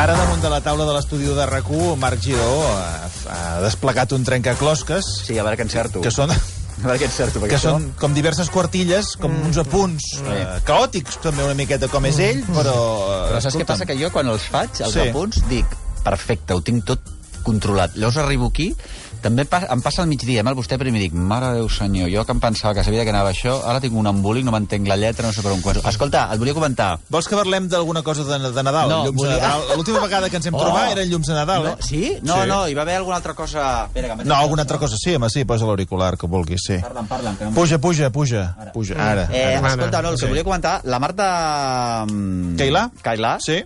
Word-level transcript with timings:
Ara, 0.00 0.14
damunt 0.16 0.40
de 0.40 0.48
la 0.48 0.62
taula 0.64 0.86
de 0.88 0.94
l'estudi 0.96 1.26
de 1.36 1.44
rac 1.46 1.66
Marc 2.00 2.22
Giró 2.24 2.52
ha, 2.72 3.08
ha 3.34 3.60
desplegat 3.60 4.12
un 4.16 4.24
trencaclosques 4.24 5.04
Sí, 5.26 5.36
a 5.38 5.42
veure 5.44 5.58
que 5.58 5.66
encerto. 5.66 6.00
que 6.00 6.10
són, 6.10 6.30
A 6.32 6.86
veure 6.86 6.98
que 6.98 7.04
encerto. 7.04 7.38
perquè 7.40 7.50
que 7.50 7.56
això- 7.58 7.74
són 7.76 7.90
com 8.00 8.14
diverses 8.16 8.48
quartilles, 8.48 9.16
com 9.20 9.34
uns 9.44 9.58
apunts 9.60 10.22
eh, 10.24 10.46
caòtics, 10.64 11.20
també 11.20 11.44
una 11.44 11.54
miqueta 11.54 11.88
com 11.88 12.06
és 12.06 12.18
ell, 12.18 12.40
però... 12.46 12.72
eh, 12.72 13.28
Però 13.34 13.40
saps 13.44 13.56
què 13.60 13.66
passa? 13.68 13.84
Que 13.84 13.98
jo, 14.00 14.10
quan 14.10 14.26
els 14.32 14.42
faig, 14.48 14.80
els 14.80 14.94
Sí. 14.94 15.00
apunts, 15.10 15.42
dic, 15.50 15.66
perfecte, 16.02 16.54
ho 16.54 16.62
tinc 16.62 16.84
tot 16.86 17.00
controlat. 17.44 17.92
Llavors 17.96 18.16
arribo 18.16 18.46
aquí, 18.48 18.74
també 19.20 19.44
pa 19.44 19.60
em 19.70 19.80
passa 19.84 20.02
al 20.02 20.08
migdia, 20.08 20.40
amb 20.40 20.50
el 20.50 20.56
vostè 20.58 20.78
primer 20.78 21.00
dic, 21.00 21.12
mare 21.12 21.46
de 21.52 21.60
Déu 21.60 21.68
senyor, 21.68 22.08
jo 22.10 22.24
que 22.24 22.32
em 22.32 22.40
pensava 22.40 22.74
que 22.74 22.82
sabia 22.84 23.04
que 23.04 23.10
anava 23.12 23.30
això, 23.30 23.60
ara 23.68 23.80
tinc 23.80 23.94
un 23.96 24.06
embolic, 24.06 24.44
no 24.44 24.52
m'entenc 24.52 24.88
la 24.88 24.96
lletra, 24.96 25.26
no 25.28 25.32
sé 25.32 25.42
per 25.42 25.52
on 25.52 25.60
començo. 25.62 25.82
Escolta, 25.88 26.28
et 26.32 26.38
volia 26.38 26.54
comentar. 26.54 26.98
Vols 27.08 27.28
que 27.28 27.36
parlem 27.36 27.68
d'alguna 27.68 28.02
cosa 28.02 28.24
de, 28.24 28.38
de 28.52 28.62
Nadal? 28.62 28.88
No, 28.88 29.04
llums 29.06 29.16
volia- 29.18 29.34
de 29.36 29.40
Nadal. 29.42 29.62
L'última 29.76 30.00
vegada 30.00 30.30
que 30.30 30.36
ens 30.36 30.46
hem 30.46 30.54
Oh. 30.54 30.60
trobat 30.64 30.92
eren 30.92 31.08
llums 31.10 31.26
de 31.26 31.34
Nadal, 31.34 31.62
No, 31.64 31.70
eh? 31.70 31.76
sí? 31.80 32.16
No, 32.22 32.42
Sí. 32.42 32.48
no, 32.48 32.68
hi 32.68 32.74
va 32.74 32.82
haver 32.82 32.96
alguna 32.96 33.16
altra 33.16 33.34
cosa... 33.34 33.84
Espera, 33.86 34.16
que 34.16 34.24
No, 34.24 34.34
alguna 34.36 34.62
altra 34.62 34.78
cosa 34.78 34.96
sí, 34.96 35.14
home, 35.14 35.28
sí, 35.30 35.44
posa 35.44 35.64
l'auricular, 35.66 36.16
que 36.16 36.26
vulguis, 36.26 36.60
sí. 36.66 36.78
Parla'm, 36.78 37.06
parla'm. 37.06 37.36
Que 37.36 37.44
no 37.44 37.50
Puja, 37.52 37.78
puja, 37.78 38.10
puja, 38.10 38.56
puja, 38.72 38.94
ara. 38.98 39.28
Eh, 39.32 39.56
ara. 39.56 39.68
escolta, 39.70 40.02
no, 40.02 40.08
el 40.10 40.14
que 40.16 40.20
Sí. 40.20 40.26
volia 40.26 40.44
comentar, 40.44 40.80
la 40.84 40.98
Marta... 40.98 42.04
mm, 42.08 42.56
Cailà? 42.56 42.90
Cailà? 43.02 43.38
Sí? 43.40 43.64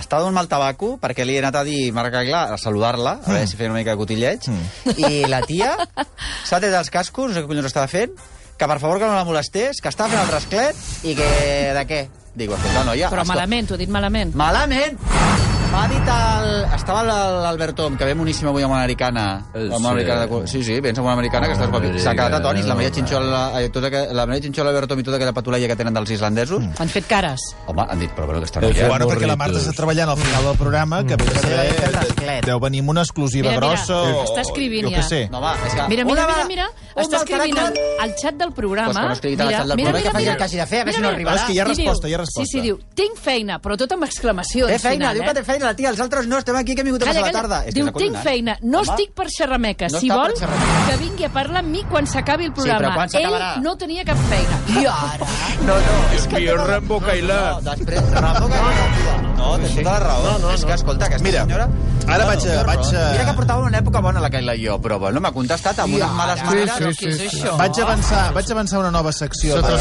Està 0.00 0.20
donant 0.20 0.36
mal 0.36 0.48
tabaco 0.50 0.94
perquè 1.02 1.26
li 1.26 1.36
he 1.36 1.42
anat 1.42 1.60
a 1.60 1.64
dir 1.66 1.90
Marc 1.96 2.14
Cailà, 2.14 2.46
a 2.54 2.60
saludar-la, 2.60 3.18
a 3.22 3.32
veure 3.32 3.48
si 3.48 3.58
feia 3.58 3.72
una 3.72 3.80
mica 3.80 3.94
de 3.94 4.00
cotilleig, 4.02 4.48
i 4.96 5.24
la 5.30 5.42
tia 5.46 5.74
s'ha 6.44 6.60
tret 6.60 6.72
els 6.74 6.92
cascos, 6.92 7.30
no 7.30 7.36
sé 7.36 7.44
què 7.44 7.50
collons 7.50 7.70
estava 7.70 7.90
fent, 7.90 8.14
que 8.56 8.70
per 8.70 8.78
favor 8.80 9.00
que 9.00 9.08
no 9.08 9.16
la 9.16 9.26
molestés, 9.28 9.82
que 9.82 9.92
estava 9.92 10.12
fent 10.12 10.24
el 10.24 10.32
rasclet 10.32 10.86
i 11.04 11.16
que... 11.18 11.28
de 11.76 11.84
què? 11.88 12.06
Dic, 12.36 12.52
escolta, 12.52 12.84
noia... 12.84 13.08
Però 13.12 13.24
escolta, 13.24 13.32
malament, 13.34 13.68
t'ho 13.70 13.78
he 13.78 13.84
dit 13.86 13.92
malament. 13.92 14.34
Malament! 14.36 15.55
M'ha 15.76 15.84
dit 15.92 16.06
el... 16.08 16.46
Estava 16.72 17.02
l- 17.04 17.40
l'Albert 17.44 17.74
Tom, 17.76 17.96
que 18.00 18.06
ve 18.08 18.14
moníssim 18.16 18.48
avui 18.48 18.64
amb 18.64 18.72
una 18.72 18.80
americana. 18.80 19.24
Eh, 19.52 19.66
Amb 19.66 19.74
una 19.74 19.78
sí. 19.82 19.86
americana 19.90 20.22
de... 20.24 20.38
Sí, 20.48 20.62
sí, 20.64 20.78
vens 20.80 20.96
amb 20.98 21.04
una 21.10 21.12
americana 21.18 21.50
que 21.50 21.52
estàs 21.52 21.68
guapi. 21.68 21.90
S'ha 22.00 22.14
quedat 22.16 22.36
atonis, 22.38 22.64
la 22.64 22.76
Maria 22.78 22.88
Xinxola, 22.94 23.42
eh, 23.60 23.68
tota 23.74 23.90
que, 23.92 24.00
la 24.16 24.24
Maria 24.24 24.40
Xinxola, 24.46 24.70
l'Albert 24.70 24.88
Tom 24.94 25.02
i 25.02 25.04
tota 25.04 25.18
aquella 25.20 25.34
patuleia 25.36 25.68
que 25.68 25.76
tenen 25.76 25.92
dels 25.98 26.14
islandesos. 26.16 26.64
Han 26.80 26.88
fet 26.94 27.04
cares. 27.10 27.44
Home, 27.68 27.84
han 27.92 28.00
dit, 28.00 28.14
però 28.16 28.24
bueno, 28.30 28.40
Eh, 28.40 28.48
noia... 28.62 28.72
fem 28.72 28.88
Bueno, 28.94 29.08
perquè 29.10 29.28
la. 29.28 29.36
Marta 29.36 29.60
està 29.60 29.74
treballant 29.76 30.14
al 30.14 30.16
final 30.22 30.48
del 30.48 30.56
programa, 30.62 31.02
que 31.04 31.18
Sí, 31.20 31.44
fent 31.82 31.92
l'esclet. 31.98 32.46
deu 32.48 32.60
venir 32.64 32.80
amb 32.80 32.94
una 32.94 33.04
exclusiva 33.04 33.50
Mira, 33.50 33.60
mira, 33.60 33.74
grossa 33.74 34.00
o... 34.00 34.24
està 34.24 34.40
escrivint 34.46 34.88
jo 34.88 34.94
ja. 34.94 35.02
què 35.02 35.04
sé. 35.10 35.20
No, 35.30 35.42
va, 35.44 35.52
és 35.60 35.74
que... 35.76 35.88
Mira, 35.92 36.06
mira, 36.08 36.24
Una 36.24 36.26
mira, 36.32 36.46
mira. 36.48 36.66
un 36.96 37.02
Està 37.04 37.20
escrivint 37.20 37.60
al, 37.60 38.16
xat 38.16 38.40
del 38.40 38.52
programa. 38.56 38.94
Pues 38.94 38.96
que 38.96 39.06
no 39.12 39.18
escrigui 39.18 39.40
al 39.42 39.48
mira, 39.50 39.58
xat 39.60 39.68
del 39.68 39.76
mira, 39.76 39.92
programa, 39.92 40.00
mira, 40.00 40.08
que 40.08 40.16
faci 40.16 40.24
mira. 40.24 40.32
el 40.32 40.38
que 40.38 40.44
hagi 40.48 40.56
de 40.56 40.66
fer, 40.72 40.80
a 40.80 40.84
veure 40.88 40.96
si 40.96 41.02
no 41.04 41.08
Mira, 41.10 41.18
mira. 41.18 41.30
arribarà. 41.30 41.36
És 41.36 41.46
que 41.46 41.52
hi 41.52 41.60
ha 41.60 41.68
resposta, 41.68 42.08
hi 42.08 42.14
ha 42.16 42.22
resposta. 42.24 42.46
Sí, 42.48 42.56
sí, 42.56 42.64
diu, 42.64 42.78
tinc 42.96 43.20
feina, 43.20 43.60
però 43.60 43.76
tot 43.76 43.92
amb 43.92 44.08
exclamació. 44.08 44.70
Té 44.72 44.78
feina, 44.80 45.12
diu 45.12 45.26
que 45.26 45.34
té 45.36 45.44
feina, 45.44 45.65
la 45.66 45.74
tia, 45.76 45.90
els 45.90 46.00
altres 46.00 46.26
no, 46.30 46.38
estem 46.38 46.56
aquí, 46.56 46.74
que 46.74 46.80
hem 46.82 46.86
vingut 46.90 47.02
a 47.02 47.06
Calla, 47.06 47.20
passar 47.20 47.32
la 47.34 47.40
calla. 47.40 47.48
tarda. 47.56 47.68
És 47.68 47.74
que 47.74 47.80
Diu, 47.80 47.86
és 47.88 47.94
tinc 48.02 48.16
feina, 48.24 48.56
no 48.62 48.80
Home, 48.80 48.90
estic 48.92 49.12
per 49.14 49.26
xerrameca. 49.30 49.88
No 49.92 50.00
si 50.00 50.08
vol, 50.10 50.32
xerrameca. 50.38 50.86
que 50.90 50.96
vingui 51.04 51.24
a 51.24 51.30
parlar 51.30 51.60
amb 51.64 51.68
mi 51.74 51.84
quan 51.84 52.06
s'acabi 52.06 52.44
el 52.46 52.50
Sí, 52.54 52.60
programa. 52.62 53.06
s'acabarà? 53.08 53.54
Ell 53.56 53.62
no 53.62 53.76
tenia 53.76 54.04
cap 54.04 54.18
feina. 54.30 54.60
I 54.80 54.86
ara? 54.86 55.26
No, 55.66 55.74
no, 55.74 55.96
Dios 56.12 56.28
mío, 56.32 56.56
Rambo 56.66 57.00
Cailà. 57.00 57.40
No, 57.62 57.70
després, 57.70 58.10
Rambo 58.12 58.48
Cailà. 58.48 59.25
No, 59.36 59.56
tens 59.60 59.74
tota 59.76 59.92
la 59.92 59.98
raó. 60.00 60.22
No, 60.24 60.38
no, 60.38 60.50
és 60.54 60.64
que, 60.64 60.72
escolta, 60.74 61.06
aquesta 61.06 61.24
Mira, 61.26 61.42
senyora... 61.44 61.68
ara 62.08 62.24
vaig 62.28 62.44
a- 62.48 62.62
vaig 62.64 62.84
a- 62.94 63.04
Mira 63.12 63.24
que 63.28 63.34
portava 63.36 63.66
una 63.66 63.78
època 63.82 64.00
bona 64.02 64.20
la 64.20 64.30
Cailà 64.30 64.54
i 64.56 64.64
jo, 64.66 64.78
però 64.82 64.98
bueno, 64.98 65.20
m'ha 65.20 65.32
contestat 65.32 65.78
amb 65.84 65.94
unes 65.94 66.10
males 66.16 66.42
maneres. 66.44 66.72
sí, 66.76 66.84
no, 66.84 66.92
sí, 66.92 67.06
és 67.08 67.16
sí. 67.18 67.26
això? 67.28 67.56
Vaig 67.58 67.80
avançar, 67.82 68.22
vaig 68.34 68.50
avançar 68.52 68.78
una 68.80 68.90
nova 68.90 69.12
secció. 69.12 69.60
De-. 69.60 69.76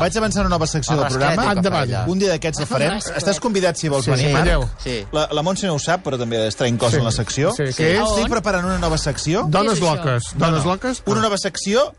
Vaig 0.00 0.16
avançar 0.18 0.40
una 0.46 0.52
nova 0.54 0.66
secció 0.66 0.94
El 0.94 1.00
del 1.00 1.08
programa. 1.12 1.52
Endavant. 1.52 1.94
Un 2.08 2.18
dia 2.18 2.30
d'aquests 2.34 2.60
la 2.64 2.66
farem. 2.66 2.96
Estàs 3.16 3.40
convidat 3.40 3.76
si 3.76 3.88
vols 3.92 4.04
Sí, 4.04 4.10
venir, 4.10 4.28
sí, 4.28 4.32
Marc. 4.32 4.68
Sí. 4.82 4.96
La, 5.12 5.28
la 5.32 5.42
Montse 5.42 5.66
no 5.66 5.74
ho 5.74 5.82
sap, 5.82 6.02
però 6.06 6.18
també 6.18 6.40
està 6.48 6.68
inclòs 6.68 6.92
Sí. 6.94 7.02
en 7.02 7.04
la 7.04 7.12
secció. 7.12 7.52
Sí, 7.56 7.68
què 7.76 7.90
és? 7.94 8.00
Estic 8.00 8.28
preparant 8.30 8.64
una 8.64 8.78
nova 8.78 8.98
secció. 8.98 9.44
Dones 9.48 9.74
és 9.78 9.80
loques. 9.84 10.32
Dones 10.40 10.64
loques? 10.64 11.02
Una 11.06 11.20
nova 11.20 11.38
secció, 11.38 11.92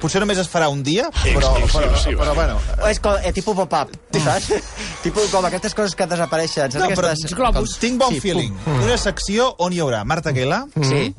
potser 0.00 0.20
només 0.22 0.38
es 0.38 0.48
farà 0.48 0.68
un 0.70 0.82
dia, 0.82 1.08
però, 1.24 1.54
però, 1.72 1.92
però 2.22 2.34
bueno... 2.34 2.58
És 2.88 3.00
com, 3.00 3.14
eh, 3.22 3.32
tipus 3.32 3.56
pop-up, 3.56 3.90
saps? 4.14 4.52
tipus 5.04 5.30
com 5.30 5.44
aquestes 5.44 5.74
coses 5.74 5.94
que 5.94 6.06
desapareixen. 6.06 6.37
Saps 6.46 6.74
No, 6.78 6.86
però 6.94 7.08
aquestes... 7.10 7.34
globus. 7.34 7.78
tinc 7.82 7.98
bon 7.98 8.12
Sí, 8.14 8.20
feeling. 8.20 8.54
Una 8.84 8.96
secció 8.98 9.54
on 9.58 9.72
hi 9.72 9.80
haurà 9.80 10.04
Marta 10.04 10.30
Guilà, 10.32 10.66
Sí, 10.82 11.14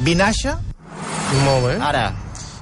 Vinaixa 0.00 0.58
Molt 1.44 1.66
bé. 1.66 1.78
ara. 1.80 2.12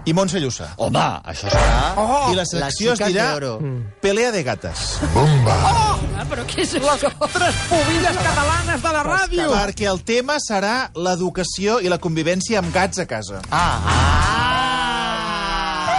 i 0.05 0.13
Montse 0.13 0.41
Llussà. 0.41 0.71
Home, 0.77 0.99
això 1.29 1.49
serà... 1.53 1.95
I 2.33 2.35
la 2.35 2.45
secció 2.49 2.93
es 2.93 2.99
chica 2.99 3.09
dirà 3.11 3.27
de 3.29 3.35
oro. 3.37 3.59
Pelea 4.01 4.31
de 4.33 4.43
gates. 4.43 4.99
Ah, 5.05 6.25
però 6.29 6.45
què 6.49 6.63
és 6.65 6.75
això? 6.75 7.11
Pubilles 7.19 8.17
catalanes 8.17 8.83
de 8.83 8.93
la 8.93 9.03
ràdio! 9.05 9.51
Perquè 9.53 9.87
el 9.91 10.01
tema 10.05 10.37
serà 10.41 10.91
l'educació 10.97 11.81
i 11.85 11.89
la 11.93 11.99
convivència 11.99 12.59
amb 12.63 12.73
gats 12.75 12.99
a 12.99 13.07
casa. 13.07 13.41
Ah, 13.51 13.79
ah! 13.85 15.05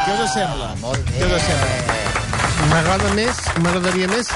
Què 0.08 0.18
us 0.24 0.34
sembla? 0.34 0.74
Molt 0.82 1.06
bé. 1.06 1.20
Què 1.22 1.26
us 1.36 1.42
sembla? 1.46 1.99
M'agrada 2.70 3.10
més, 3.18 3.38
m'agradaria 3.64 4.08
més 4.12 4.28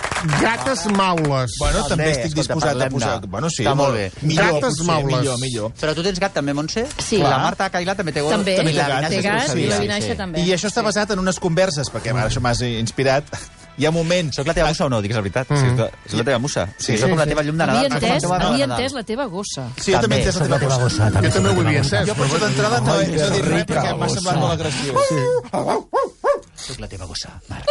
gates 0.41 0.87
maules. 0.97 1.53
Bueno, 1.59 1.83
també, 1.85 2.07
També, 2.07 2.07
estic 2.15 2.33
disposat 2.39 2.79
a 2.81 2.87
posar... 2.89 3.11
Bueno, 3.29 3.49
sí, 3.53 3.61
Està 3.61 3.75
molt 3.77 3.93
bé. 3.93 4.07
Millor, 4.23 4.47
Gates 4.55 4.63
potser, 4.79 4.87
maules. 4.89 5.19
millor, 5.19 5.37
millor. 5.43 5.73
Però 5.77 5.93
tu 5.93 6.05
tens 6.05 6.21
gat 6.23 6.33
també, 6.33 6.55
Montse? 6.57 6.87
Sí. 6.97 7.19
La. 7.21 7.37
Marta 7.43 7.67
Cailà 7.73 7.93
també 7.99 8.15
té 8.15 8.23
got. 8.25 8.33
També, 8.33 8.55
També 8.57 8.73
té 8.73 8.79
gat, 8.79 9.05
té 9.05 9.19
sí, 9.19 9.25
gat 9.27 9.51
sí, 9.51 9.59
i 9.61 9.67
la 9.69 9.77
sí, 9.77 9.85
Vinaixa 9.85 10.15
també. 10.17 10.41
I 10.41 10.55
això 10.55 10.71
està 10.71 10.81
basat 10.85 11.13
en 11.13 11.21
unes 11.21 11.37
converses, 11.43 11.91
perquè 11.93 12.09
ara 12.15 12.25
això 12.31 12.41
m'has 12.41 12.63
inspirat. 12.71 13.29
Hi 13.77 13.87
ha 13.89 13.91
moments... 13.93 14.37
Soc 14.37 14.49
la 14.49 14.53
teva 14.57 14.69
musa 14.69 14.85
o 14.85 14.89
no? 14.89 14.99
Digues 15.01 15.17
la 15.17 15.23
veritat. 15.25 15.49
Mm. 15.53 15.61
Sí, 15.77 15.87
és 16.09 16.17
la 16.17 16.25
teva 16.27 16.41
musa. 16.41 16.65
Sí, 16.77 16.97
soc 17.01 17.13
com 17.13 17.21
la 17.21 17.29
teva 17.29 17.45
llum 17.45 17.57
de 17.57 17.65
Nadal. 17.69 17.85
Havia 17.85 17.89
soc 17.89 18.33
entès, 18.33 18.49
havia 18.49 18.67
entès 18.69 18.97
la 18.97 19.05
teva 19.13 19.29
gossa. 19.29 19.69
Sí, 19.77 19.93
jo 19.93 20.01
també 20.03 20.19
he 20.19 20.25
entès 20.25 20.41
la 20.41 20.59
teva 20.65 20.77
gossa. 20.81 21.09
Jo 21.17 21.33
també 21.37 21.53
ho 21.53 21.63
havia 21.67 21.85
entès. 21.85 22.05
Jo 22.09 22.17
per 22.17 22.27
això 22.27 22.43
d'entrada 22.45 22.81
no 22.85 22.99
he, 23.01 23.07
dit 23.13 23.49
res 23.49 23.65
perquè 23.73 23.95
m'ha 23.97 24.11
semblat 24.13 24.41
molt 24.41 24.57
agressiu. 24.57 26.21
Soc 26.63 26.79
la 26.79 26.87
teva 26.87 27.05
gossa, 27.05 27.39
Marc. 27.49 27.65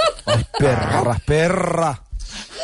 Perra, 0.58 1.19
perra. 1.26 1.92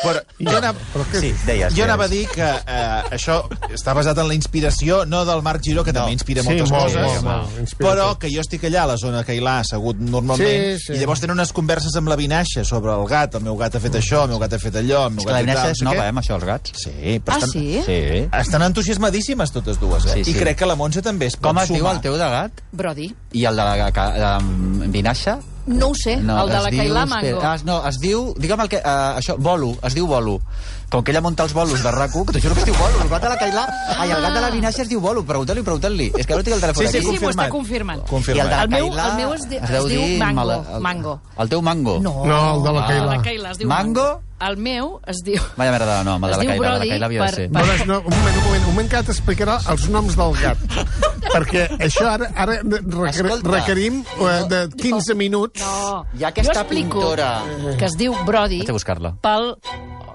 Però 0.01 0.21
jo 0.39 0.53
anava, 0.55 0.79
Sí, 1.19 1.29
deies. 1.45 1.73
jo 1.75 1.83
anava 1.83 2.05
a 2.05 2.07
dir 2.07 2.23
que 2.31 2.41
eh, 2.41 3.01
això 3.11 3.43
està 3.75 3.93
basat 3.93 4.17
en 4.17 4.29
la 4.29 4.33
inspiració, 4.33 5.01
no 5.05 5.25
del 5.27 5.41
Marc 5.45 5.61
Giró, 5.61 5.83
que 5.83 5.91
també 5.93 6.13
inspira 6.15 6.41
Sí, 6.41 6.47
moltes 6.47 6.71
molt, 6.71 6.83
coses, 6.95 7.21
molt, 7.21 7.51
molt, 7.57 7.73
però 7.77 8.05
que 8.17 8.31
jo 8.33 8.39
estic 8.41 8.63
allà 8.69 8.85
a 8.85 8.87
la 8.93 8.95
zona 8.97 9.21
que 9.27 9.35
hi 9.35 9.41
l'ha 9.43 9.57
assegut 9.59 9.99
normalment, 9.99 10.79
Sí, 10.79 10.85
sí. 10.87 10.93
i 10.95 11.01
llavors 11.03 11.19
tenen 11.21 11.35
unes 11.35 11.51
converses 11.53 11.93
amb 11.99 12.07
la 12.09 12.15
Vinaixa 12.17 12.63
sobre 12.65 12.95
el 12.95 13.05
gat, 13.11 13.35
el 13.35 13.43
meu 13.45 13.57
gat 13.59 13.75
ha 13.75 13.81
fet 13.83 13.99
això, 13.99 14.23
el 14.23 14.29
meu 14.33 14.39
gat 14.41 14.55
ha 14.55 14.61
fet 14.63 14.79
allò, 14.79 15.03
el 15.09 15.13
meu 15.19 15.19
És 15.19 15.27
que 15.27 15.33
gat 15.33 15.35
la 15.35 15.37
ha 15.37 15.43
fet 15.43 15.49
Inés 15.51 15.61
tal, 15.61 15.71
és 15.75 15.81
no 15.83 15.89
nova, 15.91 15.99
què. 16.01 16.05
eh, 16.05 16.15
amb 16.15 16.23
això, 16.23 16.35
els 16.39 16.47
gats. 16.49 16.71
Sí, 16.85 17.19
però 17.19 17.35
Ah, 17.35 17.37
estan, 17.37 17.49
sí? 17.51 17.83
Sí. 17.85 17.99
estan 18.39 18.61
entusiasmadíssimes 18.71 19.51
totes 19.51 19.79
dues, 19.83 20.05
eh? 20.05 20.13
Sí, 20.15 20.23
sí. 20.23 20.31
I 20.31 20.39
crec 20.39 20.57
que 20.63 20.65
la 20.65 20.75
Montse 20.79 21.01
també 21.03 21.27
es 21.27 21.35
pot 21.35 21.49
Com 21.51 21.57
es 21.59 21.67
diu 21.69 21.83
sumar. 21.83 21.95
el 21.95 22.01
teu 22.01 22.13
de 22.17 22.29
gat? 22.39 22.51
Brody. 22.71 23.13
I 23.33 23.45
el 23.45 23.55
de 23.55 23.63
la, 23.63 23.91
ca- 23.91 24.11
de 24.13 24.19
la 24.19 24.39
Vinaixa? 24.87 25.39
No 25.69 25.89
ho 25.91 25.95
sé, 25.95 26.13
el 26.15 26.25
de 26.27 26.33
es 26.57 26.63
la 26.63 26.71
Cailà 26.71 27.03
espera, 27.03 27.05
Mango. 27.05 27.39
Ah, 27.43 27.57
no, 27.63 27.75
es 27.87 27.99
diu... 28.01 28.33
Digue'm 28.41 28.61
el 28.65 28.69
que... 28.69 28.77
Uh, 28.81 29.19
això, 29.21 29.35
bolo, 29.37 29.75
es 29.85 29.93
diu 29.93 30.07
bolo. 30.09 30.39
Com 30.89 31.03
que 31.05 31.11
ella 31.13 31.21
munta 31.21 31.43
els 31.45 31.53
bolos 31.53 31.83
de 31.85 31.91
RAC1, 31.93 32.25
que 32.25 32.33
t'ho 32.33 32.41
juro 32.41 32.55
que 32.57 32.63
es 32.63 32.65
diu 32.65 32.73
bolo. 32.79 33.03
El 33.03 33.09
gat 33.11 33.21
de 33.21 33.29
la 33.29 33.37
Cailà... 33.37 33.65
Ai, 33.99 34.09
el 34.09 34.21
gat 34.25 34.33
de 34.33 34.41
la 34.41 34.49
Vinaixa 34.49 34.81
es 34.81 34.89
diu 34.89 34.99
bolo. 34.99 35.21
Pregunta-li, 35.23 35.61
pregunta-li. 35.61 36.07
És 36.17 36.25
que 36.25 36.33
ara 36.33 36.41
tinc 36.47 36.55
el 36.57 36.63
telèfon 36.65 36.81
Sí, 36.87 36.89
sí, 36.91 36.97
aquí. 36.97 37.05
Sí, 37.11 37.17
sí, 37.19 37.23
m'ho 37.23 37.29
està 37.35 37.45
confirmat. 37.53 38.01
confirmant. 38.09 38.41
I 38.41 38.47
el 38.47 38.49
de 38.49 38.55
la 38.55 38.63
El 38.63 38.69
meu- 38.73 38.89
Cailà 38.89 39.05
el 39.11 39.15
meu 39.21 39.33
es 39.37 39.45
di- 39.47 39.59
deu 39.61 39.83
es 39.85 39.91
diu 39.93 40.01
dir 40.07 40.17
Mango, 40.23 40.35
mala- 40.41 40.57
el- 40.73 40.81
Mango. 40.81 41.13
El 41.37 41.49
teu 41.53 41.61
Mango? 41.61 41.99
No, 42.01 42.15
No, 42.25 42.39
el 42.55 42.63
de 42.63 42.73
la 42.73 42.79
el 42.79 42.85
Cailà. 42.89 43.05
de 43.11 43.15
la 43.17 43.21
Cailà 43.29 43.51
es 43.51 43.57
diu 43.61 43.67
Mango? 43.69 44.01
Mango. 44.01 44.23
El 44.39 44.55
meu 44.55 45.01
es 45.11 45.17
diu... 45.25 45.41
Vaya 45.57 45.71
merda 45.73 45.97
de 45.99 46.03
nom, 46.07 46.23
el 46.23 46.31
de 46.31 46.37
la. 46.37 46.43
El 46.43 46.61
de 46.61 46.69
la 46.69 46.85
Cailà 46.85 47.05
havia 47.09 47.25
de 47.25 47.31
ser. 47.35 47.47
per- 47.51 47.65
No, 47.85 47.85
no, 47.89 47.97
un 48.07 48.13
moment, 48.15 48.37
un 48.37 48.43
moment, 48.45 48.63
un 48.63 48.69
moment 48.73 48.89
que 48.89 48.95
ara 49.01 49.07
t'explicarà 49.09 49.57
els 49.73 49.89
noms 49.91 50.15
del 50.15 50.37
gat. 50.39 50.57
Perquè 51.33 51.65
això 51.85 52.07
ara, 52.09 52.29
ara 52.35 52.55
requer, 52.63 53.09
Escolta. 53.11 53.51
requerim 53.57 53.99
eh, 54.01 54.37
de 54.49 54.61
15 54.79 55.13
minuts. 55.19 55.59
No, 55.61 56.05
Hi 56.17 56.23
ha 56.23 56.31
aquesta 56.31 56.53
jo 56.55 56.61
explico 56.63 56.99
pintora. 57.03 57.29
que 57.77 57.85
es 57.91 57.97
diu 57.99 58.15
Brody 58.25 58.61
Vaig 58.63 58.71
a 58.71 58.77
buscar-la. 58.79 59.11
pel, 59.21 59.51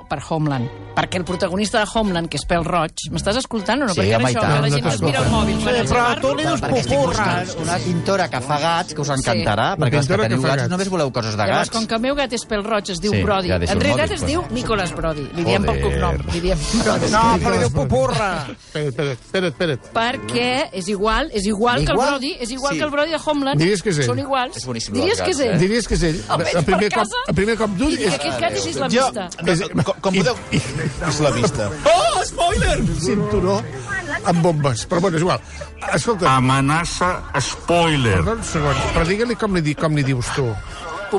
per 0.09 0.21
Homeland. 0.29 0.69
perquè 0.95 1.17
el 1.19 1.25
protagonista 1.25 1.81
de 1.81 1.87
Homeland, 1.93 2.29
que 2.31 2.37
és 2.39 2.45
pèl 2.47 2.63
roig, 2.65 2.93
m'estàs 3.11 3.37
escoltant 3.41 3.83
o 3.83 3.87
no? 3.89 3.95
Sí, 3.95 3.99
perquè 4.01 4.15
home, 4.15 4.25
ara 4.25 4.31
i 4.31 4.35
això, 4.35 4.41
tant. 4.41 4.53
la 4.55 4.69
No 4.69 4.75
gent 4.77 4.87
es 4.87 5.01
mira 5.03 5.19
el 5.25 5.31
mòbil. 5.33 5.57
quan 5.65 5.75
els 5.75 5.91
però 5.91 6.21
tu 6.21 6.35
li 6.37 6.45
dius 6.45 6.61
buscant 6.61 7.49
una 7.65 7.77
pintora 7.79 8.29
que 8.31 8.41
fa 8.41 8.59
gats, 8.61 8.95
que 8.95 9.01
us 9.01 9.09
encantarà, 9.11 9.75
Una 9.75 9.87
perquè 9.89 9.97
els 9.99 10.07
que 10.07 10.17
teniu 10.19 10.43
gats 10.43 10.69
només 10.71 10.89
voleu 10.89 11.11
coses 11.13 11.33
de 11.35 11.43
Llavors, 11.43 11.59
gats. 11.59 11.71
com 11.77 11.87
que 11.89 11.95
el 11.97 12.01
meu 12.01 12.15
gat 12.15 12.33
és 12.33 12.47
pèl 12.47 12.63
roig, 12.63 12.91
es 12.91 13.01
diu 13.01 13.11
Sí, 13.13 13.23
Brody. 13.25 13.49
ja 13.49 13.57
en 13.57 13.63
el 13.63 13.69
realitat 13.81 14.11
mòbil, 14.11 14.15
es 14.15 14.27
diu 14.27 14.45
Nicolas 14.53 14.93
Brody. 14.95 15.27
Li 15.35 15.45
diem 15.45 15.65
pel 15.65 15.81
cognom. 15.83 16.17
Li 16.33 16.41
diem 16.41 16.59
Brody. 16.85 17.11
No, 17.11 17.23
però 17.43 17.51
li 17.51 17.59
dius 17.59 17.73
pupurra. 17.73 18.47
Espera't, 18.75 19.51
espera't. 19.51 19.81
Perquè 19.93 20.69
és 20.73 20.89
igual, 20.89 21.29
és 21.33 21.45
igual, 21.47 21.85
que 21.85 21.91
el? 21.91 21.99
Brody, 21.99 22.37
és 22.39 22.51
igual 22.51 22.73
Sí. 22.75 22.79
que 22.79 22.85
el 22.85 22.91
Brody 22.91 23.11
de 23.11 23.19
Homeland. 23.25 23.59
Diries 23.61 23.83
que 23.83 23.91
és 23.91 23.99
ell? 23.99 24.07
Són 24.07 24.19
iguals. 24.21 24.57
És 24.57 24.65
boníssim, 24.65 24.95
Diries 24.95 25.19
els 25.19 25.23
que 25.23 25.31
és 25.31 25.41
ell. 25.41 25.55
eh? 25.55 25.59
Diries 25.59 25.89
que 25.89 25.95
és 25.95 26.03
ell. 26.05 26.23
El 26.55 26.65
primer 26.65 26.91
cop, 26.93 27.07
primer 27.35 27.57
cop 27.59 27.71
d'ull 27.71 27.93
I 27.99 28.05
és... 28.05 28.15
aquest 28.15 28.41
gat 28.41 28.53
és 28.53 28.67
islamista. 28.67 29.29
no, 29.75 29.83
com, 30.05 30.13
podeu... 30.21 30.37
Islamista. 31.09 31.71
Oh, 31.89 32.23
spoiler! 32.29 32.79
cinturó 33.01 33.59
amb 34.25 34.41
bombes. 34.45 34.85
Però 34.89 35.01
bueno, 35.01 35.17
és 35.19 35.25
igual. 35.25 35.41
Escolta, 35.97 36.31
Amenaça 36.37 37.11
spoiler. 37.41 38.19
perdó 38.21 38.37
un 38.39 38.45
segon, 38.45 38.79
però 38.95 39.05
digue-li 39.09 39.37
com, 39.41 39.57
li, 39.57 39.63
di- 39.65 39.75
com 39.77 39.97
li 39.97 40.05
dius 40.07 40.31
tu. 40.37 40.47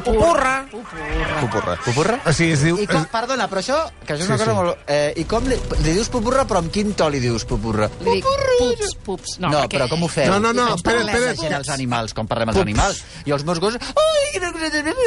Pupurra. 0.03 0.53
Pupurra. 0.71 1.75
Pupurra? 1.85 2.19
O 2.25 2.33
sigui, 2.33 2.51
es 2.55 2.63
diu... 2.65 2.77
I 2.81 2.87
com, 2.89 3.01
Es, 3.03 3.07
perdona, 3.13 3.47
però 3.51 3.61
això, 3.61 3.77
que 4.05 4.13
això 4.15 4.23
és 4.25 4.29
una 4.29 4.37
Sí, 4.37 4.43
cosa 4.43 4.51
sí. 4.51 4.57
molt... 4.57 4.83
Eh, 4.91 5.13
I 5.21 5.25
com 5.29 5.47
li, 5.47 5.57
li 5.83 5.93
dius 5.95 6.09
pupurra, 6.13 6.45
però 6.49 6.59
amb 6.63 6.71
quin 6.73 6.93
to 6.97 7.07
li 7.13 7.19
dius 7.23 7.45
pupurra? 7.49 7.89
Li 8.05 8.17
dic 8.19 8.25
pups, 8.59 8.95
pups. 9.05 9.35
No, 9.39 9.49
No, 9.53 9.61
perquè... 9.63 9.77
però 9.79 9.87
com 9.91 10.03
ho 10.03 10.09
feu? 10.11 10.27
No, 10.31 10.39
no, 10.39 10.51
no, 10.53 10.67
Com 10.73 10.79
espera't, 10.81 11.05
parlem 11.05 11.15
espera't. 11.15 11.37
la 11.37 11.43
gent 11.43 11.55
als 11.59 11.69
animals, 11.75 12.13
com 12.17 12.27
parlem 12.27 12.49
als 12.53 12.61
animals. 12.63 13.03
I 13.25 13.35
els 13.37 13.45
meus 13.47 13.59
gossos... 13.63 13.79
Ai, 13.95 14.41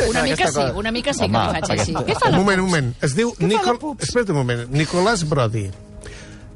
Una 0.09 0.23
mica 0.23 0.49
sí, 0.51 0.61
una 0.75 0.91
mica 0.93 1.13
sí 1.13 1.27
que 1.29 1.37
Home, 1.37 1.53
li 1.61 1.67
faig 1.67 1.81
així. 1.81 1.95
Què 2.09 2.17
fa 2.19 2.31
un 2.31 2.37
moment, 2.41 2.61
un 2.63 2.67
moment. 2.71 2.93
Es 3.05 3.15
diu... 3.19 3.35
Nicol... 3.41 3.79
Espera't 4.01 4.31
un 4.33 4.39
moment. 4.41 4.65
Nicolás 4.73 5.25
Brody. 5.29 5.67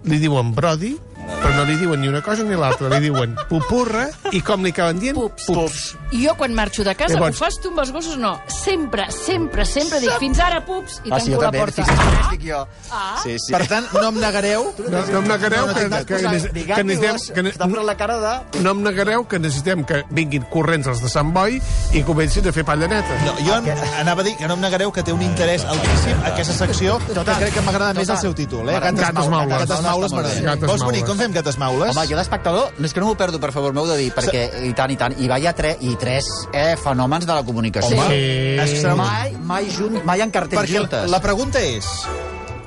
Li 0.08 0.18
diuen 0.18 0.54
Brody, 0.54 0.96
però 1.26 1.54
no 1.56 1.64
li 1.68 1.76
diuen 1.80 2.00
ni 2.00 2.08
una 2.08 2.20
cosa 2.22 2.42
ni 2.44 2.56
l'altra. 2.56 2.88
Li 2.92 3.00
diuen 3.08 3.34
pupurra 3.48 4.08
i 4.32 4.40
com 4.44 4.62
li 4.64 4.70
acaben 4.70 4.98
dient? 5.00 5.16
Pups. 5.18 5.46
Pups. 5.46 5.82
I 6.12 6.26
jo, 6.26 6.34
quan 6.36 6.54
marxo 6.54 6.84
de 6.84 6.94
casa, 6.94 7.14
Llavors- 7.14 7.36
ho 7.40 7.44
fas 7.44 7.58
tu 7.60 7.70
amb 7.70 7.80
els 7.80 7.92
gossos? 7.92 8.16
No. 8.18 8.40
Sempre, 8.46 9.06
sempre, 9.10 9.64
sempre 9.64 10.00
dic, 10.00 10.12
fins 10.20 10.38
ara, 10.40 10.60
pups, 10.64 11.00
i 11.04 11.10
Ah, 11.12 11.18
sí, 11.20 11.32
jo 11.32 11.38
tanco 11.38 11.42
la 11.42 11.50
també, 11.50 11.58
porta. 11.58 11.82
estic 11.82 12.44
jo. 12.48 12.66
Ah. 12.90 13.16
Sí, 13.22 13.36
sí. 13.38 13.52
Per 13.52 13.66
tant, 13.66 13.86
no 13.92 14.08
em 14.08 14.20
negareu... 14.20 14.72
No, 14.88 15.00
no 15.06 15.18
em 15.18 15.28
negareu 15.28 15.66
que, 15.72 15.88
T'has 15.88 16.04
que, 16.04 16.14
que, 16.14 16.22
que, 16.22 16.84
necessitem... 16.84 17.34
Que, 17.34 17.42
ne- 17.42 17.82
la 17.82 17.96
cara 17.96 18.16
de... 18.20 18.60
no 18.62 18.70
em 18.72 18.82
negareu 18.82 19.26
que 19.26 19.38
necessitem 19.38 19.84
que 19.84 20.02
vinguin 20.10 20.44
corrents 20.50 20.86
els 20.86 21.00
de 21.02 21.08
Sant 21.08 21.32
Boi 21.34 21.60
i 21.92 22.02
comencin 22.06 22.46
a 22.48 22.52
fer 22.52 22.64
palla 22.64 22.86
neta. 22.88 23.16
No, 23.26 23.34
jo 23.40 23.56
em- 23.58 23.70
anava 24.00 24.20
a 24.22 24.24
dir 24.24 24.36
que 24.36 24.46
no 24.46 24.54
em 24.54 24.60
negareu 24.60 24.92
que 24.92 25.02
té 25.02 25.12
un 25.12 25.22
interès 25.22 25.64
altíssim 25.64 26.22
aquesta 26.24 26.54
secció, 26.54 26.98
que 27.08 27.14
crec 27.24 27.54
que 27.54 27.60
m'agrada 27.66 27.94
més 27.94 28.08
el 28.08 28.18
seu 28.18 28.34
títol, 28.34 28.68
eh? 28.70 28.78
Gates 28.80 29.28
maules. 29.28 29.58
Gates 29.66 29.82
maules 29.82 30.12
m'agrada. 30.12 30.40
Gates 30.52 30.68
Vols 30.68 30.86
venir? 30.86 31.04
Com 31.12 31.20
fem 31.20 31.32
gates 31.36 31.58
maules? 31.60 31.92
Home, 31.92 32.06
jo 32.08 32.16
d'espectador, 32.16 32.70
no 32.78 32.88
és 32.88 32.94
que 32.96 33.02
no 33.02 33.10
m'ho 33.10 33.16
perdo, 33.20 33.36
per 33.42 33.52
favor, 33.52 33.74
m'heu 33.76 33.84
de 33.90 33.98
dir, 34.00 34.08
perquè 34.16 34.46
i 34.64 34.72
tant, 34.72 34.90
i 34.94 34.96
tant, 34.96 35.12
i 35.20 35.28
vaya 35.28 35.52
tre, 35.52 35.74
i 35.84 35.92
tres 36.00 36.24
eh, 36.56 36.72
fenòmens 36.80 37.28
de 37.28 37.36
la 37.36 37.44
comunicació. 37.44 38.00
Home, 38.00 38.66
Sí. 38.72 38.86
Mai, 38.96 39.36
mai, 39.44 39.68
junt, 39.76 40.00
mai 40.08 40.22
en 40.24 40.30
cartells 40.32 40.62
Perquè 40.64 40.78
juntes. 40.80 41.10
la 41.12 41.20
pregunta 41.20 41.60
és... 41.60 41.88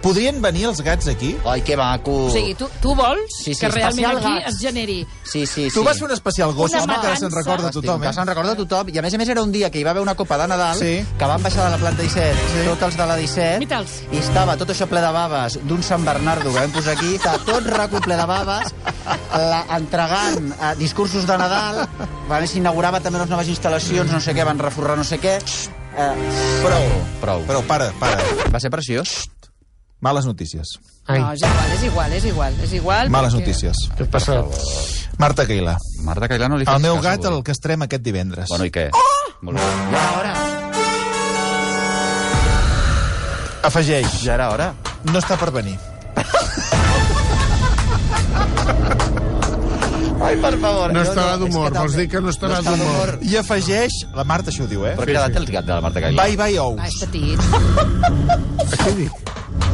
Podrien 0.05 0.37
venir 0.41 0.67
els 0.69 0.81
gats 0.85 1.07
aquí? 1.09 1.31
Ai, 1.49 1.63
que 1.65 1.73
maco. 1.75 2.27
O 2.27 2.29
sigui, 2.29 2.53
tu, 2.53 2.67
tu 2.81 2.93
vols 2.93 3.31
Sí, 3.39 3.55
sí, 3.55 3.59
que 3.59 3.69
realment 3.73 4.05
aquí 4.19 4.33
gats. 4.35 4.51
es 4.53 4.59
generi... 4.61 4.99
Sí, 5.23 5.45
sí, 5.47 5.63
sí. 5.65 5.73
Tu 5.73 5.83
vas 5.83 5.97
fer 5.97 6.05
un 6.05 6.13
especial 6.13 6.53
gossos, 6.53 6.83
Una 6.83 6.93
home, 6.93 7.01
que 7.01 7.07
ara 7.07 7.17
se'n 7.17 7.31
recorda 7.33 7.71
tothom, 7.73 8.01
Que 8.03 8.11
eh? 8.11 8.13
se'n 8.13 8.27
recorda 8.29 8.53
tothom. 8.59 8.91
I 8.93 8.99
a 9.01 9.01
més 9.01 9.15
a 9.17 9.17
més 9.17 9.29
era 9.33 9.41
un 9.41 9.51
dia 9.51 9.71
que 9.73 9.79
hi 9.81 9.83
va 9.87 9.95
haver 9.95 10.03
una 10.05 10.13
copa 10.15 10.37
de 10.37 10.47
Nadal, 10.51 10.77
Sí. 10.77 10.93
que 11.17 11.25
van 11.25 11.41
baixar 11.41 11.65
de 11.65 11.71
la 11.73 11.77
planta 11.81 12.03
17, 12.03 12.35
sí. 12.53 12.65
tots 12.69 12.83
els 12.83 12.97
de 13.01 13.05
la 13.09 13.15
17, 13.17 13.59
Mitals. 13.65 13.95
i 14.11 14.17
estava 14.21 14.55
tot 14.61 14.69
això 14.69 14.85
ple 14.87 15.01
de 15.01 15.11
baves 15.17 15.57
d'un 15.65 15.81
Sant 15.83 16.05
Bernardo 16.05 16.53
que 16.53 16.59
vam 16.59 16.71
posar 16.71 16.93
aquí, 16.93 17.15
estava 17.15 17.39
tot 17.39 17.65
raco 17.65 17.99
ple 18.05 18.15
de 18.15 18.25
baves, 18.29 18.75
la, 19.33 19.63
entregant 19.79 20.51
eh, 20.53 20.75
discursos 20.77 21.25
de 21.25 21.37
Nadal, 21.41 21.81
a 22.29 22.39
més 22.39 22.51
s'inaugurava 22.53 23.01
també 23.01 23.17
unes 23.23 23.29
noves 23.33 23.49
instal·lacions, 23.49 24.11
no 24.13 24.21
sé 24.21 24.35
què, 24.37 24.45
van 24.45 24.59
reforrar 24.61 24.97
no 25.01 25.03
sé 25.03 25.17
què. 25.19 25.39
Eh, 25.97 26.13
Prou. 26.61 26.85
prou. 27.21 27.41
Però 27.47 27.61
para, 27.65 27.85
para. 28.01 28.17
Va 28.51 28.59
ser 28.59 28.69
preciós. 28.69 29.29
Males 30.01 30.25
notícies. 30.25 30.79
Ai, 31.07 31.19
No, 31.19 31.31
és 31.33 31.41
igual, 31.41 31.71
és 31.73 31.83
igual, 31.83 32.11
és 32.13 32.25
igual, 32.25 32.53
és 32.63 32.73
igual. 32.73 33.09
Males 33.09 33.33
perquè- 33.33 33.39
notícies. 33.39 33.75
què 33.97 34.03
ha 34.03 34.09
passat? 34.11 34.45
Marta 35.17 35.45
Cailà. 35.47 35.77
Marta 36.03 36.27
Cailà 36.27 36.47
no 36.49 36.57
li 36.57 36.65
El 36.67 36.79
meu 36.81 36.99
gat 37.01 37.23
el 37.25 37.41
castrem 37.43 37.81
aquest 37.81 38.01
divendres. 38.03 38.49
Bueno, 38.49 38.65
i 38.65 38.69
què? 38.71 38.89
Oh! 38.93 38.99
Molt 39.41 39.57
bé. 39.57 39.63
Ja 39.63 39.99
era 39.99 40.11
hora. 40.19 40.33
Afegeix, 43.63 44.21
Ja 44.23 44.33
era 44.35 44.49
hora. 44.51 44.73
no 45.05 45.19
està 45.19 45.37
per 45.37 45.51
venir. 45.51 45.77
Ai, 50.25 50.35
per 50.41 50.57
favor. 50.59 50.91
No 50.93 51.01
estarà 51.01 51.37
d'humor, 51.37 51.71
vols 51.75 51.93
dir 51.95 52.07
que 52.09 52.19
no 52.21 52.29
estarà 52.29 52.59
està 52.59 52.71
d'humor. 52.75 53.17
I 53.21 53.35
afegeix, 53.37 53.91
la 54.15 54.23
Marta 54.23 54.49
això 54.51 54.63
ho 54.65 54.67
diu, 54.67 54.85
eh? 54.85 54.95
Però 54.97 55.09
edat 55.11 55.31
té 55.35 55.37
el 55.37 55.45
gat 55.45 55.65
de 55.67 55.73
la 55.73 55.81
Marta 55.81 56.01
Cailà? 56.01 56.23
Bye 56.23 56.35
bye 56.39 56.59
ous. 56.59 56.79
Ah, 56.81 56.87
és 56.87 56.95
petit. 57.05 57.39
Què 58.85 58.91
dic? 58.97 59.11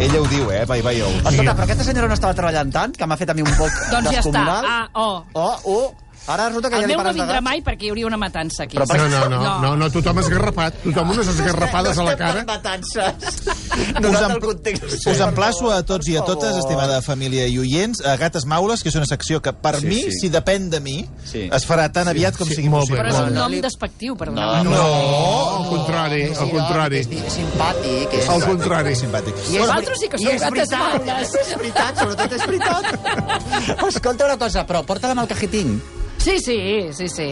Ella 0.02 0.18
ho 0.18 0.26
diu, 0.26 0.48
eh? 0.50 0.64
Bye 0.66 0.82
bye 0.82 1.02
ous. 1.06 1.18
Escolta, 1.30 1.54
però 1.54 1.66
aquesta 1.68 1.86
senyora 1.86 2.08
no 2.10 2.16
estava 2.18 2.34
treballant 2.34 2.72
tant, 2.74 2.96
que 2.98 3.06
m'ha 3.06 3.18
fet 3.20 3.30
a 3.30 3.36
mi 3.38 3.44
un 3.46 3.52
poc 3.54 3.70
Doncs 3.92 4.08
ja 4.10 4.24
està. 4.24 4.32
descomunal. 4.32 4.66
Ah, 4.66 4.88
oh. 4.98 5.20
Oh, 5.38 5.58
oh. 5.70 6.01
Ara 6.28 6.48
resulta 6.50 6.70
que 6.70 6.76
El 6.76 6.82
ja 6.82 6.88
li 6.88 6.94
meu 6.94 6.98
no 7.00 7.04
pares 7.04 7.16
de 7.16 7.22
vindrà 7.24 7.34
gats. 7.40 7.44
mai 7.44 7.62
perquè 7.66 7.84
hi 7.86 7.90
hauria 7.90 8.06
una 8.06 8.18
matança 8.18 8.64
aquí. 8.64 8.78
Però 8.78 8.86
per- 8.88 8.98
No, 9.02 9.08
no, 9.10 9.30
no, 9.30 9.60
no, 9.62 9.76
no, 9.76 9.90
tothom 9.92 10.20
esgarrapat, 10.20 10.76
tothom 10.84 11.10
unes 11.10 11.28
esgarrapades 11.28 11.98
a 11.98 12.04
la 12.04 12.16
cara. 12.16 12.44
matances. 12.46 13.42
Us, 13.72 14.02
Donat 14.02 14.32
el 14.32 14.40
context. 14.40 15.08
us 15.08 15.20
emplaço 15.20 15.72
a 15.72 15.82
tots 15.84 16.08
i 16.08 16.16
a 16.18 16.22
totes, 16.24 16.56
estimada 16.58 17.02
família 17.02 17.48
i 17.48 17.58
oients, 17.58 18.06
a 18.06 18.16
Gates 18.18 18.46
Maules, 18.46 18.84
que 18.84 18.90
és 18.90 18.96
una 18.96 19.06
secció 19.08 19.42
que, 19.42 19.52
per 19.52 19.78
Sí, 19.80 19.88
mi, 19.88 20.02
sí. 20.04 20.12
si 20.20 20.30
depèn 20.30 20.70
de 20.70 20.80
mi, 20.80 21.10
Sí. 21.26 21.50
es 21.52 21.68
farà 21.68 21.92
tan 21.92 22.08
aviat 22.08 22.38
com 22.38 22.48
sí, 22.48 22.56
sigui 22.56 22.70
molt 22.70 22.90
bé. 22.90 22.98
possible. 22.98 23.02
Però 23.02 23.10
és 23.10 23.20
No, 23.20 23.28
un 23.28 23.34
no 23.34 23.50
nom 23.50 23.62
despectiu, 23.62 24.16
per 24.16 24.32
No, 24.32 24.64
No, 24.64 25.58
al 25.64 25.70
contrari, 25.70 26.28
Sí, 26.28 26.34
al 26.40 26.50
contrari. 26.52 26.98
És, 27.00 27.08
és 27.08 27.34
simpàtic. 27.34 28.14
És 28.14 28.30
Al 28.30 28.44
contrari. 28.46 28.96
Simpàtic. 28.96 29.34
I 29.50 29.56
és, 29.56 29.60
Vosaltres 29.62 30.00
sí 30.00 30.08
que 30.08 30.18
i 30.18 30.24
sou 30.24 30.32
és 30.34 30.42
gates 30.42 30.70
veritat, 30.70 31.06
maules. 31.08 31.34
És 31.36 31.58
veritat, 31.58 31.98
sobretot 31.98 32.32
és 32.32 32.46
veritat. 32.46 33.88
Escolta 33.88 34.26
una 34.26 34.38
cosa, 34.38 34.66
però 34.68 34.84
porta-la 34.86 35.12
amb 35.14 35.22
el 35.22 35.28
cajetín. 35.28 35.82
Sí, 36.22 36.38
sí, 36.40 36.90
sí, 36.94 37.08
sí. 37.10 37.30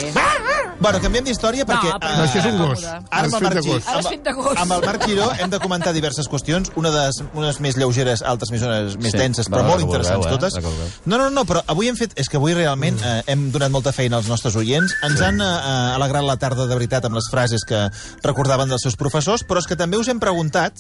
Bueno, 0.80 0.98
canviem 1.04 1.26
d'història 1.28 1.66
perquè... 1.68 1.92
però- 2.00 2.16
No, 2.18 2.24
això 2.24 2.40
és 2.40 2.46
un 2.50 2.56
eh, 2.56 2.68
gos. 2.68 2.84
Ara 2.88 3.26
amb 3.28 3.34
fet 3.36 3.40
de 3.40 3.44
Marc 3.50 3.60
Gi- 3.66 3.70
gos. 3.74 3.88
Ara 3.92 4.00
amb- 4.00 4.08
fet 4.10 4.24
de 4.24 4.34
gos. 4.34 4.58
Amb 4.58 4.72
el 4.78 4.86
Marc 4.86 5.04
Giró 5.06 5.28
hem 5.44 5.50
de 5.52 5.60
comentar 5.60 5.94
diverses 5.94 6.30
qüestions, 6.32 6.72
una 6.80 6.90
de 6.90 7.04
les, 7.06 7.20
unes 7.38 7.60
més 7.62 7.78
lleugeres, 7.78 8.24
altres 8.24 8.50
més, 8.52 8.64
unes 8.66 8.96
més 8.98 9.12
Sí. 9.12 9.18
denses, 9.20 9.50
Va, 9.50 9.58
però 9.58 9.68
molt 9.68 9.78
que 9.82 9.86
vulgueu, 9.86 10.00
interessants 10.00 10.26
eh? 10.26 10.30
totes. 10.32 10.54
Va, 10.56 10.62
que 10.62 10.68
vulgueu. 10.68 10.88
No, 11.06 11.18
no, 11.20 11.30
no, 11.30 11.44
però 11.46 11.62
avui 11.68 11.90
hem 11.92 11.96
fet... 12.00 12.16
És 12.16 12.30
que 12.30 12.38
avui 12.38 12.54
realment 12.58 12.98
eh, 13.04 13.22
hem 13.28 13.52
donat 13.52 13.70
molta 13.76 13.92
feina 13.92 14.18
als 14.18 14.30
nostres 14.32 14.56
oients. 14.56 14.96
Ens 15.04 15.22
han 15.22 15.40
eh, 15.42 15.52
alegrat 16.00 16.24
la 16.26 16.38
tarda 16.42 16.66
de 16.66 16.74
veritat 16.80 17.06
amb 17.06 17.20
les 17.20 17.30
frases 17.30 17.68
que 17.68 17.84
recordaven 18.24 18.70
dels 18.70 18.82
seus 18.88 18.96
professors, 18.96 19.44
però 19.46 19.60
és 19.62 19.68
que 19.68 19.76
també 19.78 19.98
us 20.00 20.08
hem 20.08 20.20
preguntat, 20.20 20.74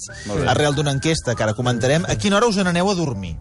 arrel 0.48 0.74
d'una 0.74 0.92
enquesta 0.96 1.36
que 1.36 1.44
ara 1.44 1.54
comentarem, 1.54 2.06
a 2.10 2.16
quina 2.16 2.38
hora 2.40 2.48
us 2.48 2.58
n'aneu 2.58 2.90
a 2.90 2.96
dormir? 2.96 3.36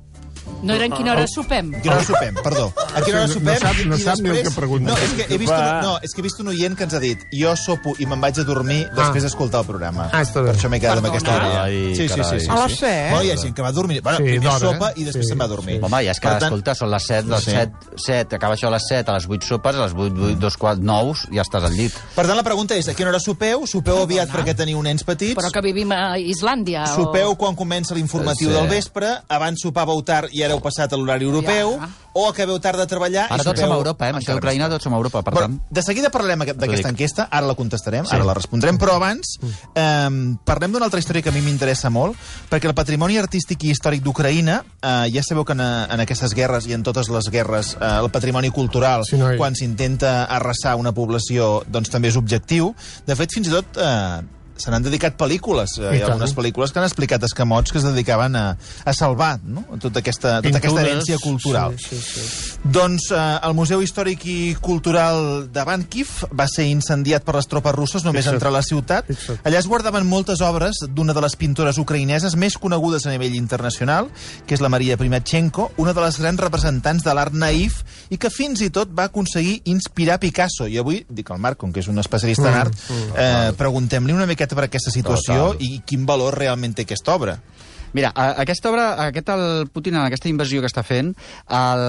No 0.63 0.75
era 0.75 0.87
en 0.87 0.93
quina 0.93 1.13
hora 1.13 1.27
sopem? 1.29 1.75
A 1.75 1.81
quina 1.81 1.95
hora 1.97 2.05
sopem, 2.05 2.35
perdó. 2.43 2.73
A 2.95 3.01
quina 3.03 3.19
hora 3.21 3.27
No 3.29 3.35
sopem? 3.35 3.59
sap- 3.59 3.85
no 3.87 3.97
i 3.97 4.01
sap 4.03 4.19
ni 4.19 4.29
el 4.29 4.35
després- 4.37 4.49
que 4.49 4.61
pregunta. 4.61 4.91
No, 4.91 4.97
és 4.99 5.13
que 5.15 5.27
he 5.35 5.39
vist, 5.39 5.53
un, 5.53 5.81
no, 5.83 5.99
és 6.03 6.15
que 6.15 6.21
he 6.21 6.25
vist 6.27 6.41
un 6.41 6.49
oient 6.49 6.77
que 6.77 6.85
ens 6.85 6.95
ha 6.95 7.01
dit 7.01 7.19
jo 7.33 7.55
sopo 7.57 7.95
i 7.99 8.07
me'n 8.07 8.21
vaig 8.21 8.39
a 8.41 8.45
dormir 8.45 8.81
després 8.97 9.23
d'escoltar 9.23 9.61
el 9.61 9.67
programa. 9.67 10.09
Ah, 10.13 10.23
està 10.23 10.43
bé. 10.43 10.51
Per 10.53 10.57
això 10.59 10.69
m'he 10.73 10.81
quedat 10.81 10.99
amb 10.99 11.07
aquesta 11.13 11.37
idea. 11.37 11.63
Ai, 11.63 11.95
sí, 11.95 12.09
sí, 12.09 12.15
sí, 12.15 12.25
sí, 12.31 12.41
sí. 12.41 12.51
A 12.51 12.57
les 12.67 12.79
set? 12.79 13.11
Bueno, 13.13 13.23
hi 13.25 13.31
ha 13.31 13.37
gent 13.39 13.55
que 13.55 13.63
va 13.63 13.69
a 13.69 13.73
dormir. 13.73 14.01
Bueno, 14.03 14.19
Sí, 14.19 14.25
primer 14.25 14.53
sopa 14.59 14.93
i 14.97 15.03
eh? 15.03 15.05
després 15.07 15.25
Sí, 15.27 15.29
se'n 15.31 15.41
va 15.41 15.45
a 15.45 15.49
dormir. 15.49 15.77
sí. 15.79 15.85
Home, 15.85 16.03
ja 16.05 16.11
és 16.11 16.21
que, 16.21 16.29
tant, 16.29 16.43
escolta, 16.49 16.75
són 16.75 16.91
les 16.91 17.07
7, 17.07 17.29
les 17.29 17.45
Sí. 17.45 17.51
7, 17.51 17.73
7, 18.07 18.37
acaba 18.37 18.55
això 18.55 18.67
a 18.69 18.71
les 18.71 18.83
7, 18.89 19.11
a 19.11 19.15
les 19.15 19.29
8 19.29 19.45
sopes, 19.47 19.77
a 19.77 19.85
les 19.87 19.93
8, 19.95 20.19
8 20.33 20.39
2, 20.41 20.57
4, 20.57 20.83
9, 20.83 21.15
ja 21.33 21.43
estàs 21.43 21.65
al 21.65 21.73
llit. 21.73 21.93
Per 22.17 22.27
tant, 22.27 22.37
la 22.37 22.43
pregunta 22.43 22.75
és, 22.75 22.89
a 22.89 22.95
quina 22.95 23.11
hora 23.11 23.21
sopeu? 23.21 23.67
Sopeu 23.67 24.03
aviat 24.03 24.29
perquè 24.31 24.57
teniu 24.57 24.83
nens 24.83 25.05
petits? 25.05 25.37
Però 25.39 25.51
que 25.53 25.61
vivim 25.63 25.93
a 25.93 26.19
Islàndia. 26.19 26.87
Sopeu 26.95 27.37
quan 27.37 27.55
comença 27.55 27.95
l'informatiu 27.95 28.51
del 28.51 28.67
vespre, 28.69 29.19
abans 29.29 29.63
sopàveu 29.63 30.03
tard 30.05 30.29
i 30.33 30.43
heu 30.53 30.61
passat 30.61 30.93
a 30.93 30.97
l'horari 30.97 31.25
europeu, 31.25 31.77
Ja. 31.79 31.89
o 32.15 32.29
acabeu 32.29 32.59
tard 32.61 32.79
de 32.79 32.87
treballar 32.87 33.27
Ara 33.31 33.43
i 33.43 33.45
tots 33.45 33.61
som 33.61 33.71
a 33.73 33.77
Europa, 33.77 34.09
eh? 34.09 34.13
Això 34.15 34.35
tard. 34.41 34.71
tots 34.71 34.83
som 34.85 34.93
a 34.93 34.97
Europa, 34.97 35.23
per 35.23 35.33
Però, 35.35 35.41
tant... 35.47 35.61
de 35.71 35.83
seguida 35.83 36.11
parlem 36.11 36.41
aquest- 36.43 36.59
d'aquesta 36.59 36.89
enquesta, 36.89 37.29
ara 37.31 37.47
la 37.47 37.55
contestarem, 37.55 38.05
sí. 38.07 38.15
ara 38.15 38.25
la 38.25 38.35
respondrem, 38.35 38.79
però 38.79 38.97
abans 38.97 39.39
eh, 39.75 40.37
parlem 40.45 40.73
d'una 40.73 40.85
altra 40.87 40.99
història 40.99 41.23
que 41.23 41.29
a 41.29 41.33
mi 41.33 41.41
m'interessa 41.41 41.91
molt, 41.91 42.17
perquè 42.51 42.67
el 42.67 42.75
patrimoni 42.75 43.19
artístic 43.19 43.65
i 43.65 43.71
històric 43.71 44.03
d'Ucraïna, 44.03 44.63
eh, 44.83 45.11
ja 45.15 45.23
sabeu 45.23 45.45
que 45.45 45.53
en, 45.53 45.61
en 45.61 46.01
aquestes 46.01 46.35
guerres 46.35 46.67
i 46.67 46.73
en 46.75 46.83
totes 46.83 47.09
les 47.09 47.29
guerres 47.31 47.77
eh, 47.81 47.85
el 48.03 48.11
patrimoni 48.11 48.51
cultural, 48.51 49.05
Sí, 49.09 49.17
noi. 49.17 49.37
quan 49.37 49.55
s'intenta 49.55 50.25
arrasar 50.25 50.77
una 50.77 50.93
població, 50.93 51.63
doncs 51.67 51.91
també 51.91 52.09
és 52.09 52.17
objectiu. 52.17 52.75
De 53.07 53.15
fet, 53.17 53.33
fins 53.33 53.49
i 53.49 53.51
tot... 53.51 53.77
Eh, 53.77 54.23
se 54.59 54.71
n'han 54.71 54.83
dedicat 54.83 55.17
pel·lícules. 55.19 55.79
Eh, 55.79 55.83
Hi 55.83 56.03
ha 56.03 56.07
tant. 56.07 56.13
algunes 56.17 56.35
pel·lícules 56.37 56.73
que 56.73 56.81
han 56.81 56.87
explicat 56.89 57.23
escamots 57.25 57.73
que 57.73 57.79
es 57.79 57.85
dedicaven 57.87 58.37
a, 58.37 58.45
a 58.85 58.93
salvar 58.95 59.39
no? 59.45 59.65
tota, 59.81 60.01
aquesta, 60.03 60.39
tota 60.43 60.59
aquesta 60.59 60.83
herència 60.83 61.19
cultural. 61.23 61.77
Sí, 61.79 61.97
sí, 61.97 62.21
sí. 62.21 62.59
Doncs 62.65 63.11
eh, 63.15 63.23
el 63.47 63.55
Museu 63.55 63.83
Històric 63.83 64.27
i 64.29 64.39
Cultural 64.61 65.49
de 65.55 65.65
Bankiv 65.65 66.11
va 66.35 66.49
ser 66.51 66.67
incendiat 66.69 67.25
per 67.27 67.37
les 67.39 67.47
tropes 67.51 67.75
russes 67.75 68.05
només 68.07 68.25
Fixa't. 68.25 68.39
entre 68.39 68.53
la 68.55 68.63
ciutat. 68.67 69.07
Fixa't. 69.09 69.41
Allà 69.49 69.61
es 69.63 69.69
guardaven 69.71 70.07
moltes 70.07 70.43
obres 70.45 70.83
d'una 70.89 71.15
de 71.15 71.23
les 71.25 71.37
pintores 71.39 71.79
ucraïneses 71.79 72.35
més 72.37 72.59
conegudes 72.59 73.07
a 73.07 73.13
nivell 73.15 73.37
internacional, 73.39 74.09
que 74.47 74.55
és 74.59 74.63
la 74.65 74.69
Maria 74.73 74.97
Primachenko, 74.99 75.73
una 75.79 75.95
de 75.95 76.03
les 76.05 76.19
grans 76.21 76.41
representants 76.41 77.05
de 77.05 77.15
l'art 77.15 77.35
naïf 77.35 77.83
i 78.11 78.19
que 78.19 78.31
fins 78.31 78.61
i 78.65 78.71
tot 78.75 78.91
va 78.97 79.09
aconseguir 79.09 79.61
inspirar 79.71 80.19
Picasso. 80.21 80.67
I 80.67 80.79
avui, 80.83 81.05
dic 81.09 81.31
al 81.31 81.39
Marc, 81.39 81.59
com 81.59 81.73
que 81.73 81.81
és 81.81 81.89
un 81.89 81.99
especialista 82.03 82.49
en 82.51 82.59
art, 82.59 82.75
eh, 83.17 83.53
preguntem-li 83.59 84.13
una 84.13 84.27
miqueta 84.27 84.48
per 84.57 84.69
aquesta 84.69 84.93
situació 84.95 85.53
Total. 85.53 85.65
i 85.65 85.83
quin 85.87 86.07
valor 86.09 86.39
realment 86.39 86.77
té 86.77 86.87
aquesta 86.87 87.17
obra. 87.19 87.39
Mira, 87.97 88.11
aquesta 88.13 88.69
obra, 88.69 88.89
aquest 89.09 89.31
el 89.33 89.69
Putin, 89.73 89.97
en 89.97 90.05
aquesta 90.05 90.29
invasió 90.29 90.61
que 90.61 90.69
està 90.69 90.83
fent, 90.85 91.15
el, 91.49 91.85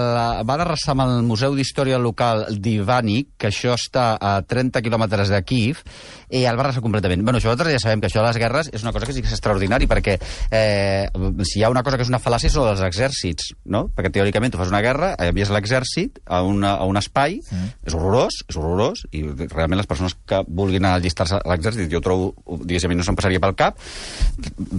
va 0.48 0.56
arrasar 0.56 0.96
amb 0.96 1.04
el 1.06 1.26
Museu 1.28 1.58
d'Història 1.58 2.00
Local 2.00 2.46
d'Ivanik, 2.56 3.34
que 3.40 3.50
això 3.52 3.76
està 3.76 4.14
a 4.16 4.38
30 4.48 4.80
quilòmetres 4.86 5.34
de 5.34 5.42
Kiev, 5.44 5.84
i 6.30 6.44
el 6.46 6.58
va 6.60 6.64
arrasar 6.68 6.82
completament. 6.86 7.24
Bueno, 7.24 7.40
això 7.40 7.50
nosaltres 7.50 7.74
ja 7.74 7.80
sabem 7.82 8.02
que 8.02 8.08
això 8.10 8.22
de 8.22 8.28
les 8.28 8.38
guerres 8.38 8.70
és 8.74 8.84
una 8.84 8.92
cosa 8.94 9.06
que 9.08 9.14
sí 9.14 9.22
que 9.22 9.28
és 9.28 9.34
extraordinari, 9.34 9.88
perquè 9.90 10.18
eh, 10.52 11.10
si 11.44 11.60
hi 11.60 11.64
ha 11.64 11.70
una 11.74 11.84
cosa 11.84 11.98
que 11.98 12.04
és 12.06 12.10
una 12.12 12.20
fal·làcia 12.22 12.50
són 12.54 12.70
els 12.70 12.82
exèrcits, 12.86 13.54
no? 13.66 13.88
Perquè 13.96 14.12
teòricament 14.14 14.54
tu 14.54 14.60
fas 14.62 14.70
una 14.74 14.82
guerra, 14.86 15.16
envies 15.20 15.50
l'exèrcit 15.54 16.20
a, 16.26 16.42
una, 16.44 16.76
a 16.78 16.86
un 16.90 16.98
espai, 17.02 17.40
mm. 17.42 17.72
és 17.90 17.96
horrorós, 17.98 18.42
és 18.48 18.58
horrorós, 18.60 19.06
i 19.12 19.24
realment 19.50 19.80
les 19.82 19.88
persones 19.90 20.16
que 20.30 20.44
vulguin 20.48 20.86
allistar-se 20.86 21.40
a 21.40 21.50
l'exèrcit, 21.50 21.90
jo 21.92 22.02
trobo, 22.06 22.34
diguéssim, 22.64 22.94
no 22.98 23.04
se'm 23.06 23.18
passaria 23.18 23.42
pel 23.42 23.56
cap, 23.58 23.78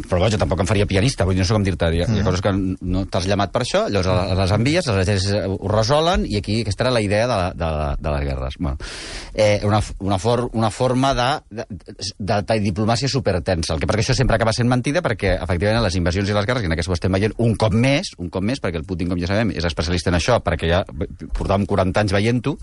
però 0.09 0.21
vaja, 0.23 0.39
tampoc 0.41 0.61
em 0.63 0.69
faria 0.71 0.87
pianista, 0.89 1.25
vull 1.27 1.35
dir, 1.37 1.43
no 1.45 1.49
sé 1.49 1.55
com 1.57 1.65
dir-te, 1.67 1.91
hi, 1.95 2.03
ha- 2.05 2.09
hi 2.11 2.21
ha 2.21 2.25
coses 2.27 2.43
que 2.45 2.53
no 2.55 3.05
t'has 3.11 3.27
llamat 3.29 3.53
per 3.53 3.63
això, 3.65 3.85
llavors 3.91 4.07
les- 4.11 4.39
les 4.39 4.55
envies, 4.57 4.87
els 4.87 5.03
exèrcits 5.03 5.35
ho 5.51 5.69
resolen, 5.69 6.27
i 6.27 6.37
aquí 6.39 6.61
aquesta 6.63 6.85
era 6.87 6.95
la 6.95 7.01
idea 7.03 7.27
de, 7.27 7.35
la- 7.37 7.53
de, 7.55 7.71
la- 7.81 7.97
de 7.99 8.11
les 8.17 8.25
guerres. 8.29 8.55
Bueno, 8.59 8.79
eh, 9.35 9.61
una, 9.65 9.81
una, 9.99 10.19
for, 10.19 10.49
una 10.53 10.71
forma 10.71 11.15
de, 11.15 11.40
de, 11.51 11.65
de, 12.19 12.39
de 12.47 12.59
diplomàcia 12.65 13.09
supertensa, 13.11 13.75
el 13.75 13.81
que 13.83 13.89
perquè 13.89 14.05
això 14.05 14.17
sempre 14.17 14.37
acaba 14.37 14.55
sent 14.57 14.69
mentida, 14.71 15.03
perquè 15.05 15.37
efectivament 15.39 15.85
les 15.85 15.97
invasions 16.01 16.31
i 16.31 16.37
les 16.37 16.49
guerres, 16.49 16.65
i 16.65 16.71
en 16.71 16.77
aquest 16.77 16.91
ho 16.91 16.97
estem 16.97 17.17
veient 17.17 17.37
un 17.43 17.57
cop 17.61 17.75
més, 17.75 18.13
un 18.21 18.31
cop 18.33 18.45
més, 18.47 18.61
perquè 18.63 18.81
el 18.81 18.87
Putin, 18.89 19.13
com 19.13 19.21
ja 19.21 19.31
sabem, 19.31 19.55
és 19.57 19.67
especialista 19.67 20.13
en 20.13 20.19
això, 20.21 20.41
perquè 20.45 20.71
ja 20.71 20.83
portàvem 21.37 21.67
40 21.71 22.05
anys 22.05 22.17
veient-ho, 22.17 22.57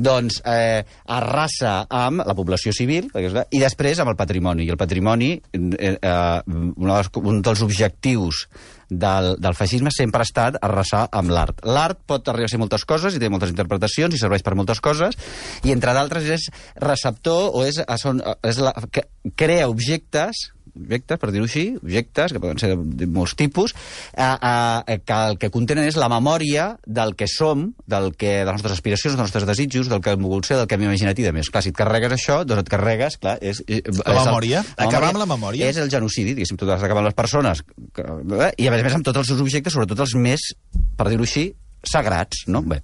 doncs 0.00 0.40
eh, 0.48 0.82
arrasa 1.20 1.76
amb 1.86 2.24
la 2.26 2.36
població 2.38 2.74
civil, 2.76 3.10
i 3.14 3.62
després 3.62 4.00
amb 4.00 4.12
el 4.12 4.18
patrimoni. 4.18 4.66
I 4.66 4.74
el 4.74 4.80
patrimoni, 4.80 5.32
eh, 5.36 5.94
eh, 5.94 6.40
un 6.46 7.42
dels 7.44 7.64
objectius 7.66 8.46
del, 8.90 9.36
del 9.40 9.56
feixisme 9.56 9.92
sempre 9.94 10.24
ha 10.24 10.28
estat 10.28 10.58
arrasar 10.60 11.06
amb 11.16 11.32
l'art. 11.32 11.62
L'art 11.64 12.02
pot 12.10 12.28
arribar 12.28 12.50
a 12.50 12.52
ser 12.52 12.60
moltes 12.60 12.84
coses 12.88 13.16
i 13.16 13.22
té 13.22 13.30
moltes 13.32 13.54
interpretacions 13.54 14.14
i 14.14 14.20
serveix 14.20 14.44
per 14.46 14.56
moltes 14.58 14.82
coses, 14.84 15.16
i 15.64 15.74
entre 15.74 15.94
d'altres 15.96 16.28
és 16.36 16.48
receptor 16.82 17.54
o 17.54 17.64
és, 17.66 17.80
és 17.80 18.62
la, 18.62 18.74
que 18.92 19.06
crea 19.38 19.70
objectes 19.70 20.50
objectes, 20.76 21.20
per 21.20 21.30
dir-ho 21.34 21.46
així, 21.48 21.64
objectes, 21.80 22.34
que 22.34 22.42
poden 22.42 22.60
ser 22.62 22.72
de, 22.72 22.78
de 23.02 23.08
molts 23.10 23.34
tipus, 23.38 23.74
eh, 24.12 24.26
eh, 24.26 24.98
que 25.04 25.18
el 25.30 25.38
que 25.40 25.50
contenen 25.54 25.88
és 25.88 25.98
la 26.00 26.10
memòria 26.12 26.70
del 26.86 27.14
que 27.18 27.28
som, 27.30 27.70
del 27.90 28.12
que, 28.16 28.40
de 28.40 28.48
les 28.48 28.58
nostres 28.58 28.76
aspiracions, 28.78 29.16
dels 29.16 29.24
nostres 29.28 29.48
desitjos, 29.48 29.90
del 29.90 30.02
que 30.04 30.14
hem 30.14 30.26
volgut 30.26 30.50
ser, 30.50 30.60
del 30.60 30.68
que 30.70 30.78
hem 30.78 30.86
imaginat 30.88 31.18
i 31.18 31.26
de 31.26 31.34
més. 31.36 31.50
Clar, 31.52 31.64
si 31.64 31.74
et 31.74 31.78
carregues 31.78 32.14
això, 32.16 32.42
doncs 32.44 32.64
et 32.64 32.72
carregues, 32.72 33.18
clar, 33.22 33.38
és... 33.40 33.62
és 33.66 33.82
La 34.00 34.14
és 34.14 34.30
memòria? 34.30 34.62
Acabar 34.76 35.12
amb 35.14 35.22
la 35.22 35.28
memòria? 35.30 35.70
És 35.70 35.80
el 35.82 35.90
genocidi, 35.92 36.34
diguéssim, 36.34 36.60
tu 36.60 36.68
has 36.68 36.80
d'acabar 36.82 37.04
amb 37.04 37.10
les 37.10 37.18
persones, 37.18 37.64
que, 37.96 38.06
eh, 38.06 38.52
i 38.58 38.70
a 38.70 38.74
més 38.74 38.84
a 38.84 38.88
més 38.88 39.00
amb 39.00 39.06
tots 39.06 39.22
els 39.22 39.32
seus 39.32 39.42
objectes, 39.42 39.76
sobretot 39.76 40.06
els 40.06 40.16
més, 40.18 40.50
per 40.98 41.10
dir-ho 41.10 41.26
així, 41.26 41.50
sagrats, 41.86 42.44
no? 42.50 42.62
Bé, 42.66 42.82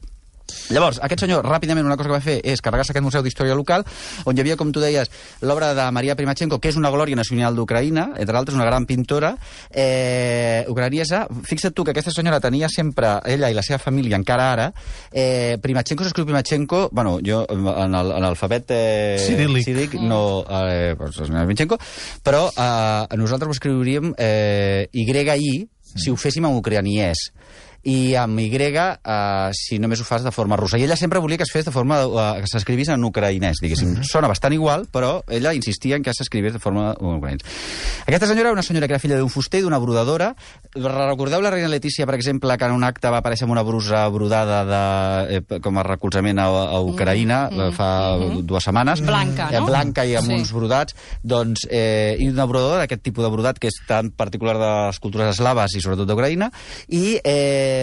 Llavors, 0.70 0.98
aquest 1.02 1.22
senyor, 1.24 1.44
ràpidament, 1.46 1.86
una 1.86 1.96
cosa 1.98 2.10
que 2.10 2.16
va 2.16 2.22
fer 2.22 2.36
és 2.46 2.62
carregar-se 2.62 2.92
aquest 2.94 3.04
museu 3.04 3.22
d'història 3.22 3.54
local, 3.58 3.84
on 4.26 4.36
hi 4.36 4.42
havia, 4.42 4.56
com 4.58 4.72
tu 4.74 4.82
deies, 4.82 5.10
l'obra 5.46 5.72
de 5.76 5.86
Maria 5.94 6.16
Primachenko, 6.18 6.58
que 6.62 6.70
és 6.72 6.78
una 6.78 6.90
glòria 6.94 7.18
nacional 7.18 7.56
d'Ucraïna, 7.58 8.08
entre 8.22 8.38
altres, 8.38 8.56
una 8.58 8.66
gran 8.66 8.86
pintora 8.86 9.34
eh, 9.70 10.64
ucraniesa. 10.70 11.24
Fixa't 11.46 11.74
tu 11.76 11.84
que 11.84 11.94
aquesta 11.94 12.14
senyora 12.14 12.40
tenia 12.42 12.70
sempre, 12.72 13.16
ella 13.26 13.50
i 13.50 13.56
la 13.56 13.64
seva 13.66 13.78
família, 13.82 14.18
encara 14.18 14.50
ara, 14.54 14.70
eh, 15.12 15.56
Primachenko 15.62 16.06
s'escriu 16.06 16.26
Primachenko, 16.26 16.88
bueno, 16.92 17.18
jo 17.26 17.44
en 17.50 17.96
l'alfabet 18.26 18.74
eh, 18.74 19.16
Ciríl·lic. 19.22 19.66
ciríl·lic 19.66 20.00
no... 20.02 20.44
Eh, 20.46 20.94
doncs, 20.98 21.22
Primachenko, 21.30 21.78
però 22.26 22.46
eh, 22.50 23.16
nosaltres 23.18 23.50
ho 23.50 23.56
escriuríem 23.56 24.12
eh, 24.18 24.88
YI, 24.92 25.66
si 25.96 26.10
ho 26.10 26.16
féssim 26.20 26.44
en 26.44 26.58
ucraniès 26.58 27.30
i 27.86 28.16
amb 28.18 28.40
Y 28.42 28.50
uh, 28.50 29.52
si 29.54 29.78
només 29.78 30.00
ho 30.02 30.04
fas 30.04 30.24
de 30.26 30.32
forma 30.34 30.56
russa. 30.58 30.78
I 30.78 30.84
ella 30.84 30.96
sempre 30.98 31.20
volia 31.22 31.38
que 31.38 31.44
es 31.46 31.52
fes 31.52 31.64
de 31.64 31.70
forma 31.70 32.00
uh, 32.06 32.40
que 32.42 32.48
s'escrivís 32.50 32.90
en 32.90 33.04
ucraïnès, 33.06 33.60
diguéssim. 33.62 33.92
Mm 33.92 33.96
-hmm. 34.00 34.10
Sona 34.10 34.28
bastant 34.28 34.54
igual, 34.54 34.86
però 34.90 35.22
ella 35.28 35.54
insistia 35.54 35.94
en 35.96 36.02
que 36.02 36.12
s'escrivís 36.12 36.52
de 36.52 36.58
forma 36.58 36.94
ucraïnès. 36.98 37.44
Aquesta 38.06 38.26
senyora 38.26 38.48
era 38.48 38.52
una 38.52 38.62
senyora 38.62 38.88
que 38.88 38.94
era 38.94 38.98
filla 38.98 39.18
d'un 39.18 39.30
fuster 39.30 39.60
i 39.60 39.62
d'una 39.62 39.78
brodadora. 39.78 40.34
Recordeu 40.74 41.40
la 41.40 41.50
reina 41.50 41.68
Letícia, 41.68 42.06
per 42.06 42.16
exemple, 42.16 42.56
que 42.58 42.64
en 42.64 42.72
un 42.72 42.82
acte 42.82 43.08
va 43.08 43.18
aparèixer 43.18 43.44
amb 43.44 43.52
una 43.52 43.62
brusa 43.62 44.08
brodada 44.08 44.64
de, 44.64 45.36
eh, 45.36 45.60
com 45.60 45.78
a 45.78 45.82
recolzament 45.82 46.38
a, 46.38 46.46
a 46.46 46.80
Ucraïna 46.80 47.50
mm 47.50 47.56
-hmm. 47.56 47.72
fa 47.72 48.16
mm 48.16 48.22
-hmm. 48.22 48.42
dues 48.42 48.64
setmanes. 48.64 49.00
Blanca, 49.00 49.50
no? 49.50 49.58
Eh, 49.58 49.60
blanca 49.60 50.04
i 50.04 50.16
amb 50.16 50.26
Sí. 50.26 50.34
uns 50.34 50.52
brodats. 50.52 50.94
Doncs, 51.22 51.68
eh, 51.70 52.16
i 52.18 52.28
una 52.28 52.46
brodadora 52.46 52.78
d'aquest 52.80 53.02
tipus 53.02 53.24
de 53.24 53.30
brodat 53.30 53.58
que 53.58 53.68
és 53.68 53.74
tan 53.86 54.10
particular 54.10 54.58
de 54.58 54.86
les 54.86 54.98
cultures 54.98 55.28
eslaves 55.30 55.74
i 55.76 55.80
sobretot 55.80 56.08
d'Ucraïna. 56.08 56.50
I 56.88 57.20
eh, 57.22 57.75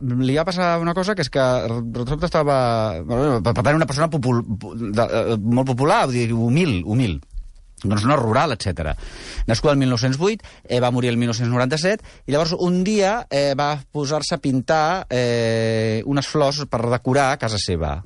li 0.00 0.36
va 0.36 0.46
passar 0.48 0.72
una 0.82 0.94
cosa 0.96 1.14
que 1.14 1.24
és 1.26 1.32
que 1.32 1.44
de 1.70 2.18
estava... 2.28 2.56
bueno, 3.04 3.40
Per 3.42 3.54
tant, 3.62 3.76
una 3.76 3.88
persona 3.88 4.10
popul, 4.12 4.42
de, 4.44 5.04
eh, 5.04 5.36
molt 5.40 5.68
popular, 5.72 6.04
vull 6.06 6.18
dir, 6.18 6.30
humil, 6.32 6.80
humil 6.84 7.20
d'una 7.82 8.00
zona 8.00 8.16
rural, 8.16 8.52
etc. 8.52 8.92
Nascuda 9.48 9.72
el 9.72 9.80
1908, 9.80 10.44
eh, 10.68 10.80
va 10.80 10.90
morir 10.90 11.10
el 11.10 11.16
1997, 11.16 12.04
i 12.26 12.34
llavors 12.34 12.52
un 12.58 12.82
dia 12.84 13.26
eh, 13.30 13.54
va 13.56 13.72
posar-se 13.92 14.36
a 14.36 14.42
pintar 14.42 15.06
eh, 15.08 16.02
unes 16.04 16.28
flors 16.28 16.64
per 16.68 16.84
decorar 16.90 17.32
casa 17.40 17.60
seva. 17.60 17.96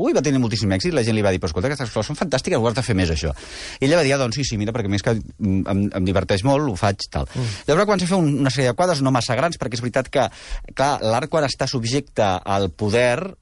Ui, 0.00 0.14
va 0.16 0.22
tenir 0.24 0.40
moltíssim 0.40 0.70
èxit, 0.72 0.94
la 0.96 1.02
gent 1.04 1.16
li 1.16 1.24
va 1.24 1.30
dir, 1.34 1.40
però 1.40 1.50
escolta, 1.50 1.68
aquestes 1.68 1.90
flors 1.92 2.08
són 2.08 2.16
fantàstiques, 2.16 2.56
ho 2.56 2.68
has 2.68 2.76
de 2.78 2.84
fer 2.86 2.94
més, 2.96 3.10
això. 3.12 3.34
I 3.76 3.84
ella 3.84 3.98
va 4.00 4.06
dir, 4.06 4.14
ah, 4.16 4.20
doncs 4.22 4.38
sí, 4.40 4.46
sí, 4.48 4.56
mira, 4.60 4.72
perquè 4.72 4.88
a 4.88 4.92
més 4.94 5.04
que 5.04 5.12
mm, 5.18 5.58
em, 5.68 5.82
em 6.00 6.08
diverteix 6.08 6.46
molt, 6.48 6.70
ho 6.72 6.78
faig, 6.80 7.04
tal. 7.12 7.28
Mm. 7.28 7.50
Llavors, 7.68 7.88
quan 7.90 8.00
s'ha 8.00 8.08
fet 8.08 8.16
un, 8.16 8.30
una 8.40 8.52
sèrie 8.54 8.72
de 8.72 8.78
quadres, 8.78 9.04
no 9.04 9.12
massa 9.12 9.36
grans, 9.36 9.60
perquè 9.60 9.76
és 9.76 9.84
veritat 9.84 10.08
que, 10.12 10.28
clar, 10.72 10.94
l'art 11.04 11.28
quan 11.32 11.44
està 11.44 11.68
subjecte 11.68 12.24
al 12.40 12.70
poder, 12.72 13.34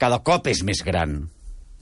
cada 0.00 0.20
cop 0.24 0.52
és 0.52 0.60
més 0.68 0.84
gran. 0.84 1.22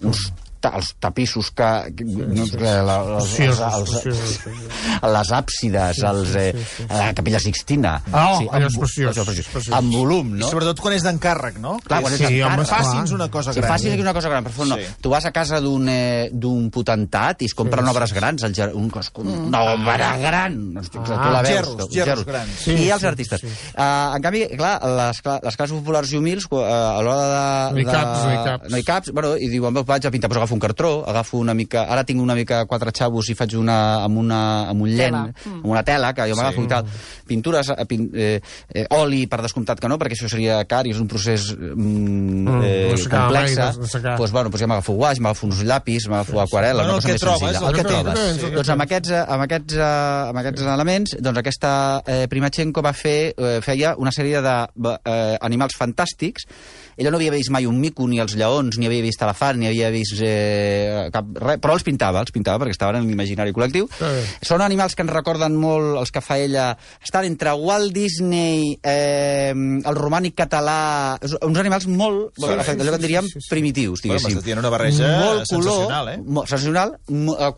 Uns 0.07 0.29
ta, 0.31 0.48
els 0.77 0.95
tapissos 1.01 1.51
que... 1.57 1.69
no, 2.05 2.47
la, 2.61 2.97
els, 3.19 3.39
els, 3.41 3.59
Preciosos, 3.59 3.61
els, 3.79 4.39
preciosos. 4.39 5.13
les 5.15 5.33
àpsides, 5.33 6.03
els, 6.11 6.35
eh, 6.37 6.53
la 6.91 7.13
capella 7.15 7.41
Sixtina. 7.41 7.95
Ah, 8.13 8.39
allò 8.39 8.67
és 8.67 8.75
amb- 8.75 8.83
preciós, 8.85 9.17
és 9.17 9.25
preciós. 9.25 9.49
preciós. 9.53 9.77
Amb 9.79 9.93
volum, 9.95 10.35
I 10.37 10.41
no? 10.43 10.49
sobretot 10.51 10.81
quan 10.81 10.95
és 10.97 11.03
d'encàrrec, 11.07 11.59
no? 11.63 11.77
Clar, 11.85 12.01
quan 12.03 12.13
és, 12.15 12.21
és 12.21 12.27
Sí, 12.29 12.35
d'encàrrec. 12.39 12.59
home. 12.59 12.67
Faci'ns 12.69 13.13
una 13.13 13.29
cosa 13.31 13.53
Sí, 13.53 13.61
gran. 13.61 13.73
fàcil 13.73 13.93
és 13.95 14.01
una 14.01 14.15
cosa 14.15 14.29
gran, 14.29 14.45
però 14.45 14.53
fons, 14.53 14.69
no. 14.71 14.77
Sí. 14.77 14.87
Tu 15.01 15.09
vas 15.11 15.25
a 15.25 15.33
casa 15.33 15.61
d'un 15.61 15.89
eh, 15.89 16.29
d'un 16.33 16.71
potentat 16.71 17.43
i 17.43 17.47
es 17.47 17.55
compren 17.55 17.85
sí, 17.85 17.91
obres 17.95 18.13
grans, 18.13 18.43
el, 18.43 18.55
ger- 18.55 18.73
un, 18.75 18.91
cos- 18.91 19.13
una 19.17 19.63
obra 19.75 20.17
gran. 20.19 20.59
Ah, 20.79 20.83
tu 20.91 20.99
la 21.33 21.43
veus. 21.43 21.49
gerros, 21.49 21.77
tu- 21.79 21.89
gerros 21.95 22.25
grans. 22.27 22.51
Sí, 22.65 22.73
I 22.75 22.91
els 22.91 23.01
sí, 23.01 23.07
artistes. 23.07 23.41
sí. 23.41 23.47
Uh, 23.77 24.17
en 24.17 24.23
canvi, 24.23 24.47
clar, 24.57 24.79
les, 24.85 25.23
les 25.45 25.57
classes 25.57 25.77
populars 25.77 26.13
i 26.13 26.17
humils, 26.19 26.47
uh, 26.51 26.59
a 26.63 27.03
l'hora 27.03 27.27
de... 27.29 27.73
No 27.75 27.81
hi 27.81 27.85
de- 27.85 27.93
caps, 27.93 28.25
no 28.25 28.33
hi 28.33 28.45
caps. 28.45 28.71
No 28.71 28.77
hi 28.79 28.85
caps, 28.85 29.13
bueno, 29.13 29.37
i 29.37 29.49
diuen, 29.49 29.75
"Va, 29.77 29.83
vaig 29.83 30.07
a 30.07 30.11
pintar, 30.11 30.29
doncs 30.29 30.39
agafo 30.43 30.58
un 30.59 30.63
cartró, 30.67 31.05
agafo 31.07 31.39
una 31.39 31.55
mica... 31.55 31.87
Ara 31.89 32.03
tinc 32.05 32.21
una 32.21 32.35
mica 32.35 32.65
quatre 32.67 32.91
xavos 32.93 33.31
i 33.31 33.37
faig 33.39 33.55
una 33.61 33.79
amb, 34.05 34.19
una, 34.19 34.41
amb 34.75 34.83
un 34.83 34.91
llen, 34.91 35.15
Tela. 35.15 35.55
amb 35.55 35.71
una 35.71 35.85
tela, 35.87 36.11
que 36.13 36.27
jo 36.29 36.37
m'agafo 36.37 36.67
i 36.67 36.69
tal. 36.75 36.91
Pintures, 37.29 37.71
eh, 37.77 37.87
pin, 37.87 38.09
eh, 38.15 38.41
eh, 38.75 38.87
oli, 38.99 39.23
per 39.31 39.41
descomptat 39.47 39.79
que 39.81 39.89
no, 39.89 39.97
perquè 40.01 40.19
això 40.19 40.29
seria 40.29 40.59
car 40.69 40.83
i 40.89 40.91
és 40.97 40.99
un 41.01 41.07
procés 41.09 41.53
mm, 41.55 41.87
Mm, 42.49 42.63
eh, 42.65 42.89
no 42.91 42.97
s'acaba 42.97 43.25
complex. 43.29 43.57
mai 43.57 43.73
de- 43.73 43.81
de 43.81 43.89
secar. 43.89 44.17
Doncs, 44.19 44.33
bueno, 44.33 44.49
doncs 44.51 44.61
ja 44.61 44.67
m'agafo 44.67 44.93
guaix, 44.99 45.19
m'agafo 45.21 45.47
uns 45.47 45.63
llapis, 45.63 46.09
m'agafo 46.09 46.41
aquarel·la, 46.43 46.83
Bueno, 46.83 46.89
una 46.89 46.97
el 46.97 47.03
cosa 47.03 47.07
que 47.09 47.13
més 47.15 47.21
trobes, 47.21 47.41
senzilla. 47.41 47.69
el 47.69 47.75
que 47.77 47.85
trobes. 47.85 48.15
trobes. 48.15 48.41
Sí. 48.41 48.51
Doncs 48.55 48.69
amb 48.75 48.83
aquests, 48.83 49.11
eh, 49.11 49.25
amb 49.29 49.43
aquests, 49.47 49.75
eh, 49.75 50.29
amb 50.33 50.39
aquests 50.43 50.63
elements, 50.63 51.17
doncs 51.21 51.39
aquesta 51.39 51.73
eh, 52.07 52.27
Primachenko 52.29 52.83
va 52.83 52.93
fer, 52.93 53.35
eh, 53.37 53.61
feia 53.63 53.95
una 53.99 54.11
sèrie 54.11 54.41
d'animals 54.43 55.75
eh, 55.75 55.79
fantàstics. 55.79 56.47
Ella 56.99 57.13
no 57.15 57.19
havia 57.21 57.31
vist 57.31 57.51
mai 57.55 57.65
un 57.69 57.77
mico, 57.79 58.09
ni 58.11 58.19
els 58.19 58.35
lleons, 58.35 58.77
ni 58.79 58.89
havia 58.89 59.05
vist 59.05 59.23
elefant, 59.23 59.59
ni 59.61 59.69
havia 59.71 59.89
vist 59.95 60.19
eh, 60.19 61.09
cap, 61.15 61.29
res, 61.39 61.61
però 61.63 61.77
els 61.79 61.85
pintava, 61.87 62.21
els 62.25 62.35
pintava 62.35 62.59
perquè 62.65 62.75
estaven 62.75 62.99
en 63.01 63.07
l'imaginari 63.07 63.55
col·lectiu. 63.55 63.87
Ah, 64.03 64.11
bé. 64.17 64.25
Són 64.43 64.65
animals 64.65 64.97
que 64.99 65.07
ens 65.07 65.15
recorden 65.15 65.55
molt 65.57 66.01
els 66.03 66.11
que 66.11 66.23
fa 66.25 66.41
ella. 66.43 66.73
Estan 67.05 67.29
entre 67.31 67.53
Walt 67.55 67.95
Disney, 67.95 68.75
eh, 68.83 69.53
el 69.55 69.99
romànic 69.99 70.35
català... 70.43 71.17
Uns 71.47 71.59
animals 71.63 71.87
molt, 71.87 72.35
sí, 72.37 72.51
allò 72.51 72.97
que 72.97 73.03
diríem, 73.07 73.31
primitius, 73.49 74.03
Bueno, 74.03 74.19
diguéssim. 74.19 74.35
m'estàs 74.35 74.45
dient 74.47 74.59
una 74.59 74.71
barreja 74.75 75.45
sensacional, 75.47 76.09
eh? 76.13 76.19
Molt 76.27 76.51
sensacional, 76.51 76.99
eh, 76.99 77.53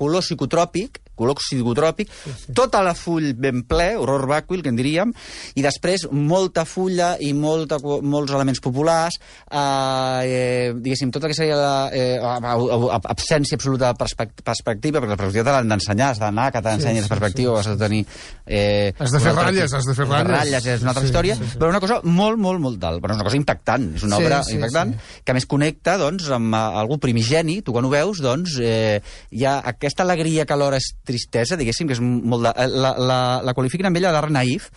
color 1.21 1.37
psicotròpic, 1.39 2.09
color 2.11 2.35
psicotròpic, 2.37 2.57
tota 2.57 2.81
la 2.83 2.95
full 2.97 3.31
ben 3.37 3.62
ple, 3.69 3.93
horror 4.00 4.27
vàcuil, 4.31 4.62
que 4.65 4.73
en 4.73 4.79
diríem, 4.81 5.12
i 5.55 5.62
després 5.65 6.07
molta 6.11 6.65
fulla 6.69 7.12
i 7.21 7.33
molta, 7.37 7.79
molts 7.85 8.33
elements 8.33 8.61
populars, 8.65 9.21
eh, 9.50 9.61
eh, 9.61 10.73
diguéssim, 10.75 11.11
tot 11.12 11.25
el 11.25 11.31
que 11.33 11.37
seria 11.39 11.57
la, 11.57 11.91
eh, 11.93 12.19
a- 12.21 13.00
absència 13.12 13.57
absoluta 13.59 13.93
de 13.93 13.99
perspec- 13.99 14.43
perspectiva, 14.45 15.00
perquè 15.00 15.15
la 15.15 15.21
perspectiva 15.21 15.45
te 15.50 15.57
l'han 15.57 15.69
d'ensenyar, 15.75 16.11
has 16.15 16.19
d'anar 16.23 16.50
que 16.53 16.62
t'ensenyin 16.62 17.03
la 17.03 17.09
perspectiva, 17.12 17.59
has 17.61 17.67
de 17.67 17.77
tenir... 17.77 18.05
Eh, 18.47 18.93
Has 18.99 19.12
de 19.12 19.21
fer 19.23 19.33
ratlles, 19.35 19.73
has 19.73 19.85
de 19.87 19.95
fer 19.95 20.07
ratlles. 20.09 20.37
ratlles, 20.39 20.67
és 20.67 20.83
una 20.83 20.91
altra 20.91 21.05
Sí, 21.05 21.09
història, 21.11 21.37
sí, 21.37 21.45
sí. 21.53 21.59
però 21.61 21.69
una 21.71 21.81
cosa 21.81 22.00
molt, 22.03 22.39
molt, 22.39 22.61
molt 22.61 22.79
d'alt. 22.83 23.00
Però 23.03 23.12
és 23.15 23.21
una 23.21 23.25
cosa 23.29 23.37
impactant, 23.39 23.85
és 23.97 24.03
una 24.03 24.17
Sí, 24.19 24.25
obra 24.25 24.43
sí, 24.43 24.55
impactant, 24.57 24.95
que 25.25 25.31
a 25.33 25.35
més 25.37 25.47
connecta 25.47 25.97
doncs, 26.00 26.29
amb 26.35 26.55
eh, 26.55 26.59
algú 26.83 26.99
primigeni, 26.99 27.61
tu 27.62 27.73
quan 27.73 27.85
ho 27.87 27.91
veus, 27.93 28.19
doncs, 28.25 28.57
eh, 28.61 29.00
hi 29.31 29.45
ha 29.47 29.59
aquesta 29.71 30.03
alegria 30.03 30.45
que 30.47 30.53
alhora 30.57 30.81
és 30.81 30.91
tristesa, 31.11 31.59
diguéssim, 31.61 31.90
que 31.90 31.99
és 31.99 32.02
molt 32.02 32.49
de... 32.49 32.55
eh, 32.57 32.69
La, 32.71 32.95
la, 32.97 33.21
la 33.45 33.55
qualifiquen 33.57 33.90
amb 33.90 34.00
ella 34.00 34.14
d'art 34.14 34.33
naïf, 34.33 34.71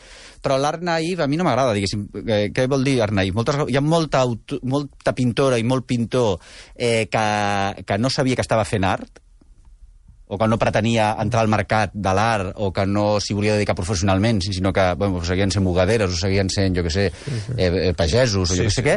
però 0.44 0.58
l'art 0.60 0.84
naïf 0.84 1.24
a 1.24 1.30
mi 1.32 1.40
no 1.40 1.48
m'agrada, 1.48 1.76
diguéssim. 1.78 2.08
Eh, 2.26 2.46
què 2.52 2.68
vol 2.68 2.84
dir 2.84 2.98
art 3.06 3.16
naïf? 3.16 3.36
Moltes, 3.38 3.62
hi 3.70 3.80
ha 3.80 3.86
molta, 3.86 4.26
molta 4.68 5.16
pintora 5.16 5.62
i 5.62 5.64
molt 5.64 5.88
pintor 5.88 6.40
eh, 6.76 7.06
que, 7.12 7.28
que 7.88 8.02
no 8.02 8.12
sabia 8.12 8.36
que 8.36 8.44
estava 8.46 8.68
fent 8.68 8.84
art, 8.90 9.23
o 10.34 10.38
que 10.42 10.48
no 10.50 10.58
pretenia 10.58 11.12
entrar 11.22 11.44
al 11.46 11.52
mercat 11.52 11.92
de 11.94 12.14
l'art 12.18 12.54
o 12.58 12.72
que 12.74 12.88
no 12.90 13.20
s'hi 13.22 13.36
volia 13.38 13.54
dedicar 13.54 13.76
professionalment, 13.78 14.42
sinó 14.42 14.72
que 14.74 14.86
bueno, 14.98 15.22
seguien 15.26 15.52
sent 15.54 15.66
bugaderes 15.66 16.10
o 16.10 16.18
seguien 16.18 16.50
sent, 16.50 16.74
jo 16.74 16.82
què 16.86 16.90
sé, 16.94 17.04
eh, 17.56 17.68
eh, 17.70 17.94
pagesos 17.94 18.50
o 18.50 18.56
jo 18.56 18.64
Sí, 18.64 18.66
què 18.66 18.72
sé 18.74 18.82
sí. 18.82 18.86
què, 18.88 18.96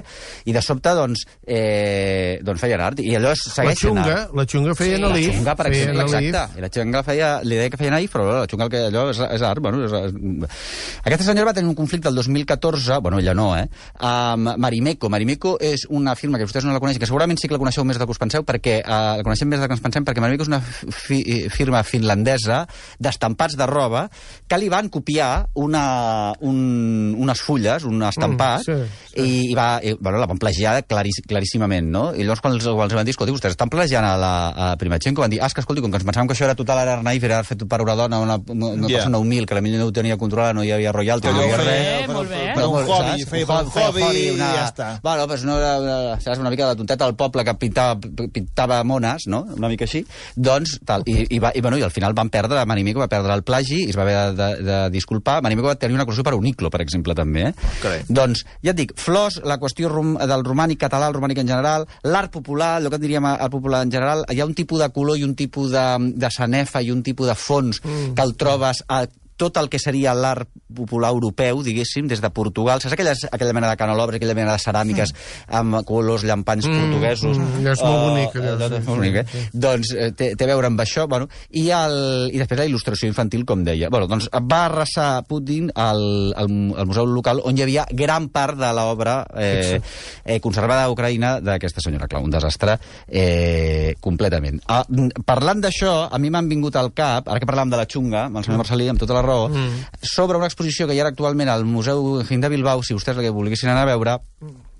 i 0.48 0.54
de 0.56 0.62
sobte, 0.64 0.94
doncs, 0.96 1.26
eh, 1.46 2.38
doncs 2.46 2.60
feien 2.62 2.80
art. 2.80 3.00
I 3.04 3.16
allò 3.18 3.34
La 3.34 3.36
segueix 3.36 3.78
sent 3.82 3.90
xunga, 3.92 4.16
art. 4.22 4.34
la 4.36 4.46
xunga 4.48 4.74
feia 4.78 4.96
Sí, 4.96 5.02
sí, 5.02 5.02
la 5.02 5.36
xunga, 5.36 5.56
per 5.58 5.66
exemple, 5.70 6.02
exacte. 6.06 6.58
I 6.58 6.64
la 6.64 6.70
xunga 6.72 7.02
feia, 7.06 7.30
li 7.44 7.60
deia 7.60 7.70
que 7.72 7.80
feia 7.80 7.92
naïf, 7.92 8.12
però 8.16 8.26
la 8.40 8.46
xunga 8.50 8.68
que 8.72 8.82
allò 8.88 9.04
és, 9.12 9.20
és 9.36 9.44
art. 9.46 9.60
Bueno, 9.60 9.84
és, 9.84 9.92
és... 9.92 10.56
Aquesta 11.04 11.28
senyora 11.28 11.50
va 11.50 11.54
tenir 11.56 11.68
un 11.68 11.76
conflicte 11.78 12.08
el 12.08 12.14
2014, 12.16 12.98
bueno, 13.04 13.20
ella 13.20 13.34
no, 13.34 13.50
eh, 13.58 13.66
amb 14.00 14.56
Marimeco. 14.56 15.10
Marimeco 15.12 15.56
és 15.60 15.86
una 15.90 16.16
firma 16.16 16.38
que 16.40 16.48
vostès 16.48 16.64
no 16.64 16.72
la 16.72 16.80
coneixen, 16.80 17.00
que 17.02 17.10
segurament 17.10 17.38
sí 17.40 17.48
que 17.48 17.56
la 17.56 17.62
coneixeu 17.62 17.84
més 17.84 17.98
del 18.00 18.06
que 18.08 18.16
us 18.16 18.22
penseu, 18.22 18.44
perquè 18.46 18.78
eh, 18.80 18.86
la 19.20 19.24
coneixem 19.26 19.48
més 19.52 19.60
del 19.60 19.68
que 19.68 19.76
ens 19.78 19.84
pensem, 19.84 20.06
perquè 20.06 20.24
Marimeco 20.24 20.46
és 20.46 20.52
una 20.52 20.60
fi 20.62 21.22
firma 21.52 21.82
finlandesa 21.84 22.64
d'estampats 22.98 23.56
de 23.58 23.66
roba 23.66 24.06
que 24.48 24.58
li 24.58 24.68
van 24.72 24.88
copiar 24.92 25.46
una, 25.54 26.32
un, 26.40 27.14
unes 27.18 27.40
fulles, 27.42 27.84
un 27.84 28.02
estampat, 28.06 28.56
Mm, 28.56 28.62
sí, 28.62 28.96
sí. 29.14 29.22
i, 29.22 29.50
i 29.50 29.54
va, 29.54 29.80
i, 29.82 29.92
bueno, 30.00 30.18
la 30.18 30.26
van 30.26 30.38
plagiar 30.38 30.82
clariss, 30.86 31.20
claríssimament, 31.26 31.88
no? 31.92 32.04
I 32.14 32.24
llavors 32.24 32.40
quan 32.44 32.54
els, 32.56 32.64
quan 32.66 32.86
els 32.86 32.94
van 32.96 33.04
dir, 33.06 33.12
escolti, 33.14 33.32
vostès 33.34 33.54
estan 33.54 33.70
plagiant 33.72 34.04
a 34.06 34.14
la 34.20 34.32
a 34.56 34.66
Primachenko, 34.80 35.20
van 35.22 35.30
dir, 35.32 35.40
ah, 35.42 35.48
que 35.52 35.60
escolti, 35.62 35.82
com 35.84 35.90
que 35.92 35.98
ens 36.00 36.06
pensàvem 36.06 36.28
que 36.30 36.34
això 36.36 36.44
era 36.48 36.54
total 36.58 36.78
ara 36.82 36.96
naïf, 37.02 37.22
era 37.24 37.42
fet 37.44 37.62
per 37.68 37.80
una 37.82 37.94
dona, 37.98 38.20
una, 38.20 38.36
una 38.48 38.66
una 38.76 38.88
Ja. 38.88 38.98
persona 38.98 39.18
humil, 39.18 39.46
que 39.46 39.54
la 39.54 39.60
millor 39.60 39.80
no 39.80 39.86
ho 39.86 39.92
tenia 39.92 40.16
controlada, 40.16 40.52
no 40.54 40.64
hi 40.64 40.70
havia 40.72 40.92
royalty, 40.92 41.28
no 41.28 41.40
hi 41.40 41.44
havia 41.44 41.56
Allò 41.56 41.64
res. 41.64 42.06
bé, 42.06 42.12
molt 42.12 42.30
bé. 42.30 42.42
Un 42.56 42.90
hobby, 42.90 43.24
feia 43.24 43.46
un 43.60 43.70
hobby 43.72 44.02
i 44.20 44.36
ja 44.38 44.66
està. 44.68 44.88
Bueno, 45.02 45.26
pues 45.26 45.44
no 45.44 45.56
era, 45.58 45.78
una, 45.80 46.20
saps, 46.20 46.38
una 46.38 46.50
mica 46.50 46.68
de 46.70 46.76
tonteta 46.76 47.04
del 47.06 47.14
poble 47.16 47.44
que 47.44 47.54
pintava, 47.54 47.96
pintava 48.32 48.82
mones, 48.84 49.26
no? 49.26 49.42
Una 49.56 49.68
mica 49.68 49.84
així. 49.84 50.04
Doncs, 50.36 50.78
tal, 50.84 51.02
i, 51.06 51.15
i, 51.24 51.38
va, 51.42 51.50
i, 51.54 51.62
bueno, 51.64 51.78
i 51.78 51.84
al 51.86 51.92
final 51.94 52.14
van 52.16 52.30
perdre, 52.32 52.64
Manimico 52.68 53.02
va 53.02 53.08
perdre 53.10 53.34
el 53.36 53.44
plagi 53.46 53.82
i 53.84 53.90
es 53.90 53.98
va 53.98 54.04
haver 54.04 54.16
de, 54.16 54.36
de, 54.36 54.62
de 54.68 54.78
disculpar. 54.94 55.40
Manimico 55.44 55.70
va 55.70 55.76
tenir 55.80 55.96
una 55.96 56.06
acusació 56.06 56.26
per 56.26 56.36
uniclo, 56.36 56.70
per 56.72 56.82
exemple, 56.84 57.16
també. 57.18 57.48
Eh? 57.50 57.52
Carai. 57.82 58.04
Doncs, 58.08 58.44
ja 58.64 58.74
et 58.74 58.80
dic, 58.80 58.94
flors, 59.00 59.40
la 59.46 59.58
qüestió 59.62 59.90
rom 59.92 60.16
del 60.20 60.46
romànic 60.46 60.82
català, 60.86 61.10
el 61.10 61.18
romànic 61.18 61.42
en 61.42 61.52
general, 61.52 61.86
l'art 62.04 62.32
popular, 62.34 62.76
el 62.80 62.90
que 62.90 63.00
en 63.00 63.06
diríem 63.06 63.30
art 63.32 63.52
popular 63.52 63.84
en 63.86 63.92
general, 63.92 64.26
hi 64.32 64.42
ha 64.42 64.48
un 64.48 64.56
tipus 64.56 64.82
de 64.84 64.90
color 64.94 65.20
i 65.20 65.26
un 65.26 65.36
tipus 65.38 65.72
de, 65.74 65.86
de 66.16 66.32
sanefa 66.32 66.82
i 66.82 66.92
un 66.94 67.04
tipus 67.06 67.30
de 67.32 67.38
fons 67.38 67.80
mm. 67.82 68.12
que 68.16 68.26
el 68.26 68.36
trobes 68.40 68.84
a 68.88 69.06
tot 69.36 69.58
el 69.60 69.68
que 69.68 69.78
seria 69.78 70.14
l'art 70.16 70.48
popular 70.76 71.10
europeu, 71.14 71.62
diguéssim, 71.64 72.06
des 72.10 72.20
de 72.22 72.30
Portugal. 72.30 72.80
Saps 72.84 72.94
aquelles, 72.94 73.24
aquella 73.32 73.54
mena 73.56 73.70
de 73.72 73.76
canolobres, 73.80 74.20
aquella 74.20 74.36
mena 74.36 74.52
de 74.54 74.62
ceràmiques 74.62 75.14
amb 75.48 75.80
colors 75.88 76.24
llampants 76.28 76.66
Mm, 76.66 76.76
portuguesos? 76.80 77.38
mm, 77.38 77.66
és 77.72 77.82
molt 77.82 77.96
Uh, 77.96 78.08
bonic, 78.10 78.36
allò, 78.36 78.54
allò 78.56 78.68
sí, 78.68 78.82
molt 78.86 78.98
bonic, 79.00 79.14
eh? 79.16 79.44
Doncs 79.52 79.92
eh, 79.94 80.10
té, 80.12 80.30
té 80.36 80.44
a 80.44 80.48
veure 80.50 80.66
amb 80.68 80.80
això, 80.82 81.06
bueno, 81.08 81.28
i, 81.50 81.68
el, 81.72 81.96
i 82.34 82.38
després 82.38 82.58
la 82.60 82.66
il·lustració 82.68 83.08
infantil, 83.08 83.44
com 83.48 83.62
deia. 83.64 83.88
Bueno, 83.90 84.06
doncs 84.10 84.28
va 84.34 84.64
arrasar 84.66 85.22
Putin 85.28 85.70
al, 85.74 86.02
al, 86.36 86.50
al 86.76 86.86
museu 86.90 87.06
local 87.06 87.40
on 87.46 87.56
hi 87.56 87.62
havia 87.64 87.86
gran 87.90 88.28
part 88.34 88.58
de 88.58 88.72
l'obra 88.76 89.20
eh, 89.36 89.80
eh, 90.24 90.40
conservada 90.44 90.84
a 90.84 90.90
Ucraïna 90.92 91.36
d'aquesta 91.40 91.80
senyora. 91.80 92.08
Clar, 92.10 92.22
un 92.22 92.30
desastre 92.34 92.76
eh, 93.08 93.94
completament. 94.00 94.60
Ah, 94.68 94.82
mm, 94.88 95.22
parlant 95.24 95.62
d'això, 95.62 96.08
a 96.10 96.18
mi 96.18 96.30
m'han 96.30 96.48
vingut 96.50 96.76
al 96.76 96.92
cap, 96.96 97.28
ara 97.28 97.40
que 97.40 97.46
parlàvem 97.48 97.70
de 97.72 97.80
la 97.80 97.86
xunga, 97.86 98.26
amb 98.26 98.36
el 98.40 98.44
senyor 98.44 98.58
Marcelí, 98.64 98.88
amb 98.90 99.00
tota 99.00 99.14
la 99.16 99.22
raó, 99.22 99.48
mm. 99.48 100.02
sobre 100.02 100.36
una 100.36 100.46
exposició 100.50 100.65
que 100.88 100.94
hi 100.96 101.00
ha 101.00 101.06
actualment 101.06 101.48
al 101.52 101.64
Museu 101.64 102.22
de 102.42 102.50
Bilbao, 102.50 102.82
si 102.82 102.96
vostès 102.96 103.16
la 103.16 103.22
volguessin 103.34 103.70
anar 103.70 103.84
a 103.86 103.92
veure, 103.92 104.18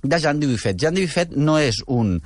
de 0.09 0.21
Jean 0.23 0.41
Dubuffet. 0.41 0.79
Jean 0.79 0.95
Dubuffet 0.95 1.35
no 1.37 1.59
és 1.59 1.83
un 1.87 2.17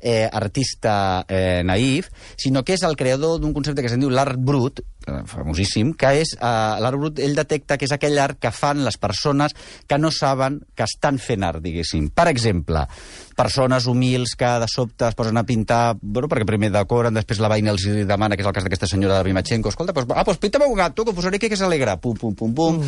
eh, 0.00 0.28
artista 0.32 1.24
eh, 1.28 1.62
naïf, 1.64 2.08
sinó 2.40 2.64
que 2.64 2.74
és 2.76 2.84
el 2.86 2.96
creador 2.96 3.38
d'un 3.40 3.54
concepte 3.56 3.82
que 3.84 3.90
se'n 3.92 4.00
diu 4.00 4.10
l'art 4.12 4.38
brut, 4.40 4.80
eh, 5.06 5.20
famosíssim, 5.28 5.92
que 5.98 6.14
és 6.22 6.34
eh, 6.38 6.76
l'art 6.80 6.98
brut, 7.00 7.20
ell 7.20 7.36
detecta 7.36 7.76
que 7.78 7.88
és 7.88 7.94
aquell 7.96 8.18
art 8.18 8.40
que 8.40 8.52
fan 8.54 8.84
les 8.84 8.96
persones 9.00 9.54
que 9.86 9.98
no 9.98 10.10
saben 10.14 10.60
que 10.74 10.86
estan 10.88 11.20
fent 11.20 11.44
art, 11.46 11.60
diguéssim. 11.64 12.08
Per 12.16 12.28
exemple, 12.32 12.86
persones 13.36 13.86
humils 13.86 14.34
que 14.36 14.48
de 14.60 14.68
sobte 14.68 15.08
es 15.08 15.16
posen 15.16 15.36
a 15.40 15.44
pintar, 15.48 15.96
bueno, 16.00 16.28
perquè 16.28 16.46
primer 16.48 16.72
decoren, 16.74 17.14
després 17.16 17.40
la 17.40 17.48
veïna 17.52 17.72
els 17.74 17.86
demana, 18.08 18.36
que 18.36 18.44
és 18.44 18.48
el 18.48 18.56
cas 18.56 18.66
d'aquesta 18.66 18.88
senyora 18.90 19.18
de 19.18 19.28
Rimachenko, 19.28 19.72
escolta, 19.72 19.94
doncs, 19.96 20.12
ah, 20.16 20.24
doncs 20.24 20.40
pinta'm 20.42 20.66
un 20.68 20.76
gato, 20.76 21.04
que 21.04 21.14
posaré 21.16 21.40
que 21.40 21.48
és 21.52 21.64
alegre, 21.64 21.96
pum, 22.00 22.16
pum, 22.16 22.34
pum, 22.36 22.52
pum. 22.54 22.80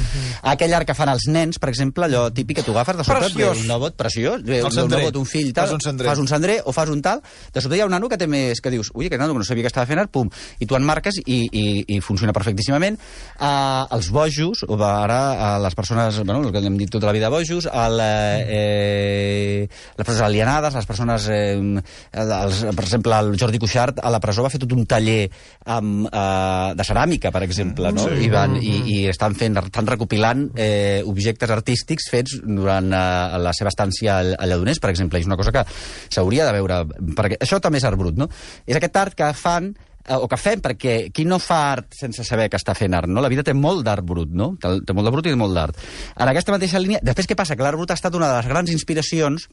Aquell 0.53 0.75
art 0.77 0.89
que 0.89 0.97
fan 0.97 1.13
els 1.13 1.29
nens, 1.33 1.61
per 1.63 1.71
exemple, 1.73 2.05
allò 2.09 2.27
típic 2.35 2.61
que 2.61 2.67
tu 2.67 2.75
agafes 2.77 3.01
de 3.01 3.07
sobte, 3.09 3.31
Preciós. 3.33 3.63
un 3.65 3.71
nebot 3.73 3.97
preciós, 3.97 4.42
El 4.47 4.65
un 4.65 4.71
cendrer. 4.73 5.01
nebot, 5.01 5.17
un 5.17 5.27
fill, 5.27 5.53
tal, 5.53 5.67
Fas 5.69 5.75
un 5.75 5.81
cendrer. 5.81 6.09
fas 6.11 6.19
un 6.19 6.29
cendrer 6.29 6.61
o 6.65 6.73
fas 6.73 6.89
un 6.89 7.03
tal, 7.03 7.23
de 7.53 7.61
sobte 7.61 7.77
hi 7.77 7.81
ha 7.81 7.87
un 7.87 7.93
nano 7.95 8.09
que 8.09 8.19
té 8.19 8.27
més, 8.27 8.61
que 8.61 8.71
dius, 8.71 8.91
ui, 8.95 9.07
aquest 9.07 9.21
nano 9.21 9.33
que 9.35 9.43
no 9.43 9.45
sabia 9.45 9.63
que 9.63 9.73
estava 9.73 9.87
fent 9.87 10.01
art, 10.03 10.11
pum, 10.11 10.31
i 10.59 10.67
tu 10.67 10.75
en 10.77 10.83
marques 10.87 11.21
i, 11.25 11.49
i, 11.53 11.65
i 11.97 12.01
funciona 12.01 12.33
perfectíssimament. 12.33 12.99
Uh, 13.39 13.87
els 13.95 14.11
bojos, 14.15 14.65
o 14.69 14.79
ara 14.83 15.21
uh, 15.33 15.63
les 15.63 15.75
persones, 15.75 16.19
bueno, 16.25 16.43
el 16.47 16.53
que 16.53 16.59
hem 16.65 16.77
dit 16.81 16.91
tota 16.91 17.07
la 17.07 17.13
vida 17.13 17.29
bojos, 17.29 17.67
el, 17.67 18.01
eh, 18.03 19.69
les 19.97 20.07
persones 20.07 20.23
alienades, 20.27 20.75
les 20.75 20.87
persones, 20.87 21.29
eh, 21.29 21.83
els, 22.13 22.65
per 22.75 22.85
exemple, 22.85 23.19
el 23.19 23.37
Jordi 23.39 23.59
Cuixart 23.59 24.01
a 24.03 24.11
la 24.11 24.21
presó 24.21 24.43
va 24.43 24.51
fer 24.51 24.61
tot 24.63 24.73
un 24.73 24.87
taller 24.87 25.29
amb, 25.67 26.07
uh, 26.09 26.73
de 26.75 26.85
ceràmica, 26.87 27.31
per 27.33 27.43
exemple, 27.45 27.93
no? 27.93 28.09
Sí. 28.09 28.25
I, 28.25 28.31
van, 28.33 28.57
i, 28.57 28.75
i 28.95 28.99
estan 29.11 29.35
fent, 29.39 29.57
estan 29.63 29.87
recopilant 29.87 30.49
eh, 30.57 31.03
objectes 31.07 31.51
artístics 31.51 32.09
fets 32.11 32.39
durant 32.43 32.89
eh, 32.93 33.39
la 33.43 33.53
seva 33.57 33.69
estància 33.69 34.19
al, 34.19 34.32
a 34.32 34.32
Lledoners, 34.41 34.81
per 34.83 34.91
exemple. 34.93 35.21
És 35.21 35.29
una 35.29 35.39
cosa 35.41 35.55
que 35.55 35.65
s'hauria 36.09 36.47
de 36.49 36.53
veure, 36.59 36.83
perquè 37.17 37.41
això 37.43 37.61
també 37.63 37.81
és 37.83 37.89
art 37.89 37.99
brut, 38.01 38.19
no? 38.19 38.29
És 38.67 38.79
aquest 38.79 39.01
art 39.01 39.19
que 39.19 39.33
fan 39.39 39.73
eh, 39.73 40.17
o 40.17 40.29
que 40.29 40.39
fem, 40.41 40.63
perquè 40.65 40.97
qui 41.15 41.27
no 41.29 41.41
fa 41.43 41.61
art 41.73 41.99
sense 41.99 42.25
saber 42.29 42.49
que 42.51 42.61
està 42.61 42.77
fent 42.79 42.95
art, 42.99 43.11
no? 43.11 43.25
La 43.25 43.33
vida 43.33 43.47
té 43.47 43.55
molt 43.57 43.85
d'art 43.87 44.07
brut, 44.07 44.33
no? 44.33 44.55
Té 44.61 44.97
molt 44.97 45.09
de 45.09 45.15
brut 45.15 45.29
i 45.31 45.35
molt 45.39 45.57
d'art. 45.59 45.83
En 46.17 46.29
aquesta 46.29 46.55
mateixa 46.55 46.83
línia, 46.83 47.03
després 47.03 47.31
què 47.31 47.39
passa? 47.39 47.57
Que 47.57 47.67
l'art 47.67 47.79
brut 47.81 47.93
ha 47.93 47.99
estat 47.99 48.17
una 48.19 48.31
de 48.31 48.41
les 48.41 48.51
grans 48.53 48.73
inspiracions 48.75 49.49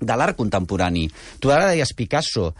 de 0.00 0.16
l'art 0.16 0.36
contemporani. 0.36 1.06
Tu 1.40 1.50
ara 1.50 1.70
deies 1.72 1.92
Picasso, 1.96 2.54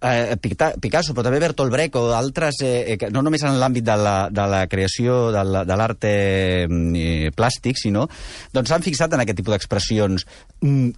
eh, 0.00 0.36
Picasso, 0.80 1.12
però 1.14 1.22
també 1.28 1.38
Bertolt 1.40 1.70
Brecht 1.72 1.96
o 1.96 2.08
altres, 2.14 2.60
eh, 2.62 2.96
que 2.98 3.10
no 3.10 3.22
només 3.22 3.42
en 3.46 3.58
l'àmbit 3.60 3.84
de, 3.86 3.96
la, 3.96 4.16
de 4.30 4.46
la 4.50 4.66
creació 4.66 5.30
de 5.32 5.44
la- 5.44 5.64
de 5.64 5.76
l'art 5.76 6.04
eh, 6.04 6.66
eh, 6.68 7.30
plàstic, 7.36 7.76
sinó 7.78 8.08
doncs 8.52 8.68
s'han 8.72 8.82
fixat 8.82 9.12
en 9.14 9.20
aquest 9.22 9.38
tipus 9.38 9.54
d'expressions 9.54 10.26
mm, 10.60 10.90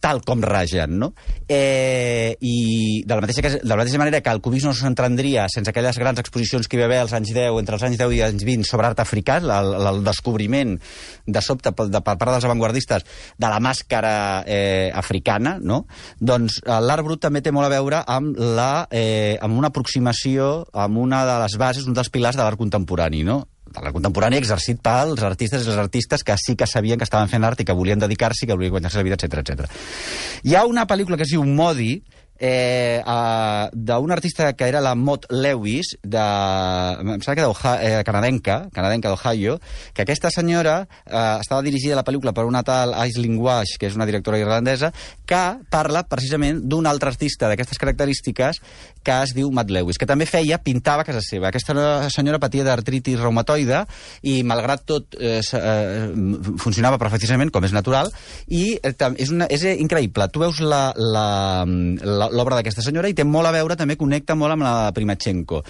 tal 0.00 0.22
com 0.24 0.40
ragen, 0.42 0.98
no? 0.98 1.12
Eh, 1.46 2.36
I 2.40 3.02
de 3.04 3.14
la, 3.14 3.20
mateixa, 3.20 3.42
de 3.60 3.68
la 3.68 3.76
mateixa 3.76 4.00
manera 4.00 4.22
que 4.24 4.32
el 4.32 4.40
cubisme 4.40 4.70
no 4.70 4.76
s'entendria 4.76 5.46
sense 5.52 5.70
aquelles 5.70 5.98
grans 6.00 6.20
exposicions 6.22 6.66
que 6.66 6.78
hi 6.78 6.80
va 6.82 6.88
haver 6.88 7.00
als 7.04 7.14
anys 7.16 7.34
10, 7.36 7.58
entre 7.60 7.76
els 7.76 7.84
anys 7.86 8.00
10 8.00 8.16
i 8.16 8.22
els 8.24 8.44
20, 8.48 8.66
sobre 8.68 8.88
art 8.88 9.02
africà, 9.04 9.38
el, 9.44 9.74
el 9.92 10.02
descobriment 10.06 10.76
de 11.26 11.44
sobte 11.44 11.74
per, 11.76 11.90
de, 11.92 12.00
per 12.00 12.16
part 12.16 12.32
dels 12.32 12.48
avantguardistes 12.48 13.06
de 13.36 13.52
la 13.52 13.60
màscara 13.62 14.14
eh, 14.48 14.90
africana, 14.96 15.58
no? 15.60 15.84
Doncs 16.18 16.62
eh, 16.64 16.80
l'art 16.80 17.04
brut 17.06 17.22
també 17.28 17.44
té 17.44 17.52
molt 17.52 17.68
a 17.68 17.74
veure 17.76 18.02
amb, 18.08 18.40
la, 18.56 18.86
eh, 18.90 19.36
amb 19.42 19.60
una 19.60 19.70
aproximació, 19.70 20.64
amb 20.72 21.04
una 21.04 21.24
de 21.28 21.38
les 21.44 21.60
bases, 21.60 21.86
un 21.86 21.96
dels 21.96 22.10
pilars 22.10 22.40
de 22.40 22.46
l'art 22.46 22.60
contemporani, 22.60 23.24
no? 23.28 23.42
De 23.70 23.82
l'art 23.82 23.94
contemporani 23.94 24.38
exercit 24.40 24.80
pels 24.82 25.22
artistes 25.26 25.64
i 25.64 25.70
les 25.70 25.80
artistes 25.80 26.24
que 26.26 26.36
sí 26.38 26.56
que 26.58 26.66
sabien 26.66 26.98
que 26.98 27.06
estaven 27.06 27.30
fent 27.30 27.46
art 27.46 27.60
i 27.60 27.66
que 27.66 27.76
volien 27.76 28.02
dedicar-s'hi, 28.02 28.48
que 28.48 28.56
volien 28.58 28.74
guanyar-se 28.74 28.98
la 28.98 29.06
vida, 29.06 29.18
etc 29.20 29.42
etc. 29.44 29.82
Hi 30.44 30.56
ha 30.56 30.66
una 30.66 30.86
pel·lícula 30.90 31.16
que 31.16 31.28
es 31.28 31.34
diu 31.34 31.44
Modi, 31.46 32.00
eh, 32.40 33.02
uh, 33.04 33.68
d'un 33.72 34.10
artista 34.10 34.54
que 34.54 34.66
era 34.66 34.80
la 34.80 34.94
Mott 34.94 35.26
Lewis, 35.30 35.92
de, 36.02 36.24
em 37.04 37.20
sembla 37.20 37.36
que 37.36 37.66
eh, 37.84 38.02
canadenca, 38.04 38.56
canadenca 38.72 39.12
d'Ohio, 39.12 39.58
que 39.92 40.02
aquesta 40.02 40.32
senyora 40.32 40.88
eh, 41.04 41.36
estava 41.38 41.60
dirigida 41.62 41.98
la 41.98 42.04
pel·lícula 42.06 42.32
per 42.32 42.46
una 42.48 42.64
tal 42.64 42.96
Aisling 42.96 43.36
Wash, 43.38 43.76
que 43.78 43.90
és 43.92 43.98
una 43.98 44.08
directora 44.08 44.40
irlandesa, 44.40 44.90
que 45.28 45.42
parla 45.70 46.06
precisament 46.08 46.64
d'un 46.64 46.88
altre 46.88 47.12
artista 47.12 47.50
d'aquestes 47.50 47.78
característiques 47.78 48.64
que 49.06 49.16
es 49.24 49.34
diu 49.36 49.50
Matt 49.54 49.70
Lewis, 49.72 49.98
que 49.98 50.06
també 50.08 50.26
feia, 50.28 50.58
pintava 50.62 51.02
a 51.02 51.08
casa 51.08 51.22
seva. 51.24 51.48
Aquesta 51.48 52.10
senyora 52.12 52.38
patia 52.42 52.64
d'artritis 52.66 53.20
reumatoide 53.20 53.84
i, 54.22 54.42
malgrat 54.46 54.84
tot, 54.88 55.16
eh, 55.18 55.40
eh, 55.40 56.08
funcionava 56.60 56.98
perfectíssimament, 57.00 57.50
com 57.54 57.64
és 57.64 57.72
natural, 57.76 58.10
i 58.48 58.76
eh, 58.76 58.94
és, 59.16 59.30
una, 59.32 59.46
és 59.50 59.64
increïble. 59.72 60.28
Tu 60.32 60.38
veus 60.42 60.60
l'obra 60.60 62.54
d'aquesta 62.58 62.82
senyora 62.84 63.08
i 63.08 63.16
té 63.16 63.24
molt 63.24 63.46
a 63.48 63.54
veure, 63.56 63.76
també 63.80 63.96
connecta 64.00 64.36
molt 64.36 64.52
amb 64.56 64.62
la 64.66 64.92
Primachenko. 64.96 65.64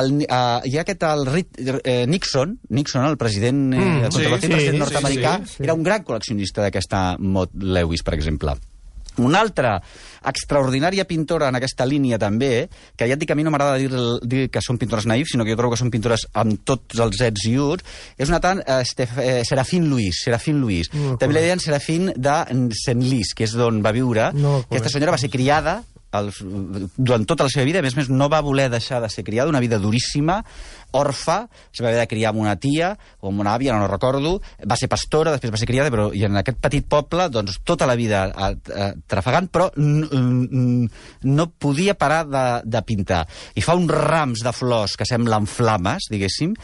El, 0.00 0.06
eh, 0.24 0.58
hi 0.70 0.76
ha 0.78 0.82
aquest 0.86 1.02
el 1.10 1.26
eh, 1.36 2.06
Nixon, 2.08 2.58
Nixon, 2.70 3.04
el 3.04 3.18
president, 3.20 3.74
eh, 3.74 3.80
Mm, 3.80 4.10
sí, 4.10 4.22
sí, 4.22 4.28
president 4.28 4.60
sí, 4.60 4.78
nord-americà, 4.78 5.36
sí, 5.44 5.54
sí. 5.56 5.62
era 5.64 5.74
un 5.74 5.82
gran 5.86 6.04
col·leccionista 6.06 6.64
d'aquesta 6.64 7.16
Mott 7.18 7.54
Lewis, 7.54 8.04
per 8.06 8.14
exemple. 8.16 8.56
Una 9.18 9.40
altra 9.40 9.78
extraordinària 10.30 11.06
pintora 11.08 11.48
en 11.50 11.58
aquesta 11.58 11.86
línia 11.88 12.18
també, 12.20 12.68
que 12.96 13.08
ja 13.08 13.16
et 13.16 13.20
dic 13.20 13.30
que 13.30 13.34
a 13.34 13.38
mi 13.38 13.44
no 13.46 13.52
m'agrada 13.52 13.78
dir, 13.80 13.90
dir 14.22 14.46
que 14.52 14.62
són 14.64 14.78
pintores 14.78 15.08
naïfs, 15.10 15.34
sinó 15.34 15.44
que 15.44 15.54
jo 15.54 15.58
trobo 15.58 15.74
que 15.74 15.80
són 15.80 15.92
pintores 15.92 16.26
amb 16.38 16.60
tots 16.64 17.00
els 17.00 17.20
ets 17.26 17.46
i 17.50 17.56
uts, 17.60 17.84
és 18.20 18.30
una 18.30 18.40
tant 18.42 18.62
eh, 18.64 18.80
Estef, 18.80 19.16
eh, 19.18 19.40
Serafín 19.48 19.88
Luis, 19.90 20.22
Serafín 20.24 20.60
Luis. 20.60 20.92
No 20.94 21.16
també 21.20 21.38
li 21.38 21.46
deien 21.46 21.62
Serafín 21.62 22.12
de 22.16 22.36
Senlis, 22.84 23.34
que 23.34 23.48
és 23.48 23.56
d'on 23.56 23.82
va 23.84 23.94
viure. 23.96 24.30
No 24.36 24.60
Aquesta 24.68 24.92
senyora 24.92 25.16
va 25.16 25.20
ser 25.20 25.32
criada 25.32 25.80
els, 26.18 26.40
durant 26.96 27.24
tota 27.28 27.46
la 27.46 27.52
seva 27.52 27.66
vida, 27.68 27.80
a 27.80 27.86
més 27.86 27.94
a 27.94 28.00
més 28.00 28.10
no 28.10 28.28
va 28.32 28.42
voler 28.42 28.68
deixar 28.72 29.00
de 29.02 29.10
ser 29.12 29.24
criada, 29.26 29.50
una 29.50 29.62
vida 29.62 29.78
duríssima, 29.78 30.40
orfa, 30.92 31.48
se 31.72 31.82
va 31.82 31.88
haver 31.90 32.00
de 32.00 32.08
criar 32.10 32.30
amb 32.32 32.40
una 32.42 32.56
tia 32.56 32.92
o 33.20 33.28
amb 33.30 33.40
una 33.44 33.54
àvia, 33.54 33.72
no, 33.74 33.80
no 33.84 33.88
recordo, 33.90 34.40
va 34.68 34.76
ser 34.76 34.88
pastora, 34.88 35.32
després 35.34 35.52
va 35.52 35.60
ser 35.60 35.68
criada, 35.70 35.90
però 35.92 36.08
i 36.14 36.24
en 36.26 36.36
aquest 36.40 36.58
petit 36.60 36.86
poble, 36.90 37.28
doncs, 37.32 37.60
tota 37.64 37.86
la 37.86 37.96
vida 37.98 38.26
eh, 38.30 38.52
eh, 38.74 38.92
trafegant, 39.10 39.48
però 39.52 39.70
no 39.76 41.50
podia 41.58 41.94
parar 41.94 42.24
de, 42.26 42.44
de 42.64 42.82
pintar. 42.86 43.24
I 43.54 43.62
fa 43.64 43.76
uns 43.78 43.90
rams 43.92 44.44
de 44.44 44.52
flors 44.56 44.96
que 44.98 45.06
semblen 45.08 45.46
flames, 45.50 46.08
diguéssim, 46.10 46.54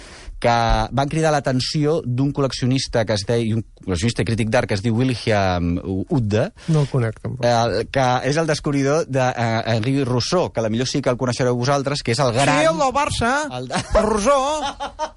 que 0.40 0.52
van 0.92 1.08
cridar 1.08 1.30
l'atenció 1.32 2.02
d'un 2.04 2.28
col·leccionista 2.36 3.06
que 3.08 3.14
es 3.16 3.22
deia, 3.24 3.56
un 3.56 3.62
col·leccionista 3.86 4.24
crític 4.28 4.50
d'art 4.52 4.68
que 4.68 4.76
es 4.76 4.82
diu 4.84 4.92
William 4.98 5.78
Udde, 6.12 6.50
No 6.68 6.82
el 6.84 6.90
conec, 6.90 7.16
tampoc. 7.22 7.46
eh, 7.48 7.86
que 7.90 8.06
és 8.28 8.36
el 8.36 8.46
descobridor 8.50 9.06
d'Henri 9.08 10.04
Rousseau, 10.04 10.50
que 10.52 10.60
a 10.60 10.66
la 10.66 10.72
millor 10.72 10.88
sí 10.90 11.00
que 11.00 11.08
el 11.12 11.16
coneixereu 11.16 11.56
vosaltres, 11.56 12.02
que 12.04 12.12
és 12.12 12.20
el 12.20 12.34
gran... 12.36 12.52
Sí, 12.60 12.68
el 12.68 12.76
del 12.82 12.92
Barça, 12.92 13.32
el, 13.56 13.68
de- 13.72 13.82
Rosó, 14.16 14.36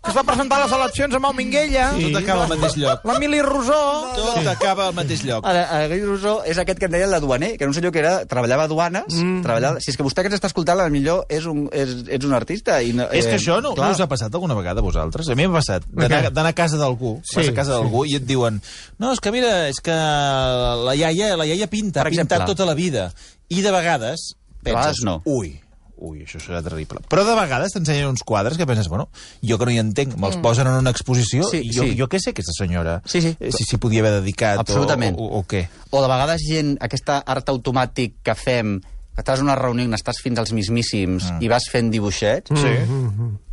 que 0.03 0.11
es 0.11 0.17
va 0.17 0.23
presentar 0.27 0.59
a 0.59 0.65
les 0.65 0.73
eleccions 0.75 1.15
amb 1.15 1.29
el 1.29 1.35
Minguella. 1.37 1.89
Tot 1.95 2.17
acaba 2.19 2.43
al 2.45 2.51
mateix 2.51 2.75
lloc. 2.81 3.05
L'Emili 3.07 3.41
Rosó. 3.45 3.79
Tot 4.17 4.49
acaba 4.51 4.89
al 4.89 4.95
mateix 4.97 5.23
lloc. 5.27 5.45
Ara, 5.47 5.63
Henri 5.79 6.01
Rousseau 6.03 6.41
és 6.49 6.59
aquest 6.59 6.81
que 6.81 6.89
en 6.89 6.95
deien 6.97 7.11
l'aduaner, 7.11 7.53
que 7.55 7.63
era 7.63 7.71
un 7.71 7.77
senyor 7.77 7.93
que 7.95 8.01
era, 8.03 8.13
treballava 8.29 8.67
a 8.67 8.71
duanes, 8.71 9.15
mm. 9.15 9.41
treballava... 9.45 9.79
Si 9.83 9.93
és 9.93 9.99
que 9.99 10.05
vostè 10.05 10.25
que 10.25 10.31
ens 10.31 10.39
està 10.39 10.49
escoltant, 10.51 10.81
millor 10.91 11.25
és 11.31 11.45
un, 11.49 11.67
és, 11.75 11.95
ets 12.07 12.27
un 12.27 12.35
artista. 12.35 12.81
I 12.83 12.93
no, 12.97 13.07
És 13.11 13.27
que 13.27 13.37
eh, 13.37 13.39
això 13.39 13.59
no, 13.63 13.73
clar. 13.77 13.89
no 13.89 13.97
us 13.97 14.03
ha 14.03 14.09
passat 14.11 14.35
alguna 14.35 14.57
vegada 14.57 14.83
a 14.83 14.85
vosaltres? 14.85 15.29
A 15.29 15.37
mi 15.39 15.47
m'ha 15.47 15.59
passat 15.61 15.87
d'anar 15.89 16.49
a 16.51 16.55
casa 16.57 16.79
d'algú, 16.79 17.19
Sí, 17.23 17.39
vas 17.39 17.49
a 17.51 17.55
casa 17.55 17.71
sí. 17.71 17.77
d'algú 17.77 18.05
i 18.09 18.17
et 18.19 18.27
diuen 18.27 18.59
no, 18.99 19.13
és 19.13 19.19
que 19.23 19.31
mira, 19.31 19.67
és 19.69 19.79
que 19.83 19.95
la 19.95 20.95
iaia, 20.95 21.35
la 21.39 21.47
iaia 21.47 21.67
pinta, 21.71 22.01
Per 22.01 22.09
ha 22.09 22.13
pintat 22.13 22.41
exemple. 22.41 22.53
tota 22.55 22.67
la 22.69 22.75
vida. 22.75 23.09
I 23.49 23.63
de 23.65 23.71
vegades 23.71 24.35
De 24.61 24.71
vegades 24.71 24.99
penses, 24.99 25.05
no. 25.05 25.21
ui, 25.25 25.53
ui, 26.01 26.21
això 26.23 26.39
serà 26.39 26.61
terrible. 26.63 26.99
Però 27.11 27.23
de 27.27 27.35
vegades 27.35 27.73
t'ensenyen 27.75 28.07
uns 28.09 28.23
quadres 28.23 28.57
que 28.57 28.65
penses, 28.65 28.87
bueno, 28.87 29.09
jo 29.43 29.57
que 29.59 29.65
no 29.65 29.71
hi 29.71 29.79
entenc, 29.81 30.15
me'ls 30.17 30.37
posen 30.43 30.67
en 30.67 30.79
una 30.79 30.93
exposició 30.95 31.43
Sí, 31.49 31.61
i 31.67 31.73
jo, 31.75 31.83
sí. 31.83 31.95
jo 31.99 32.07
què 32.07 32.19
sé 32.23 32.31
aquesta 32.31 32.53
senyora? 32.57 33.01
Sí, 33.05 33.21
sí. 33.21 33.35
Eh, 33.39 33.51
Si 33.51 33.63
s'hi 33.67 33.77
podia 33.77 33.99
haver 34.03 34.13
dedicat 34.21 34.59
Absolutament. 34.59 35.17
o, 35.19 35.25
o, 35.27 35.39
o 35.39 35.43
què? 35.47 35.67
O 35.91 36.01
de 36.01 36.07
vegades 36.11 36.41
gent, 36.47 36.77
aquest 36.81 37.09
art 37.19 37.49
automàtic 37.49 38.15
que 38.23 38.35
fem, 38.35 38.79
que 39.15 39.21
estàs 39.23 39.41
en 39.41 39.49
una 39.49 39.55
reunió 39.59 39.83
i 39.83 39.89
n'estàs 39.91 40.21
fins 40.23 40.39
als 40.39 40.53
mismíssims 40.55 41.31
Mm. 41.33 41.41
i 41.43 41.47
vas 41.51 41.65
fent 41.69 41.91
dibuixets, 41.91 42.51
Sí. 42.55 42.73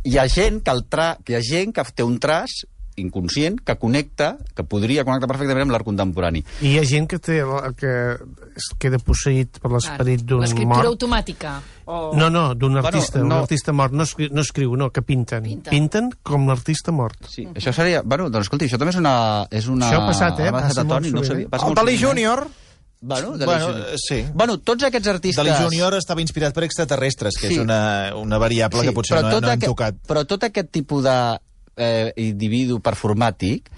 hi 0.07 0.17
ha 0.17 0.27
gent 0.31 0.61
que, 0.63 0.71
el 0.71 0.85
tra... 0.87 1.17
hi 1.27 1.35
ha 1.35 1.41
gent 1.43 1.73
que 1.75 1.83
té 1.93 2.03
un 2.03 2.17
traç 2.19 2.63
inconscient 2.97 3.59
que 3.63 3.75
connecta, 3.77 4.37
que 4.57 4.63
podria 4.65 5.03
connectar 5.05 5.29
perfectament 5.29 5.67
amb 5.67 5.73
l'art 5.75 5.85
contemporani. 5.85 6.41
I 6.65 6.73
hi 6.73 6.79
ha 6.81 6.85
gent 6.89 7.05
que, 7.09 7.19
té, 7.21 7.37
que 7.77 7.91
es 8.57 8.69
queda 8.81 8.97
posseït 8.99 9.59
per 9.61 9.71
l'esperit 9.71 10.23
d'un 10.25 10.41
L'escriptura 10.41 10.81
mort. 10.81 10.91
automàtica. 10.95 11.55
O... 11.85 12.11
No, 12.17 12.29
no, 12.33 12.49
d'un 12.57 12.77
artista, 12.81 13.19
no. 13.21 13.25
un 13.29 13.31
artista 13.37 13.71
mort. 13.71 13.93
No, 13.93 14.03
escri 14.03 14.29
no 14.33 14.41
escriu, 14.41 14.75
no, 14.75 14.89
que 14.91 15.01
pinten. 15.05 15.43
Pinten. 15.45 15.71
Pinten 15.71 16.09
com 16.25 16.49
l'artista 16.49 16.91
mort. 16.91 17.29
Sí, 17.29 17.45
això 17.53 17.71
seria... 17.73 18.01
Bueno, 18.03 18.31
doncs 18.33 18.49
escolti, 18.49 18.65
això 18.67 18.81
també 18.81 18.95
és 18.95 18.99
una... 18.99 19.15
És 19.51 19.67
una 19.71 19.87
Això 19.91 20.01
ha 20.01 20.07
passat, 20.09 20.39
eh? 20.41 20.51
Passa 20.51 20.83
molt 20.83 21.05
no 21.07 21.21
ho 21.21 21.23
sovint, 21.23 21.27
sabia. 21.29 21.45
eh? 21.45 21.51
Passa 21.53 21.65
El 21.69 21.75
molt 21.75 21.83
Dalí 21.83 21.95
eh? 21.95 22.01
Júnior. 22.01 22.47
Bueno, 22.99 23.35
Bueno, 23.37 23.67
Júnior. 23.67 23.87
eh, 23.93 23.97
sí. 24.01 24.23
Bueno, 24.33 24.57
tots 24.59 24.83
aquests 24.89 25.07
artistes... 25.13 25.37
Dalí 25.45 25.53
Júnior 25.63 25.93
estava 26.01 26.19
inspirat 26.25 26.55
per 26.57 26.63
extraterrestres, 26.65 27.37
que 27.37 27.47
Sí. 27.47 27.53
és 27.53 27.61
una, 27.61 28.11
una 28.17 28.39
variable 28.41 28.81
que 28.81 28.91
potser 28.91 29.21
no, 29.21 29.29
no 29.29 29.37
hem 29.37 29.53
aquest, 29.53 29.69
tocat. 29.69 30.01
Però 30.09 30.25
tot 30.25 30.43
aquest 30.49 30.71
tipus 30.73 31.03
de 31.05 31.15
eh, 31.77 32.11
individu 32.17 32.79
performàtic 32.81 33.69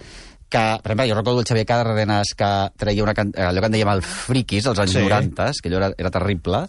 que, 0.50 0.58
per 0.82 0.92
exemple, 0.96 1.10
jo 1.12 1.16
recordo 1.20 1.40
el 1.44 1.46
Xavier 1.46 1.66
Cárdenas 1.70 2.34
que 2.36 2.52
treia 2.78 3.04
una, 3.04 3.14
can- 3.14 3.34
allò 3.38 3.60
que 3.62 3.68
en 3.70 3.76
dèiem 3.78 3.92
el 3.94 4.02
friquis, 4.02 4.66
als 4.66 4.80
anys 4.80 4.96
Sí. 4.96 4.98
sí. 5.04 5.06
90, 5.06 5.52
que 5.62 5.70
allò 5.70 5.78
era, 5.78 5.92
era 5.98 6.10
terrible, 6.10 6.64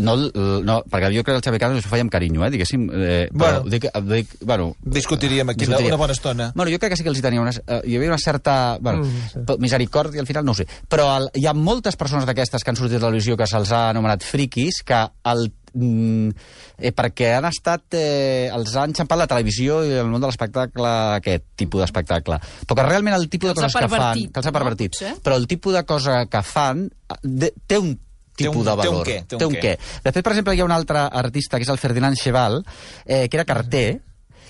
no, 0.00 0.14
no, 0.16 0.76
perquè 0.88 1.10
jo 1.12 1.22
crec 1.22 1.26
que 1.26 1.36
el 1.36 1.42
Xavier 1.44 1.60
Cárdenas 1.60 1.84
ho 1.86 1.90
feia 1.92 2.02
amb 2.02 2.10
carinyo, 2.10 2.42
eh, 2.46 2.50
diguéssim. 2.50 2.88
Eh, 2.90 3.28
Bueno. 3.30 3.60
però, 3.62 3.68
dic, 3.70 3.84
dic, 4.08 4.34
bueno, 4.40 4.74
Discutiríem 4.82 5.48
aquí 5.50 5.60
Discutiria. 5.66 5.92
una 5.92 5.96
bona 6.00 6.12
estona. 6.14 6.52
Bueno, 6.56 6.72
jo 6.72 6.78
crec 6.80 6.90
que 6.90 6.96
sí 6.96 7.02
que 7.04 7.10
els 7.10 7.18
hi 7.18 7.22
tenia 7.22 7.40
una... 7.40 7.50
Uh, 7.52 7.82
hi 7.84 7.96
havia 7.96 8.08
una 8.08 8.18
certa... 8.18 8.78
Bueno, 8.80 9.04
Mm, 9.04 9.28
sí. 9.32 9.56
misericòrdia, 9.60 10.20
al 10.22 10.26
final, 10.26 10.44
no 10.44 10.52
ho 10.52 10.54
sé. 10.54 10.66
Però 10.88 11.06
el, 11.18 11.28
hi 11.34 11.44
ha 11.46 11.52
moltes 11.54 11.96
persones 12.00 12.24
d'aquestes 12.26 12.64
que 12.64 12.70
han 12.70 12.76
sortit 12.76 12.96
de 12.96 13.02
la 13.02 13.08
televisió 13.10 13.36
que 13.36 13.46
se'ls 13.46 13.70
ha 13.72 13.90
anomenat 13.90 14.24
friquis, 14.24 14.82
que 14.82 15.04
el, 15.24 15.52
eh, 15.74 16.92
perquè 16.96 17.32
han 17.36 17.46
estat... 17.50 17.84
Eh, 17.96 18.50
els 18.54 18.74
ha 18.76 18.84
enxampat 18.88 19.18
la 19.20 19.26
televisió 19.30 19.80
i 19.86 19.94
el 20.00 20.08
món 20.10 20.20
de 20.22 20.28
l'espectacle, 20.30 20.90
aquest 21.20 21.44
tipus 21.60 21.82
d'espectacle. 21.84 22.38
Però 22.66 22.76
que 22.78 22.86
realment 22.88 23.16
el 23.16 23.28
tipus 23.32 23.50
de 23.52 23.56
coses 23.58 23.74
que 23.76 23.88
fan... 23.92 24.22
Que 24.30 24.40
els 24.42 24.46
ha 24.46 24.52
no? 24.52 24.58
pervertit. 24.58 24.94
Potser. 24.96 25.14
Però 25.24 25.38
el 25.40 25.46
tipus 25.50 25.74
de 25.78 25.84
cosa 25.88 26.22
que 26.30 26.42
fan 26.46 26.86
de, 27.22 27.52
té 27.66 27.78
un 27.80 27.96
Té 28.40 28.46
tipus 28.46 28.62
un- 28.62 28.64
de 28.64 28.70
té 28.70 28.88
un 28.88 28.94
valor. 28.94 29.06
què, 29.06 29.16
té 29.28 29.36
un 29.36 29.40
té 29.40 29.46
un 29.46 29.54
què. 29.54 29.60
què. 29.60 29.72
Després, 30.04 30.22
per 30.24 30.32
exemple, 30.32 30.54
hi 30.56 30.60
ha 30.62 30.64
un 30.64 30.72
altre 30.72 31.00
artista, 31.22 31.58
que 31.58 31.66
és 31.66 31.72
el 31.74 31.80
Ferdinand 31.82 32.16
Cheval, 32.16 32.62
eh, 33.04 33.26
que 33.28 33.36
era 33.36 33.44
carter, 33.44 34.00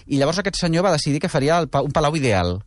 i 0.06 0.18
llavors 0.20 0.38
aquest 0.38 0.60
senyor 0.60 0.84
va 0.86 0.92
decidir 0.94 1.18
que 1.22 1.28
faria 1.32 1.56
el, 1.58 1.66
pa- 1.72 1.82
un 1.82 1.90
palau 1.90 2.14
ideal. 2.14 2.60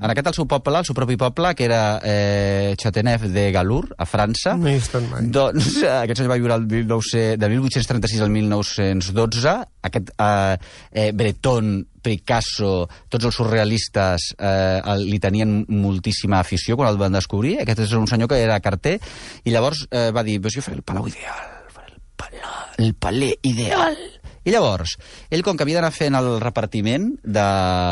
En 0.00 0.08
aquest, 0.12 0.28
el 0.30 0.34
seu 0.36 0.46
poble, 0.48 0.78
el 0.78 0.86
seu 0.86 0.94
propi 0.96 1.16
poble, 1.20 1.50
que 1.58 1.64
era 1.66 2.00
eh, 2.06 2.74
Chateauneuf 2.78 3.26
de 3.34 3.50
Galour, 3.52 3.88
a 3.98 4.06
França, 4.08 4.54
No 4.56 4.68
hi 4.70 4.76
he 4.76 4.80
estat 4.80 5.02
mai. 5.10 5.26
doncs 5.34 5.82
eh, 5.82 5.90
aquest 6.04 6.20
senyor 6.22 6.30
va 6.32 6.38
viure 6.40 6.54
el 6.56 6.64
1900, 6.70 7.36
de 7.42 7.48
1836 7.52 8.22
al 8.24 8.30
1912. 8.30 9.54
Aquest 9.90 10.12
eh, 10.16 10.56
eh, 10.92 11.10
Breton, 11.12 11.72
Picasso, 12.00 12.86
tots 13.12 13.28
els 13.28 13.36
surrealistes 13.36 14.30
eh, 14.38 14.80
li 15.02 15.18
tenien 15.20 15.66
moltíssima 15.68 16.38
afició 16.40 16.78
quan 16.80 16.88
el 16.92 17.00
van 17.00 17.18
descobrir. 17.18 17.58
Aquest 17.60 17.84
és 17.84 17.92
un 17.98 18.06
senyor 18.08 18.30
que 18.32 18.40
era 18.40 18.60
carter 18.64 18.96
i 19.44 19.52
llavors 19.52 19.84
eh, 19.90 20.08
va 20.16 20.24
dir, 20.24 20.38
pues 20.40 20.56
jo 20.56 20.64
faré 20.64 20.78
el 20.80 20.86
palau 20.86 21.08
ideal, 21.10 21.44
faré 21.74 21.92
el 21.92 22.00
palau, 22.16 22.56
el 22.78 22.94
paler 22.94 23.34
ideal. 23.42 23.98
I 24.44 24.50
llavors, 24.54 24.94
ell, 25.28 25.42
com 25.44 25.56
que 25.58 25.66
havia 25.66 25.76
d'anar 25.80 25.92
fent 25.92 26.16
el 26.16 26.28
repartiment 26.40 27.10
de, 27.22 27.44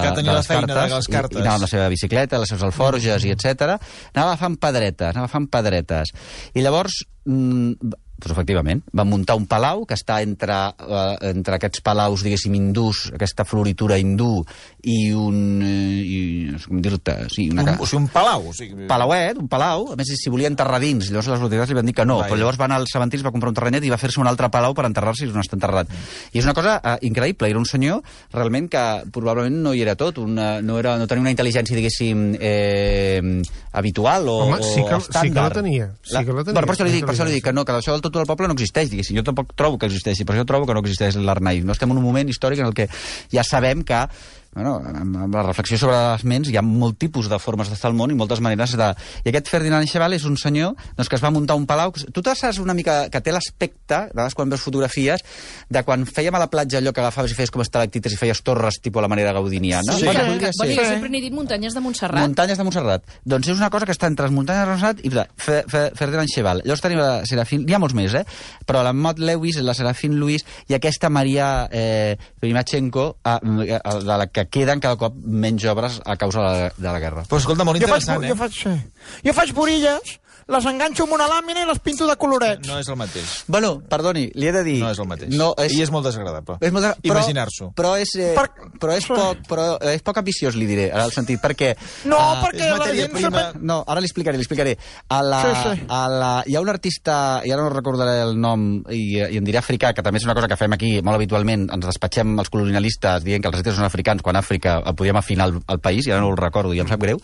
Que 0.05 0.13
tenia 0.17 0.33
de 0.33 0.37
les 0.39 0.47
feina 0.49 0.67
de 0.67 0.73
cartes, 0.75 0.95
les 0.97 1.09
i- 1.09 1.13
cartes. 1.13 1.39
I, 1.39 1.43
anava 1.43 1.59
amb 1.59 1.67
la 1.67 1.71
seva 1.75 1.89
bicicleta, 1.93 2.39
les 2.41 2.49
seves 2.49 2.65
alforges 2.65 3.25
i 3.29 3.31
etc. 3.35 3.77
anava 4.15 4.33
agafant 4.33 4.57
pedretes, 4.57 5.11
anava 5.11 5.27
agafant 5.27 5.49
pedretes. 5.53 6.15
I 6.55 6.65
llavors, 6.65 7.03
mm, 7.27 7.93
doncs 8.19 8.33
efectivament, 8.35 8.83
van 8.93 9.07
muntar 9.09 9.37
un 9.39 9.47
palau 9.47 9.85
que 9.87 9.95
està 9.95 10.21
entre, 10.25 10.55
eh, 10.79 11.31
entre 11.31 11.55
aquests 11.55 11.81
palaus, 11.87 12.25
diguéssim, 12.27 12.55
hindús, 12.59 13.13
aquesta 13.15 13.45
floritura 13.47 13.97
hindú, 13.99 14.45
i 14.83 15.13
un... 15.15 15.61
Eh, 15.63 16.03
i, 16.03 16.19
no 16.51 16.59
sé 16.59 16.67
com 16.69 16.81
dir-te... 16.83 17.15
Sí, 17.31 17.49
una, 17.53 17.63
Un, 17.63 17.69
o 17.79 17.87
sigui, 17.87 18.03
un 18.03 18.09
palau. 18.11 18.49
O 18.51 18.55
sigui, 18.57 18.87
palauet, 18.91 19.39
un 19.39 19.47
palau, 19.49 19.93
a 19.93 19.97
més 19.99 20.11
si 20.19 20.31
volia 20.33 20.51
enterrar 20.51 20.81
dins, 20.83 21.11
llavors 21.13 21.29
les 21.31 21.39
autoritats 21.41 21.71
li 21.71 21.77
van 21.79 21.87
dir 21.87 21.95
que 21.95 22.07
no, 22.09 22.19
Vaja. 22.19 22.33
però 22.33 22.41
llavors 22.43 22.59
van 22.59 22.73
al 22.75 22.87
cementiri, 22.91 23.23
va 23.23 23.31
comprar 23.35 23.53
un 23.53 23.59
terrenyet 23.59 23.85
i 23.87 23.91
va 23.93 23.99
fer-se 24.01 24.21
un 24.21 24.27
altre 24.27 24.51
palau 24.51 24.75
per 24.75 24.87
enterrar-se 24.89 25.29
on 25.31 25.39
està 25.43 25.55
enterrat. 25.59 25.91
I 26.33 26.41
és 26.43 26.45
una 26.49 26.55
cosa 26.59 26.79
eh, 26.83 26.97
increïble, 27.07 27.49
era 27.51 27.59
un 27.61 27.67
senyor 27.69 28.03
realment 28.35 28.67
que 28.73 28.85
probablement 29.15 29.63
no 29.63 29.75
hi 29.77 29.83
era 29.87 29.95
tot, 30.01 30.19
una, 30.19 30.59
no, 30.61 30.79
era, 30.83 30.97
no 30.99 31.07
tenia 31.07 31.23
una 31.23 31.33
intel·ligència, 31.37 31.77
diguéssim, 31.79 32.27
eh, 32.41 33.43
habitual 33.73 34.29
o, 34.29 34.39
Home, 34.49 34.63
sí 34.63 34.83
que- 34.85 34.95
o 34.95 35.01
sí 35.01 35.07
que 35.07 35.19
la 35.19 35.23
estàndard. 35.23 35.55
tenia, 35.61 35.91
sí 36.03 36.25
que 36.25 36.33
la 36.33 36.45
tenia, 36.45 36.53
Bueno, 36.59 36.67
per 36.67 36.75
això 36.75 36.85
li 36.89 36.93
dic, 36.93 37.03
la 37.03 37.07
per 37.07 37.15
això 37.15 37.27
li 37.29 37.33
dic 37.39 37.45
que 37.45 37.53
no, 37.53 37.65
que 37.65 37.73
això 37.79 37.93
del 37.93 38.03
tot 38.11 38.23
del 38.23 38.31
poble 38.31 38.49
no 38.51 38.57
existeix, 38.57 38.91
diguéssim, 38.93 39.17
jo 39.19 39.25
tampoc 39.27 39.55
trobo 39.59 39.79
que 39.79 39.89
existeixi, 39.91 40.27
per 40.27 40.37
això 40.37 40.47
trobo 40.49 40.69
que 40.69 40.77
no 40.77 40.83
existeix 40.85 41.19
l'art 41.21 41.45
naïf. 41.45 41.65
No 41.67 41.77
estem 41.77 41.91
en 41.93 42.01
un 42.01 42.07
moment 42.07 42.29
històric 42.29 42.63
en 42.63 42.71
el 42.71 42.77
que 42.77 42.89
ja 43.33 43.45
sabem 43.47 43.85
que 43.87 44.05
bueno, 44.55 44.77
amb, 44.81 45.17
amb 45.25 45.35
la 45.35 45.43
reflexió 45.47 45.79
sobre 45.79 45.97
les 45.97 46.25
ments, 46.25 46.49
hi 46.51 46.57
ha 46.59 46.63
molt 46.65 46.99
tipus 46.99 47.29
de 47.31 47.39
formes 47.39 47.69
d'estar 47.71 47.91
al 47.91 47.97
món 47.99 48.11
i 48.11 48.17
moltes 48.19 48.41
maneres 48.45 48.75
de... 48.79 48.89
I 49.25 49.31
aquest 49.31 49.51
Ferdinand 49.53 49.87
Cheval 49.89 50.17
és 50.17 50.25
un 50.29 50.37
senyor 50.41 50.75
doncs, 50.97 51.09
que 51.09 51.19
es 51.19 51.23
va 51.25 51.31
muntar 51.35 51.57
un 51.59 51.67
palau... 51.69 51.93
Tu 51.93 52.23
te 52.25 52.35
saps 52.39 52.59
una 52.63 52.75
mica 52.75 53.05
que 53.13 53.21
té 53.23 53.35
l'aspecte, 53.35 54.01
de 54.09 54.17
vegades 54.17 54.35
quan 54.35 54.51
veus 54.51 54.65
fotografies, 54.65 55.23
de 55.71 55.83
quan 55.87 56.07
fèiem 56.09 56.35
a 56.35 56.43
la 56.43 56.49
platja 56.51 56.81
allò 56.81 56.93
que 56.95 57.05
agafaves 57.05 57.35
i 57.35 57.39
feies 57.39 57.53
com 57.55 57.63
estalactites 57.63 58.17
i 58.17 58.21
feies 58.21 58.43
torres, 58.43 58.81
tipus 58.83 59.03
a 59.03 59.07
la 59.07 59.13
manera 59.13 59.35
gaudiniana. 59.37 59.95
Sí, 59.95 60.09
Bueno, 60.09 60.39
que, 60.39 60.51
bueno, 60.57 60.73
ser. 60.73 60.77
jo 60.77 60.89
sempre 60.89 61.11
n'he 61.13 61.21
dit 61.21 61.35
muntanyes 61.35 61.75
de 61.77 61.81
Montserrat. 61.85 62.25
Muntanyes 62.25 62.59
de 62.59 62.65
Montserrat. 62.65 63.05
Doncs 63.29 63.49
és 63.53 63.59
una 63.61 63.71
cosa 63.71 63.87
que 63.87 63.93
està 63.93 64.09
entre 64.09 64.27
les 64.27 64.35
muntanyes 64.35 64.65
de 64.65 64.71
Montserrat 64.73 65.05
i 65.05 65.13
Fe, 65.37 65.63
Fe, 65.69 65.83
Ferdinand 65.99 66.33
Cheval. 66.33 66.63
Llavors 66.65 66.83
tenim 66.85 66.99
la 67.03 67.11
Serafín... 67.29 67.67
N'hi 67.67 67.77
ha 67.77 67.81
molts 67.83 67.95
més, 67.99 68.15
eh? 68.17 68.25
Però 68.67 68.83
la 68.87 68.95
Mott 68.97 69.21
Lewis, 69.21 69.61
la 69.63 69.75
Serafín 69.77 70.17
Luis 70.19 70.45
i 70.69 70.77
aquesta 70.77 71.11
Maria 71.13 71.69
eh, 71.71 72.17
Primachenko, 72.41 73.07
eh, 73.25 73.79
de 73.85 74.17
la 74.17 74.27
que 74.33 74.38
queden 74.47 74.81
cada 74.85 74.99
cop 75.01 75.17
menys 75.19 75.67
obres 75.71 76.01
a 76.05 76.17
causa 76.21 76.45
de 76.45 76.47
la, 76.47 76.71
de 76.77 76.89
la 76.89 77.01
guerra. 77.03 77.27
Però 77.29 77.41
escolta, 77.43 77.67
molt 77.67 77.83
Jo 77.83 77.91
faig, 77.91 78.07
interessant, 78.07 78.29
jo 78.29 78.37
eh? 78.37 78.39
faig, 78.39 78.59
sí. 78.63 79.21
jo 79.27 79.35
faig 79.37 79.55
borilles, 79.57 80.19
les 80.49 80.65
enganxo 80.71 81.05
amb 81.05 81.13
una 81.19 81.27
làmina 81.29 81.61
i 81.63 81.67
les 81.69 81.79
pinto 81.85 82.07
de 82.09 82.15
colorets. 82.17 82.67
No 82.69 82.79
és 82.81 82.89
el 82.89 82.97
mateix. 82.97 83.33
Bueno, 83.53 83.75
perdoni, 83.89 84.31
li 84.35 84.49
he 84.49 84.53
de 84.55 84.63
dir... 84.65 84.79
No 84.81 84.89
és 84.91 84.99
el 85.03 85.09
mateix. 85.11 85.35
No, 85.37 85.51
és, 85.61 85.75
I 85.77 85.83
és 85.85 85.91
molt 85.93 86.07
desagradable. 86.09 86.57
és 86.65 86.73
molt 86.73 86.87
de... 86.87 86.93
però, 87.05 87.19
Imaginar-s'ho. 87.21 87.69
Però 87.77 87.91
és, 88.01 88.15
eh, 88.17 88.31
Per- 88.37 88.71
però, 88.81 88.95
és 88.97 89.05
poc, 89.11 89.43
però 89.49 89.67
és 89.93 90.01
poc 90.07 90.21
ambiciós, 90.23 90.57
li 90.57 90.65
diré, 90.71 90.89
en 90.89 91.03
el 91.03 91.13
sentit, 91.13 91.41
perquè... 91.43 91.75
No, 92.09 92.17
ah, 92.17 92.41
perquè 92.47 92.71
la 92.73 92.89
gent 92.97 93.13
prima. 93.13 93.45
No, 93.61 93.83
ara 93.87 94.01
li 94.01 94.09
explicaré, 94.09 94.41
li 94.41 94.47
explicaré. 94.47 94.77
A 95.13 95.21
la, 95.23 95.43
Sí, 95.45 95.53
sí. 95.77 95.85
A 95.93 96.01
la, 96.09 96.33
hi 96.49 96.57
ha 96.57 96.65
un 96.65 96.73
artista, 96.73 97.19
i 97.45 97.53
ara 97.53 97.63
no 97.67 97.71
recordaré 97.75 98.19
el 98.25 98.35
nom, 98.41 98.67
i, 98.89 99.03
i 99.21 99.37
em 99.39 99.45
diré 99.45 99.61
africà, 99.61 99.93
que 99.93 100.03
també 100.07 100.19
és 100.23 100.27
una 100.27 100.35
cosa 100.39 100.49
que 100.49 100.57
fem 100.61 100.73
aquí 100.79 100.95
molt 101.03 101.21
habitualment, 101.21 101.69
ens 101.77 101.87
despatxem 101.93 102.39
els 102.41 102.49
colonialistes 102.53 103.23
dient 103.25 103.43
que 103.45 103.53
els 103.53 103.61
artistes 103.61 103.77
són 103.77 103.87
africans, 103.89 104.25
quan 104.25 104.37
a 104.37 104.43
Àfrica 104.45 104.79
el 104.87 104.97
podíem 104.97 105.17
afinar 105.21 105.51
al, 105.51 105.59
al 105.69 105.81
país, 105.85 106.07
i 106.09 106.13
ara 106.15 106.23
no 106.25 106.33
el 106.33 106.41
recordo 106.41 106.73
i 106.73 106.81
em 106.81 106.89
sap 106.89 107.01
greu, 107.05 107.21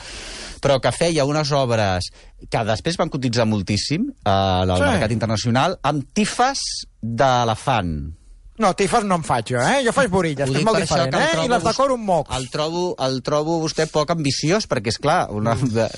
però 0.65 0.79
que 0.81 0.93
feia 0.97 1.27
unes 1.29 1.51
obres 1.53 2.09
que 2.49 2.65
després 2.65 2.97
van 2.97 3.13
cotitzar 3.13 3.45
moltíssim 3.47 4.09
eh, 4.09 4.31
al 4.33 4.73
Sí. 4.81 4.87
mercat 4.89 5.13
internacional, 5.13 5.77
amb 5.85 6.07
tifes 6.17 6.63
d'elefant. 7.05 8.15
No, 8.57 8.69
tifes 8.79 9.03
no 9.03 9.17
en 9.19 9.25
faig 9.27 9.49
jo, 9.51 9.59
eh? 9.59 9.81
Jo 9.83 9.91
faig 9.91 10.07
borilles, 10.13 10.47
que 10.49 10.61
és 10.61 10.65
molt 10.65 10.79
diferent, 10.79 11.11
eh? 11.19 11.25
I 11.25 11.33
trobo 11.35 11.49
les 11.57 11.65
decoro 11.65 11.95
amb 11.99 12.05
mocs. 12.07 12.37
El 12.37 12.45
trobo, 12.53 12.83
el 13.03 13.17
trobo 13.27 13.57
vostè 13.65 13.89
poc 13.91 14.13
ambiciós, 14.15 14.69
perquè, 14.71 14.93
és 14.95 14.99
clar, 15.03 15.25
una, 15.35 15.57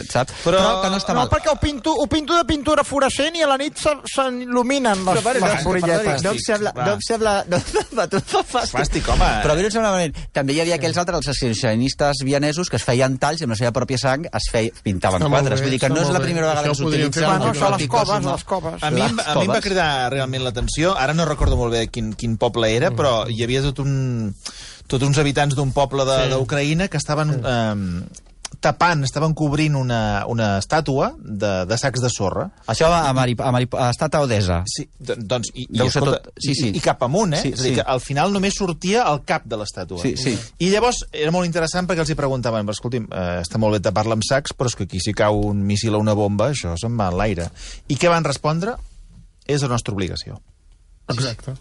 sap? 0.09 0.31
Però, 0.41 0.57
Però- 0.57 0.79
que 0.81 0.89
no 0.89 0.97
està 0.97 1.13
no, 1.13 1.21
mal. 1.21 1.29
perquè 1.29 1.51
ho 1.53 1.59
pinto, 1.61 1.93
ho 1.93 2.07
pinto 2.09 2.33
de 2.35 2.47
pintura 2.49 2.83
fluorescent 2.83 3.37
i 3.37 3.43
a 3.45 3.51
la 3.51 3.59
nit 3.61 3.77
se- 3.77 3.93
s'il·luminen 4.15 5.05
les, 5.05 5.21
Però, 5.21 5.35
les 5.37 5.65
borilletes. 5.69 6.23
no 6.25 6.31
em 6.33 6.41
sembla... 6.41 6.73
No 6.77 6.95
em 6.95 7.03
sembla 7.05 7.35
no, 7.47 7.59
no, 7.93 8.07
fàstic. 8.09 8.73
Fàstic, 8.79 9.09
home. 9.13 9.29
Però 9.45 9.53
a 9.53 9.57
mi 9.61 9.61
no 9.61 9.69
em 9.69 9.75
sembla 9.77 9.91
malament. 9.93 10.17
També 10.33 10.57
hi 10.57 10.63
havia 10.65 10.81
aquells 10.81 10.97
altres, 10.97 11.21
els 11.27 11.29
ascensionistes 11.37 12.25
vienesos, 12.25 12.71
que 12.73 12.81
es 12.81 12.89
feien 12.89 13.19
talls 13.21 13.45
i 13.45 13.45
amb 13.45 13.53
la 13.53 13.61
seva 13.61 13.75
pròpia 13.77 14.01
sang 14.01 14.25
es 14.33 14.49
feia, 14.51 14.73
pintaven 14.83 15.21
quadres. 15.29 15.61
bé, 15.61 15.67
Vull 15.69 15.77
dir 15.77 15.81
que 15.85 15.93
no 15.93 16.01
és 16.01 16.09
la 16.09 16.25
primera 16.25 16.49
vegada 16.55 16.71
que 16.71 16.75
s'utilitza... 16.81 17.27
Bueno, 17.27 17.53
això 17.53 17.69
a 17.69 17.77
les 17.77 17.87
coves, 17.87 18.17
a 18.17 18.33
les 18.33 18.45
coves. 18.49 18.81
A 18.83 18.91
mi, 18.97 19.05
em- 19.05 19.21
a 19.21 19.35
mi 19.37 19.45
em 19.45 19.53
va 19.53 19.61
cridar 19.61 19.91
realment 20.17 20.49
l'atenció. 20.49 20.97
Ara 20.97 21.13
no 21.13 21.29
recordo 21.29 21.61
molt 21.61 21.77
bé 21.77 21.85
quin, 21.93 22.15
quin 22.17 22.37
poble 22.39 22.46
era, 22.69 22.91
però 22.91 23.27
hi 23.29 23.43
havia 23.43 23.63
tot 23.63 23.79
un, 23.81 24.35
tots 24.87 25.03
uns 25.05 25.19
habitants 25.19 25.55
d'un 25.55 25.73
poble 25.73 26.05
de- 26.05 26.29
d'Ucraïna 26.31 26.89
que 26.89 26.97
estaven 26.97 27.35
eh, 27.43 28.07
tapant, 28.61 29.03
estaven 29.05 29.35
cobrint 29.37 29.75
una, 29.77 30.25
una 30.27 30.59
estàtua 30.59 31.11
de, 31.19 31.67
de 31.69 31.77
sacs 31.79 32.01
de 32.01 32.09
sorra. 32.09 32.47
Això 32.67 32.89
a, 32.89 33.13
Mari, 33.13 33.35
a, 33.39 33.51
Mari, 33.53 33.67
a 33.77 33.91
Estat 33.91 34.15
a 34.15 34.23
Odessa. 34.25 34.63
Sí, 34.67 34.87
do- 34.99 35.15
doncs, 35.19 35.51
i, 35.55 35.67
i, 35.71 35.81
escolta, 35.85 36.21
tot- 36.25 36.33
sí, 36.41 36.55
sí. 36.55 36.71
i, 36.71 36.79
i 36.79 36.81
cap 36.81 37.03
amunt, 37.05 37.35
eh? 37.37 37.43
Sí, 37.43 37.53
és 37.53 37.61
a 37.61 37.63
dir, 37.63 37.75
sí. 37.75 37.77
que 37.77 37.85
al 37.87 38.01
final 38.01 38.33
només 38.33 38.57
sortia 38.57 39.05
el 39.11 39.21
cap 39.29 39.45
de 39.45 39.59
l'estàtua. 39.61 40.01
Sí, 40.03 40.15
sí. 40.17 40.37
I 40.65 40.71
llavors 40.73 41.03
era 41.13 41.31
molt 41.35 41.47
interessant 41.47 41.87
perquè 41.87 42.03
els 42.07 42.11
hi 42.11 42.19
preguntaven, 42.19 42.65
però 42.67 42.75
escolti'm, 42.79 43.07
eh, 43.13 43.41
està 43.45 43.59
molt 43.61 43.77
bé 43.77 43.83
tapar-la 43.85 44.17
amb 44.17 44.25
sacs, 44.27 44.55
però 44.57 44.71
és 44.73 44.79
que 44.79 44.89
aquí 44.89 45.03
si 45.05 45.13
cau 45.15 45.43
un 45.51 45.63
míssil 45.67 45.95
o 45.95 46.01
una 46.03 46.15
bomba, 46.17 46.51
això 46.55 46.75
se'n 46.81 46.97
va 46.99 47.11
en 47.13 47.19
l'aire. 47.21 47.51
I 47.93 47.99
què 48.01 48.09
van 48.11 48.25
respondre? 48.25 48.79
És 49.47 49.63
la 49.63 49.69
nostra 49.75 49.93
obligació. 49.95 50.41
Exacte. 51.13 51.53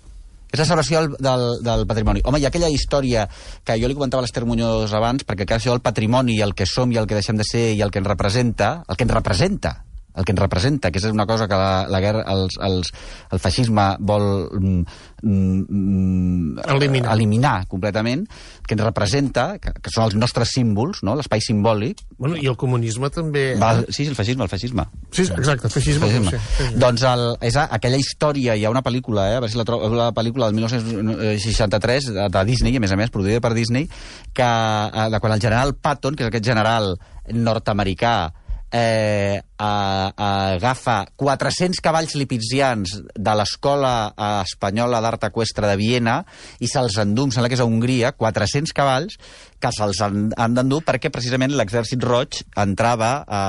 És 0.56 0.62
la 0.64 0.68
celebració 0.70 1.02
del, 1.04 1.18
del, 1.20 1.46
del 1.66 1.88
patrimoni. 1.90 2.24
Home, 2.24 2.40
ha 2.40 2.52
aquella 2.52 2.72
història 2.72 3.28
que 3.64 3.76
jo 3.82 3.90
li 3.92 3.98
comentava 3.98 4.24
a 4.24 4.26
l'Ester 4.26 4.46
Muñoz 4.48 4.94
abans, 4.96 5.28
perquè 5.28 5.48
això 5.58 5.76
del 5.76 5.84
patrimoni, 5.84 6.40
el 6.42 6.56
que 6.56 6.68
som 6.70 6.92
i 6.96 7.02
el 7.02 7.10
que 7.10 7.20
deixem 7.20 7.36
de 7.36 7.48
ser 7.48 7.68
i 7.76 7.84
el 7.84 7.92
que 7.92 8.00
ens 8.00 8.08
representa, 8.08 8.78
el 8.88 8.96
que 8.96 9.04
ens 9.04 9.18
representa, 9.18 9.76
el 10.16 10.26
que 10.26 10.34
ens 10.34 10.42
representa, 10.42 10.92
que 10.92 11.00
és 11.02 11.08
una 11.12 11.26
cosa 11.28 11.48
que 11.48 11.58
la, 11.60 11.86
la 11.92 12.00
guerra, 12.04 12.24
els, 12.32 12.58
els, 12.64 12.92
el 13.36 13.42
feixisme 13.44 13.88
vol 14.00 14.26
mm, 14.56 14.84
mm, 15.22 16.66
Eliminar. 16.76 17.14
eliminar 17.14 17.56
completament, 17.72 18.26
que 18.66 18.78
ens 18.78 18.84
representa, 18.86 19.48
que, 19.60 19.74
que 19.76 19.94
són 19.94 20.08
els 20.08 20.18
nostres 20.20 20.54
símbols, 20.56 21.04
no? 21.04 21.18
l'espai 21.20 21.44
simbòlic. 21.44 22.06
Bueno, 22.18 22.40
I 22.40 22.48
el 22.52 22.58
comunisme 22.60 23.10
també... 23.14 23.48
Va, 23.62 23.74
sí, 23.90 24.06
sí, 24.06 24.08
el 24.12 24.18
feixisme, 24.18 24.48
el 24.48 24.52
feixisme. 24.52 24.88
Sí, 25.12 25.28
exacte, 25.28 25.72
feixisme. 25.74 26.08
Feixisme. 26.08 26.32
Sí, 26.36 26.70
sí. 26.70 26.80
Doncs 26.82 27.06
el, 27.10 27.26
és 27.46 27.60
aquella 27.66 28.00
història, 28.00 28.56
hi 28.56 28.66
ha 28.66 28.74
una 28.74 28.84
pel·lícula, 28.86 29.28
eh, 29.30 29.36
a 29.36 29.44
veure 29.44 29.52
si 29.52 29.60
la 29.60 29.68
trobo, 29.68 29.92
la 29.96 30.12
pel·lícula 30.16 30.50
del 30.50 30.60
1963 30.62 32.10
de, 32.16 32.46
Disney, 32.48 32.78
a 32.78 32.84
més 32.84 32.94
a 32.96 33.00
més, 33.00 33.12
produïda 33.12 33.44
per 33.44 33.54
Disney, 33.58 33.90
que, 34.34 34.48
eh, 34.48 35.10
de 35.12 35.20
quan 35.20 35.36
el 35.36 35.44
general 35.44 35.76
Patton, 35.76 36.16
que 36.16 36.26
és 36.26 36.32
aquest 36.32 36.48
general 36.48 36.94
nord-americà, 37.34 38.16
eh, 38.76 39.40
a, 39.58 40.12
a, 40.12 40.30
agafa 40.56 41.06
400 41.16 41.80
cavalls 41.80 42.16
lipitzians 42.20 42.98
de 43.16 43.36
l'Escola 43.40 44.12
eh, 44.12 44.32
Espanyola 44.44 45.00
d'Art 45.04 45.30
Equestre 45.30 45.70
de 45.72 45.78
Viena 45.80 46.18
i 46.60 46.68
se'ls 46.68 47.00
endú, 47.06 47.30
em 47.30 47.36
sembla 47.36 47.52
que 47.52 47.56
és 47.56 47.64
a 47.64 47.68
Hongria, 47.70 48.12
400 48.20 48.76
cavalls 48.76 49.16
que 49.64 49.72
se'ls 49.72 50.02
han, 50.04 50.28
han 50.36 50.58
d'endur 50.58 50.82
perquè 50.86 51.10
precisament 51.14 51.56
l'exèrcit 51.56 52.04
roig 52.04 52.42
entrava 52.60 53.14
a... 53.24 53.44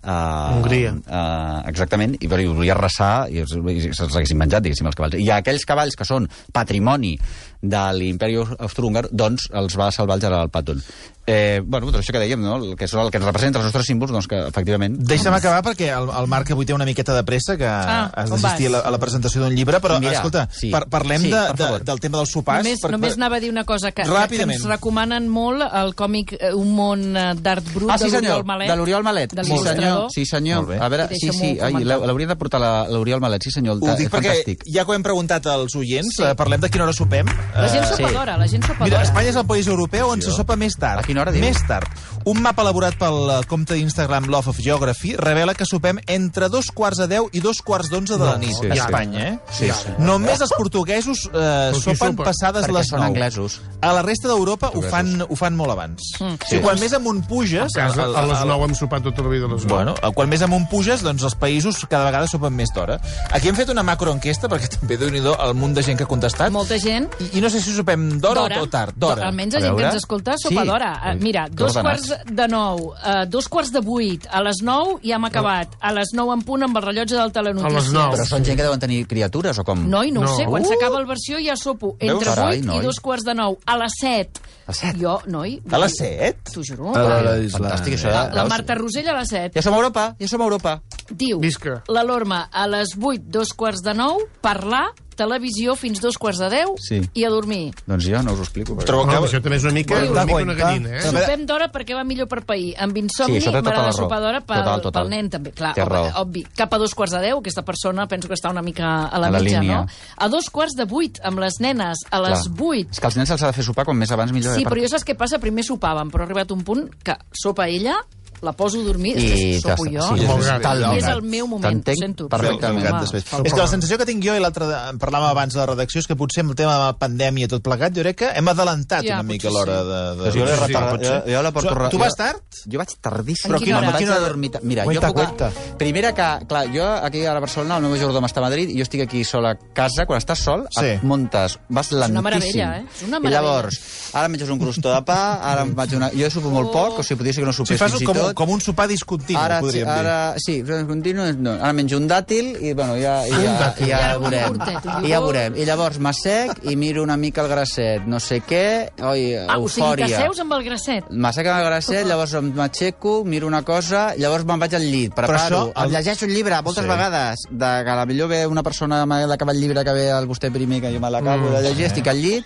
a 0.00 0.16
Hongria. 0.56 0.96
A, 1.06 1.20
exactament, 1.68 2.16
i, 2.16 2.30
volia 2.30 2.74
arrasar 2.74 3.28
i 3.28 3.44
i 3.44 3.92
se'ls 3.92 4.16
haguessin 4.16 4.40
menjat, 4.40 4.64
diguéssim, 4.64 4.88
els 4.88 4.96
cavalls. 4.96 5.20
I 5.20 5.28
aquells 5.36 5.68
cavalls 5.68 5.98
que 5.98 6.08
són 6.08 6.30
patrimoni 6.56 7.16
de 7.62 7.84
l'imperi 7.92 8.36
austro-húngar, 8.40 9.08
doncs 9.12 9.50
els 9.52 9.76
va 9.78 9.90
salvar 9.92 10.16
el 10.16 10.22
general 10.22 10.48
Patton. 10.50 10.82
Eh, 11.30 11.60
bueno, 11.62 11.86
doncs 11.92 12.00
això 12.00 12.14
que 12.16 12.18
dèiem, 12.18 12.40
no? 12.42 12.56
El 12.56 12.72
que, 12.74 12.88
són, 12.88 13.04
el 13.04 13.10
que 13.12 13.18
ens 13.20 13.26
representa 13.28 13.60
els 13.60 13.66
nostres 13.68 13.86
símbols, 13.86 14.10
doncs 14.10 14.26
que 14.26 14.38
efectivament... 14.48 14.96
Deixa'm 15.06 15.34
acabar 15.36 15.60
perquè 15.62 15.90
el, 15.94 16.08
el 16.10 16.26
Marc 16.26 16.48
avui 16.50 16.66
té 16.66 16.72
una 16.74 16.86
miqueta 16.88 17.14
de 17.14 17.22
pressa, 17.28 17.54
que 17.60 17.68
Ah, 17.68 18.08
has 18.16 18.32
d'assistir 18.32 18.66
a, 18.66 18.72
la, 18.72 18.78
a 18.88 18.90
la 18.90 18.98
presentació 18.98 19.44
d'un 19.44 19.54
llibre, 19.54 19.78
però 19.84 20.00
Mira, 20.02 20.16
escolta, 20.16 20.48
sí. 20.50 20.72
par 20.74 20.88
parlem 20.90 21.22
Sí, 21.22 21.30
de, 21.30 21.42
per 21.54 21.68
de, 21.76 21.84
del 21.86 22.00
tema 22.02 22.18
dels 22.18 22.32
sopars. 22.34 22.64
Només, 22.64 22.80
per- 22.82 22.90
només 22.96 23.12
per- 23.14 23.20
anava 23.20 23.36
a 23.38 23.40
dir 23.44 23.50
una 23.52 23.62
cosa, 23.68 23.92
que, 23.92 24.02
que, 24.08 24.40
ens 24.42 24.64
recomanen 24.66 25.28
molt 25.30 25.62
el 25.68 25.94
còmic 25.94 26.34
eh, 26.40 26.50
Un 26.56 26.72
món 26.74 27.04
eh, 27.14 27.28
d'art 27.38 27.68
brut 27.76 27.92
Ah, 27.94 27.98
sí, 28.00 28.08
de 28.08 28.16
senyor, 28.16 28.40
l'Oriol 28.40 28.48
Malet. 28.50 28.70
de 28.72 28.76
l'Oriol 28.80 29.06
Malet. 29.06 29.34
de 29.38 29.44
Sí, 29.44 29.58
senyor, 29.62 30.10
sí, 30.10 30.26
senyor. 30.26 30.72
A 30.80 30.88
veure, 30.88 31.08
sí, 31.14 31.30
sí, 31.36 31.52
l'hauria 31.84 32.26
de 32.32 32.36
portar 32.40 32.58
la- 32.64 32.88
l'Oriol 32.90 33.20
Malet, 33.22 33.44
sí, 33.46 33.54
senyor. 33.54 33.78
Ho 33.78 33.94
dic 33.94 34.08
és 34.08 34.10
perquè, 34.10 34.34
fantàstic. 34.34 34.66
ja 34.66 34.84
que 34.84 34.90
ho 34.90 34.98
hem 34.98 35.06
preguntat 35.06 35.46
als 35.46 35.76
oients, 35.78 36.16
sí. 36.16 36.24
parlem 36.36 36.60
de 36.66 36.70
quina 36.72 36.88
hora 36.88 36.96
sopem. 36.96 37.28
La 37.54 37.68
gent 37.68 37.84
Eh, 37.84 37.88
sopa 37.90 38.08
sí. 38.08 38.14
d'hora, 38.14 38.36
la 38.38 38.46
gent 38.48 38.64
sopa 38.66 38.84
Mira, 38.84 38.96
d'hora. 38.98 39.08
Espanya 39.08 39.30
és 39.30 39.36
el 39.36 39.46
país 39.46 39.66
europeu 39.66 40.08
on 40.10 40.22
se 40.22 40.30
sopa 40.30 40.56
més 40.56 40.76
tard. 40.78 41.00
A 41.00 41.02
quina 41.06 41.22
hora, 41.22 41.32
diu? 41.32 41.40
Més 41.42 41.58
tard. 41.66 41.88
Un 42.28 42.40
mapa 42.42 42.62
elaborat 42.62 42.94
pel 43.00 43.30
eh, 43.30 43.38
compte 43.48 43.74
d'Instagram 43.74 44.26
Love 44.28 44.50
of 44.52 44.58
Geography 44.60 45.14
revela 45.16 45.54
que 45.54 45.64
sopem 45.64 45.98
entre 46.06 46.48
dos 46.52 46.70
quarts 46.70 46.98
de 47.00 47.06
deu 47.08 47.28
i 47.32 47.40
dos 47.40 47.62
quarts 47.62 47.88
d'onze 47.90 48.18
de 48.18 48.24
la 48.24 48.36
nit 48.38 48.52
sí, 48.54 48.66
a 48.68 48.74
sí. 48.74 48.78
Espanya, 48.80 49.20
eh? 49.28 49.38
Sí, 49.50 49.70
sí. 49.72 49.94
Només 49.98 50.40
els 50.40 50.52
portuguesos 50.56 51.24
eh, 51.32 51.72
sopen 51.74 52.14
sopa? 52.16 52.24
passades 52.30 52.66
Perquè 52.66 52.76
les 52.76 52.88
són 52.92 53.00
9. 53.00 53.08
anglesos. 53.08 53.60
A 53.80 53.92
la 53.96 54.02
resta 54.02 54.28
d'Europa 54.28 54.70
ho 54.74 54.82
fan, 54.82 55.24
ho 55.26 55.36
fan 55.36 55.56
molt 55.56 55.72
abans. 55.72 56.12
Mm. 56.20 56.36
Sí. 56.46 56.56
I 56.56 56.60
quan 56.64 56.78
més 56.80 56.92
amunt 56.92 57.22
puges... 57.26 57.72
A 57.76 57.86
casa, 57.88 58.04
el- 58.04 58.16
a 58.16 58.26
les 58.28 58.44
9 58.44 58.68
hem 58.68 58.74
sopat 58.74 59.02
tota 59.02 59.22
la 59.24 59.28
vida 59.32 59.46
a 59.48 59.54
les 59.54 59.64
9. 59.64 59.72
Bueno, 59.72 59.94
quan 60.14 60.28
més 60.28 60.42
amunt 60.42 60.68
puges, 60.68 61.02
doncs 61.02 61.24
els 61.24 61.34
països 61.40 61.80
cada 61.88 62.04
vegada 62.04 62.28
sopen 62.28 62.52
més 62.54 62.68
d'hora. 62.76 63.00
Aquí 63.32 63.48
hem 63.48 63.56
fet 63.56 63.70
una 63.72 63.82
macroenquesta, 63.82 64.48
perquè 64.52 64.68
també, 64.78 64.98
déu 65.00 65.08
nhi 65.10 65.24
el 65.24 65.54
munt 65.56 65.74
de 65.74 65.82
gent 65.82 65.96
que 65.96 66.04
ha 66.04 66.10
contestat. 66.10 66.52
Molta 66.52 66.78
gent. 66.78 67.08
I, 67.20 67.39
No 67.40 67.48
sé 67.50 67.60
si 67.60 67.72
sopem 67.74 68.18
d'hora 68.20 68.42
o, 68.60 68.66
tard. 68.68 68.94
D'hora. 68.96 69.26
Almenys 69.28 69.54
la 69.54 69.60
gent 69.60 69.76
que 69.78 69.84
ens 69.84 69.94
escolta 69.96 70.34
sopa 70.38 70.62
Sí. 70.62 70.66
d'hora. 70.68 70.90
Eh, 71.10 71.14
Mira, 71.20 71.48
dos 71.50 71.72
quarts 71.76 72.12
de 72.26 72.48
nou, 72.48 72.92
eh, 73.04 73.26
dos 73.28 73.48
quarts 73.48 73.72
de 73.72 73.80
vuit, 73.80 74.26
a 74.30 74.42
les 74.42 74.62
nou 74.62 74.98
ja 75.02 75.16
hem 75.16 75.24
acabat. 75.24 75.74
A 75.80 75.92
les 75.92 76.12
nou 76.14 76.32
en 76.32 76.42
punt 76.42 76.62
amb 76.62 76.76
el 76.76 76.82
rellotge 76.82 77.16
del 77.16 77.32
Telenotícies. 77.32 77.72
A 77.72 77.78
les 77.80 77.92
nou. 77.92 78.12
Però 78.12 78.26
són 78.26 78.44
gent 78.44 78.56
que 78.56 78.62
deuen 78.62 78.78
tenir 78.80 79.06
criatures, 79.06 79.58
o 79.58 79.64
com? 79.64 79.88
No, 79.88 80.02
i 80.04 80.10
no, 80.10 80.20
No. 80.22 80.32
ho 80.32 80.36
sé, 80.36 80.44
quan 80.44 80.62
Uh! 80.62 80.66
s'acaba 80.68 80.98
el 81.00 81.06
versió 81.06 81.38
ja 81.44 81.56
sopo 81.56 81.96
entre 81.98 82.26
Carai, 82.28 82.58
8 82.58 82.66
noi. 82.66 82.78
i 82.78 82.80
dos 82.82 83.00
quarts 83.00 83.24
de 83.24 83.34
nou. 83.34 83.58
A 83.66 83.76
les 83.78 83.92
7. 84.00 84.40
A 84.66 84.72
set? 84.72 84.96
Jo, 85.00 85.20
noi... 85.26 85.60
A 85.70 85.78
les 85.78 85.96
7? 85.98 86.52
T'ho 86.52 86.62
juro. 86.62 86.94
A 86.94 87.02
la- 87.02 87.20
La, 87.22 87.36
la- 87.36 87.48
Fantàstic, 87.48 87.94
això. 87.94 88.10
la, 88.10 88.26
eh? 88.26 88.34
la? 88.34 88.44
Marta 88.46 88.74
Rosell 88.74 89.08
a 89.08 89.18
les 89.18 89.28
7. 89.28 89.50
Ja 89.54 89.62
som 89.62 89.74
a 89.74 89.76
Europa, 89.78 90.14
ja 90.18 90.28
som 90.28 90.40
a 90.40 90.44
Europa. 90.44 90.80
Diu, 91.10 91.40
Visca. 91.40 91.82
la 91.88 92.04
Lorma 92.04 92.48
a 92.52 92.66
les 92.68 92.94
8, 92.96 93.22
dos 93.26 93.52
quarts 93.52 93.82
de 93.82 93.94
nou, 93.94 94.20
parlar, 94.40 94.90
televisió 95.20 95.76
fins 95.76 96.00
dos 96.00 96.16
quarts 96.20 96.40
de 96.40 96.48
deu 96.52 96.74
Sí. 96.80 97.00
i 97.14 97.24
a 97.26 97.30
dormir. 97.30 97.74
Doncs 97.86 98.06
jo 98.08 98.22
no 98.24 98.32
us 98.32 98.40
ho 98.40 98.42
explico. 98.46 98.74
perquè- 98.76 98.86
Trobo 98.88 99.06
que... 99.10 99.16
això 99.28 99.42
també 99.44 99.56
és 99.60 99.64
una 99.68 99.72
mica, 99.76 99.94
Bueno, 99.98 100.12
una, 100.12 100.24
mica 100.24 100.42
una 100.42 100.54
gallina, 100.54 100.96
eh? 100.96 101.02
Sopem 101.02 101.44
d'hora 101.46 101.70
perquè 101.72 101.94
va 101.94 102.04
millor 102.04 102.26
per 102.28 102.42
pair. 102.48 102.74
Amb 102.80 102.96
insomni 102.96 103.38
Sí, 103.40 103.46
això 103.46 103.52
té 103.52 103.58
tota 103.60 103.68
m'agrada 103.70 103.86
la 103.86 103.92
raó. 103.92 103.98
sopar 104.04 104.20
d'hora 104.24 104.40
pel, 104.40 104.56
Total, 104.64 104.80
total. 104.80 105.02
pel 105.02 105.10
nen, 105.10 105.30
també. 105.30 105.52
Clar, 105.52 105.74
Té 105.74 105.84
raó. 105.84 106.08
obvi. 106.22 106.44
Cap 106.56 106.72
a 106.74 106.78
dos 106.78 106.94
quarts 106.94 107.12
de 107.12 107.20
deu, 107.20 107.38
aquesta 107.38 107.62
persona 107.62 108.06
penso 108.08 108.28
que 108.28 108.34
està 108.34 108.50
una 108.50 108.62
mica 108.62 109.06
a 109.06 109.18
la, 109.18 109.26
A 109.28 109.30
la 109.30 109.40
mitja, 109.40 109.60
línia. 109.60 109.80
no? 109.82 109.86
A 110.16 110.28
dos 110.28 110.48
quarts 110.50 110.74
de 110.76 110.84
vuit, 110.84 111.18
amb 111.22 111.38
les 111.38 111.60
nenes, 111.60 111.98
a 112.10 112.20
les 112.20 112.42
Clar. 112.46 112.54
vuit. 112.56 112.90
És 112.90 113.00
que 113.00 113.06
als 113.06 113.16
nens 113.16 113.28
se'ls 113.28 113.42
ha 113.42 113.46
de 113.48 113.52
fer 113.52 113.64
sopar 113.64 113.84
com 113.84 113.96
més 113.96 114.10
abans 114.10 114.32
millor. 114.32 114.54
Sí, 114.56 114.62
eh, 114.62 114.66
però 114.66 114.80
jo 114.80 114.88
saps 114.88 115.04
què 115.04 115.14
passa? 115.16 115.38
Primer 115.38 115.64
sopàvem, 115.64 116.10
però 116.10 116.22
ha 116.22 116.24
arribat 116.26 116.50
un 116.52 116.62
punt 116.64 116.88
que 117.04 117.16
sopa 117.32 117.68
ella, 117.68 117.96
la 118.42 118.52
poso 118.56 118.80
a 118.80 118.84
dormir, 118.84 119.14
després 119.16 119.62
sopo 119.62 119.84
jo. 119.86 120.00
Sí, 120.16 120.26
Molt 120.26 120.42
és, 120.42 120.48
I 120.48 120.98
és 120.98 121.04
gat. 121.04 121.14
el 121.16 121.22
meu 121.22 121.46
moment, 121.46 121.82
ho 121.88 121.94
sento. 121.94 122.28
perfectament. 122.28 122.84
Gat 122.84 123.00
després. 123.02 123.24
És 123.44 123.52
que 123.52 123.60
la 123.60 123.66
sensació 123.68 123.98
que 123.98 124.06
tinc 124.06 124.24
jo, 124.24 124.34
i 124.36 124.40
l'altre 124.40 124.66
parlàvem 124.98 125.28
abans 125.30 125.52
de 125.54 125.60
la 125.60 125.66
redacció, 125.66 126.00
és 126.00 126.06
que 126.06 126.16
potser 126.16 126.40
amb 126.44 126.50
el 126.54 126.56
tema 126.56 126.72
de 126.74 126.84
la 126.86 126.96
pandèmia 126.98 127.44
i 127.44 127.48
tot 127.48 127.62
plegat, 127.62 127.92
jo 127.96 128.02
crec 128.02 128.16
que 128.16 128.30
hem 128.34 128.48
adelantat 128.48 129.04
Ja, 129.04 129.20
una 129.20 129.22
mica 129.28 129.50
l'hora 129.50 129.80
sí. 129.82 129.88
de, 129.88 130.00
de... 130.24 130.30
Jo 130.38 130.44
l'he 130.44 130.54
Sí, 130.56 130.60
retardat. 130.66 131.00
ser. 131.04 131.22
Jo, 131.26 131.32
jo 131.36 131.42
la 131.42 131.52
porto... 131.52 131.88
Tu- 131.90 131.98
vas 131.98 132.16
tard? 132.16 132.40
Jo 132.70 132.78
vaig 132.78 132.94
tardíssim. 133.00 133.54
En 133.54 133.60
quina 133.62 133.78
hora? 133.78 133.90
Vaig 133.90 133.98
Quina 134.04 134.16
hora? 134.16 134.26
dormir... 134.28 134.50
Mira, 134.62 134.84
Cuenta, 134.84 135.08
jo 135.08 135.14
puc... 135.14 135.24
cuenta. 135.24 135.50
Primera 135.78 136.12
que, 136.14 136.46
clar, 136.46 136.66
jo 136.74 136.84
aquí 136.84 137.24
a 137.26 137.34
la 137.34 137.40
Barcelona, 137.40 137.76
el 137.76 137.82
meu 137.82 137.90
majordom 137.92 138.24
està 138.28 138.40
a 138.40 138.44
Madrid 138.46 138.70
i 138.70 138.76
jo 138.78 138.82
estic 138.86 139.02
aquí 139.06 139.22
sol 139.24 139.46
a 139.46 139.54
casa. 139.74 140.06
Quan 140.06 140.20
estàs 140.20 140.38
sol, 140.42 140.66
Sí. 140.70 140.86
et 140.96 141.02
muntes, 141.02 141.58
vas 141.68 141.90
lentíssim. 141.92 142.12
una 142.16 142.22
meravella, 142.22 142.68
eh? 142.78 142.84
És 142.94 143.02
una 143.06 143.18
I 143.18 143.20
meravella. 143.20 143.40
llavors, 143.40 143.80
ara 144.14 144.26
em 144.26 144.32
menges 144.32 144.48
un 144.50 144.58
crostó 144.58 144.92
de 144.94 145.02
pa, 145.04 145.18
ara 145.52 145.62
em 145.66 145.74
faig 145.76 145.94
una... 145.96 146.10
Jo 146.14 146.30
supo 146.30 146.50
molt 146.50 146.70
poc, 146.72 146.98
o 147.00 147.02
sigui, 147.02 147.18
podria 147.18 147.32
ser 147.34 147.42
que 147.42 147.46
no 147.46 147.52
sopés 147.52 147.80
fins 147.80 148.00
i 148.00 148.04
com, 148.04 148.16
tot. 148.30 148.36
com 148.40 148.50
un 148.54 148.60
sopar 148.60 148.86
discontinu, 148.88 149.38
Ara, 149.38 149.58
sí, 149.58 149.66
podríem 149.66 149.86
dir. 149.88 149.98
ara, 150.00 150.34
sí, 150.38 150.62
però 150.64 150.86
continu, 150.86 151.26
no. 151.38 151.52
ara 151.60 151.72
menjo 151.76 151.96
un 151.98 152.08
dàtil 152.08 152.56
i, 152.60 152.72
bueno, 152.72 152.94
ja, 152.96 153.20
i 153.26 153.30
ja, 153.30 153.74
ja, 153.76 153.84
ja 153.86 154.16
un 154.18 154.24
veurem. 154.24 154.54
iogurtet, 154.54 154.84
un 154.96 155.04
I 155.04 155.08
ja 155.12 155.20
veurem. 155.20 155.56
I 155.56 155.64
llavors 155.66 155.98
m'assec 155.98 156.64
i 156.70 156.76
miro 156.76 157.02
una 157.02 157.16
mica 157.16 157.42
el 157.42 157.48
grasset, 157.48 158.06
no 158.06 158.18
sé 158.20 158.40
què, 158.42 158.90
oi, 159.02 159.34
Ah, 159.36 159.58
o 159.58 159.68
sigui, 159.68 159.86
eufòria. 159.86 160.06
t'asseus 160.06 160.40
amb 160.40 160.52
el 160.54 160.64
grasset. 160.64 161.04
M'assec 161.10 161.46
amb 161.46 161.60
el 161.60 161.66
grasset, 161.66 162.06
llavors 162.06 162.34
em- 162.34 162.52
m'aixeco, 162.54 163.24
miro 163.24 163.46
una 163.46 163.62
cosa, 163.62 164.14
llavors 164.16 164.44
me'n 164.44 164.58
vaig 164.60 164.74
al 164.74 164.82
llit, 164.90 165.14
preparo, 165.14 165.72
això, 165.72 165.84
el- 165.84 165.90
llegeixo 165.90 166.24
un 166.26 166.32
llibre 166.32 166.62
moltes 166.62 166.84
Sí. 166.84 166.88
vegades, 166.90 167.38
de 167.50 167.84
que 167.84 167.90
a 167.90 167.96
la 167.96 168.06
millor 168.06 168.28
ve 168.28 168.46
una 168.46 168.62
persona 168.62 169.04
m'ha 169.06 169.26
d'acabar 169.26 169.54
el 169.54 169.60
llibre 169.60 169.84
que 169.84 169.92
ve 169.92 170.10
al 170.10 170.26
vostè 170.28 170.50
primer, 170.52 170.80
que 170.80 170.92
jo 170.92 171.00
me 171.00 171.10
l'acabo 171.10 171.50
Mm. 171.50 171.52
de 171.54 171.62
llegir, 171.62 171.84
estic 171.86 172.06
al 172.08 172.20
llit, 172.20 172.44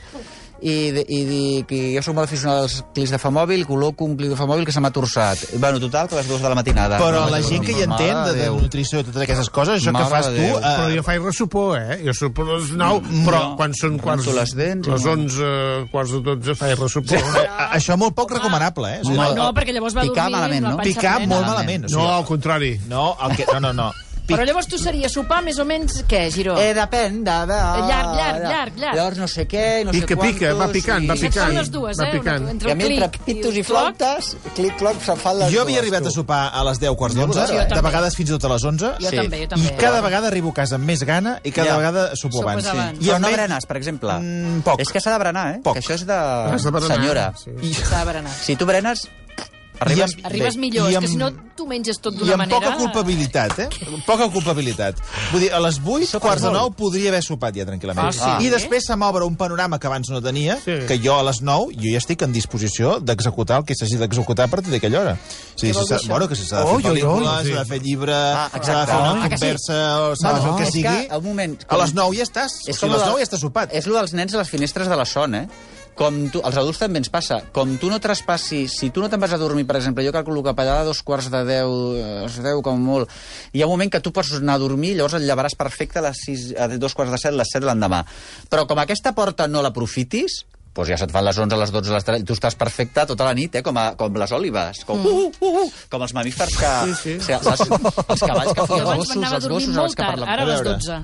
i, 0.64 0.74
i 1.12 1.18
dic, 1.28 1.72
i 1.76 1.80
jo 1.94 2.02
soc 2.04 2.16
molt 2.16 2.28
aficionat 2.30 2.62
als 2.64 2.78
clics 2.96 3.12
de 3.12 3.18
famòbil, 3.20 3.66
col·loco 3.68 4.06
un 4.08 4.14
clic 4.16 4.30
de 4.32 4.38
famòbil 4.38 4.64
que 4.64 4.72
se 4.72 4.80
m'ha 4.80 4.90
torçat. 4.94 5.42
Bueno, 5.60 5.80
total, 5.82 6.08
que 6.08 6.16
a 6.16 6.22
les 6.22 6.28
dues 6.30 6.40
de 6.40 6.48
la 6.48 6.56
matinada. 6.56 6.98
Però 7.02 7.24
No 7.26 7.32
la 7.34 7.42
gent 7.44 7.64
que 7.66 7.74
hi 7.76 7.84
entén 7.84 8.16
de, 8.26 8.32
de 8.38 8.46
nutrició 8.54 9.02
i 9.02 9.06
totes 9.06 9.26
aquestes 9.26 9.50
coses, 9.52 9.82
això 9.82 9.92
Mare 9.92 10.06
que 10.08 10.14
fas 10.14 10.30
tu... 10.30 10.38
Déu. 10.40 10.56
Però 10.64 10.86
Eh, 10.88 10.96
jo 10.96 11.04
faig 11.06 11.20
ressupor, 11.24 11.76
eh? 11.78 11.98
Jo 12.06 12.14
supo 12.16 12.46
a 12.46 12.54
les 12.54 12.72
9, 12.80 13.20
però 13.26 13.42
quan 13.60 13.76
són 13.76 13.98
quarts... 14.00 14.26
les 14.34 14.54
dents 14.56 14.88
les 14.88 15.04
no. 15.04 15.12
11, 15.18 15.52
quarts 15.92 16.16
de 16.16 16.22
12, 16.32 16.56
faig 16.58 16.74
ressupor. 16.80 17.28
això 17.76 17.98
molt 18.00 18.16
poc 18.16 18.32
recomanable, 18.38 18.96
eh? 18.96 19.02
O 19.04 19.10
sigui, 19.10 19.18
Home, 19.20 19.36
no, 19.38 19.50
perquè 19.56 19.76
llavors 19.76 19.96
va 19.96 20.06
Picar 20.08 20.30
dormir 20.30 20.38
malament, 20.40 20.64
amb 20.64 20.70
la 20.70 20.74
no? 20.74 20.82
panxa 20.82 21.00
Picar 21.00 21.16
molt 21.28 21.46
malament. 21.52 21.84
O 21.84 21.92
sigui, 21.92 22.00
No, 22.00 22.08
al 22.16 22.24
contrari. 22.28 22.72
No, 22.88 23.04
el 23.28 23.36
que, 23.36 23.46
no, 23.52 23.60
no, 23.60 23.72
no. 23.84 23.90
Pic, 24.24 24.32
Però 24.38 24.44
llavors 24.48 24.66
tu 24.66 24.78
seria 24.80 25.08
sopar 25.12 25.42
més 25.44 25.58
o 25.60 25.66
menys 25.68 25.98
què, 26.08 26.30
Giró? 26.32 26.54
Eh, 26.56 26.70
depèn 26.72 27.18
de... 27.26 27.32
de... 27.50 27.56
Llarg, 27.60 28.14
llarg, 28.16 28.38
llarg, 28.48 28.78
llarg. 28.80 28.96
Llavors 28.96 29.18
no 29.20 29.26
sé 29.28 29.44
què, 29.46 29.64
i 29.82 29.84
no 29.84 29.92
Pica, 29.92 30.06
sé 30.08 30.16
quantos... 30.16 30.32
pica, 30.38 30.52
va 30.56 30.68
picant, 30.72 31.04
va 31.10 31.14
i- 31.14 31.18
Et 31.18 31.24
picant. 31.26 31.44
fan 31.44 31.58
les 31.58 31.70
dues, 31.70 31.98
va 32.00 32.06
eh? 32.08 32.12
picant. 32.14 32.40
Una- 32.40 32.48
I 32.48 32.54
Entre 32.54 32.72
a 32.72 32.74
mi, 32.78 32.84
entre 32.88 33.08
clic 33.10 33.24
pitos 33.26 33.58
i 33.60 33.62
cloc. 33.62 33.68
flautes, 33.98 34.30
clic-cloc, 34.56 35.02
se'n 35.04 35.20
fan 35.20 35.38
les 35.42 35.52
jo 35.52 35.58
dues. 35.58 35.66
havia 35.66 35.82
arribat 35.82 36.02
tu. 36.02 36.08
a 36.08 36.16
sopar 36.16 36.40
a 36.56 36.64
les 36.70 36.80
10 36.80 36.96
quarts 36.96 37.16
d'11, 37.18 37.46
Sí, 37.50 37.60
de 37.74 37.82
vegades 37.88 38.16
fins 38.16 38.30
i 38.30 38.32
tot 38.38 38.44
a 38.48 38.52
les 38.54 38.64
11, 38.64 38.92
Jo 39.04 39.10
Sí. 39.10 39.16
també, 39.16 39.36
jo 39.42 39.44
i 39.44 39.48
també. 39.52 39.74
cada 39.76 40.00
vegada 40.00 40.26
arribo 40.32 40.50
a 40.50 40.54
casa 40.54 40.76
amb 40.80 40.84
més 40.88 41.04
gana 41.04 41.38
i 41.44 41.52
cada 41.52 41.68
Ja. 41.68 41.76
vegada 41.76 42.06
sopo 42.16 42.40
abans. 42.42 42.66
abans. 42.66 42.98
I 43.04 43.10
Però 43.10 43.18
no 43.20 43.28
berenes, 43.28 43.66
per 43.66 43.76
exemple. 43.76 44.12
Mm, 44.20 44.62
poc. 44.64 44.80
És 44.80 44.88
que 44.90 45.00
s'ha 45.04 45.12
de 45.12 45.18
berenar, 45.18 45.46
eh? 45.56 45.60
Poc. 45.62 45.74
Que 45.76 45.80
això 45.84 45.94
és 46.00 46.06
de, 46.06 46.88
senyora. 46.88 47.32
sí. 47.36 47.50
I, 47.60 47.74
S'ha 47.74 47.98
de 48.00 48.04
berenar. 48.06 48.32
Si 48.32 48.56
tu 48.56 48.64
berenes, 48.64 49.08
arribes... 49.80 50.12
I 50.12 50.14
amb- 50.20 50.26
Arribes 50.30 50.56
millor, 50.56 50.90
i 50.90 50.94
és 50.94 50.98
que 50.98 51.04
amb- 51.04 51.10
si 51.12 51.16
no 51.16 51.30
tu 51.54 51.66
menges 51.70 51.98
tot 52.02 52.14
I 52.14 52.18
d'una 52.18 52.32
amb 52.34 52.42
manera... 52.44 52.60
poca 52.60 52.76
culpabilitat, 52.78 53.58
eh? 53.60 53.68
Poca 54.06 54.28
culpabilitat. 54.28 54.98
Vull 55.32 55.40
dir, 55.44 55.50
a 55.54 55.60
les 55.62 55.78
8, 55.78 56.18
quarts 56.20 56.42
de 56.42 56.50
9, 56.50 56.74
podria 56.76 57.10
haver 57.12 57.22
sopat 57.22 57.54
ja 57.54 57.64
tranquil·lament. 57.68 58.08
Ah, 58.10 58.38
sí? 58.40 58.46
I 58.46 58.50
després 58.50 58.86
se 58.86 58.96
m'obre 58.98 59.24
un 59.24 59.36
panorama 59.38 59.78
que 59.78 59.86
abans 59.86 60.10
no 60.10 60.20
tenia, 60.22 60.56
Sí. 60.64 60.74
que 60.88 60.98
jo 61.02 61.14
a 61.18 61.22
les 61.22 61.40
9, 61.42 61.74
jo 61.78 61.92
ja 61.92 61.98
estic 62.02 62.22
en 62.26 62.32
disposició 62.34 62.98
d'executar 63.00 63.58
el 63.62 63.64
que 63.64 63.74
s'hagi 63.78 63.96
d'executar 64.00 64.46
a 64.46 64.50
partir 64.50 64.72
d'aquella 64.74 65.00
hora. 65.00 65.14
O 65.14 65.58
sigui, 65.58 65.72
Què 65.72 65.76
vol 65.78 65.86
si 65.86 65.94
s'ha- 65.94 66.08
bueno, 66.10 66.28
que 66.28 66.36
si 66.36 66.44
s'ha 66.46 66.60
de 66.60 66.66
fer 66.66 66.74
oi. 66.76 66.82
pel·lícula, 66.82 67.36
s'ha 67.44 67.58
de 67.62 67.64
fer 67.70 67.82
llibre, 67.82 68.14
Ah, 68.14 68.50
s'ha 68.60 68.80
de 68.80 68.86
fer 68.86 68.96
una 68.96 69.24
Ah, 69.24 69.28
que 69.28 69.36
sí? 69.38 69.44
conversa, 69.44 69.78
o 70.10 70.16
s'ha 70.16 70.32
de 70.34 70.40
fer 70.40 70.50
el 70.50 70.56
que 70.56 70.62
és 70.64 70.72
sigui... 70.72 71.06
que, 71.08 71.16
un 71.16 71.24
moment... 71.24 71.64
A 71.68 71.76
les 71.78 71.94
9 71.94 72.16
ja 72.16 72.22
estàs. 72.24 72.52
O 72.68 72.72
sigui, 72.72 72.74
a 72.74 72.74
les 72.74 72.80
lo 72.90 72.98
de- 72.98 73.06
9 73.12 73.18
ja 73.20 73.26
estàs 73.30 73.40
sopat. 73.40 73.72
És 73.74 73.86
el 73.86 73.92
dels 73.94 74.12
nens 74.12 74.34
a 74.34 74.38
les 74.38 74.48
finestres 74.50 74.88
de 74.88 74.96
la 74.96 75.04
son, 75.04 75.34
eh? 75.34 75.46
Com 75.94 76.16
tu, 76.34 76.40
als 76.42 76.56
adults 76.58 76.80
també 76.82 76.98
ens 76.98 77.10
passa. 77.12 77.38
Com 77.54 77.76
tu 77.78 77.86
no 77.90 78.00
traspassis... 78.02 78.72
Si 78.80 78.88
tu 78.90 79.02
no 79.02 79.06
te'n 79.10 79.22
vas 79.22 79.34
a 79.34 79.38
dormir, 79.38 79.62
per 79.68 79.76
exemple, 79.78 80.02
jo 80.02 80.10
calculo 80.14 80.42
que 80.42 80.54
per 80.58 80.64
allà 80.64 80.80
de 80.82 80.88
dos 80.90 81.04
quarts 81.06 81.30
de 81.30 81.44
deu, 81.46 81.74
eh, 82.00 82.40
deu 82.42 82.62
com 82.66 82.80
molt, 82.82 83.12
hi 83.54 83.62
ha 83.62 83.68
un 83.68 83.76
moment 83.76 83.92
que 83.92 84.02
tu 84.02 84.10
pots 84.14 84.32
anar 84.40 84.56
a 84.58 84.62
dormir, 84.64 84.96
llavors 84.98 85.14
et 85.20 85.26
llevaràs 85.28 85.54
perfecte 85.58 86.02
a 86.02 86.06
les 86.08 86.24
sis, 86.26 86.48
a 86.58 86.66
dos 86.74 86.98
quarts 86.98 87.14
de 87.14 87.20
set, 87.22 87.36
les 87.38 87.54
set 87.54 87.62
l'endemà. 87.62 88.02
Però 88.50 88.66
com 88.66 88.82
aquesta 88.82 89.14
porta 89.14 89.46
no 89.46 89.62
l'aprofitis, 89.62 90.42
doncs 90.74 90.90
ja 90.90 90.98
se't 90.98 91.12
fan 91.14 91.22
les 91.22 91.38
11, 91.38 91.54
les 91.60 91.70
12, 91.70 91.92
les 91.94 92.06
13, 92.10 92.24
i 92.24 92.26
tu 92.26 92.34
estàs 92.34 92.56
perfecte 92.58 93.04
tota 93.06 93.28
la 93.28 93.34
nit, 93.38 93.54
eh? 93.54 93.62
com, 93.62 93.76
a, 93.78 93.92
com 93.94 94.16
les 94.18 94.32
òlives, 94.34 94.82
com, 94.88 94.98
uh, 94.98 95.28
uh, 95.30 95.50
uh, 95.62 95.68
com 95.92 96.02
els 96.02 96.14
mamífers 96.18 96.56
que... 96.58 96.72
Sí, 96.98 97.18
sí. 97.22 97.34
Saps? 97.38 97.68
Els 97.70 98.24
cavalls 98.26 98.50
que 98.50 98.66
feien 98.72 98.88
els 98.88 99.04
gossos, 99.04 99.22
a 99.22 99.36
els 99.38 99.46
gossos, 99.52 99.76
els 99.84 99.94
que 99.94 100.02
parlen. 100.02 100.26
ara 100.26 100.42
a 100.42 100.48
A 100.48 100.50
les 100.50 100.64
veure. 100.64 100.78
12. 100.82 100.98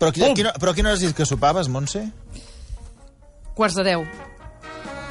Però, 0.00 0.08
a 0.08 0.16
quina, 0.16 0.30
quina, 0.38 0.54
però 0.56 0.72
a 0.72 0.78
quina 0.78 0.88
hora 0.88 0.96
has 0.96 1.04
dit 1.04 1.12
que 1.12 1.28
sopaves, 1.28 1.68
Montse? 1.68 2.06
Quarts 3.54 3.74
de 3.76 3.84
10. 3.84 4.08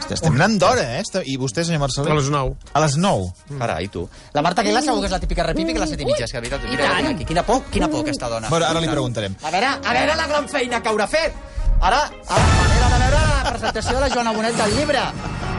Estem- 0.10 0.16
Estem 0.16 0.34
anant 0.40 0.56
d'hora, 0.58 0.86
eh? 0.98 1.04
I 1.30 1.36
vostè, 1.38 1.64
senyor 1.64 1.82
Marcelí? 1.84 2.10
A 2.10 2.16
les 2.18 2.30
9. 2.34 2.56
A 2.74 2.80
les 2.82 2.96
9. 2.98 3.28
Carai, 3.60 3.88
tu. 3.94 4.08
La 4.34 4.42
Marta 4.42 4.62
Aguilar 4.62 4.82
segur 4.82 5.02
que 5.02 5.06
és 5.06 5.12
la 5.12 5.20
típica 5.20 5.44
repipi 5.46 5.74
que 5.74 5.80
les 5.80 5.90
set 5.92 6.02
i 6.02 6.06
mitja, 6.06 6.24
és 6.26 6.32
que, 6.32 6.40
veritat, 6.40 6.64
I 6.66 6.72
mira, 6.72 6.88
tant. 6.90 7.08
aquí, 7.14 7.26
quina 7.26 7.44
por, 7.46 7.62
quina 7.70 7.88
por 7.88 8.02
aquesta 8.02 8.28
dona. 8.28 8.50
Bueno, 8.50 8.66
ara 8.66 8.80
li 8.82 8.88
preguntarem. 8.90 9.36
A 9.44 9.52
veure, 9.52 9.68
a 9.68 9.94
veure 9.94 10.16
la 10.16 10.26
gran 10.28 10.50
feina 10.50 10.82
que 10.82 10.90
haurà 10.90 11.06
fet. 11.08 11.34
Ara, 11.80 12.00
a 12.28 12.40
la 12.40 12.48
manera 12.58 12.90
de 12.90 13.00
veure 13.06 13.20
la 13.44 13.50
presentació 13.52 13.94
de 13.94 14.02
la 14.02 14.10
Joana 14.10 14.32
Bonet 14.34 14.56
del 14.56 14.76
llibre. 14.76 15.00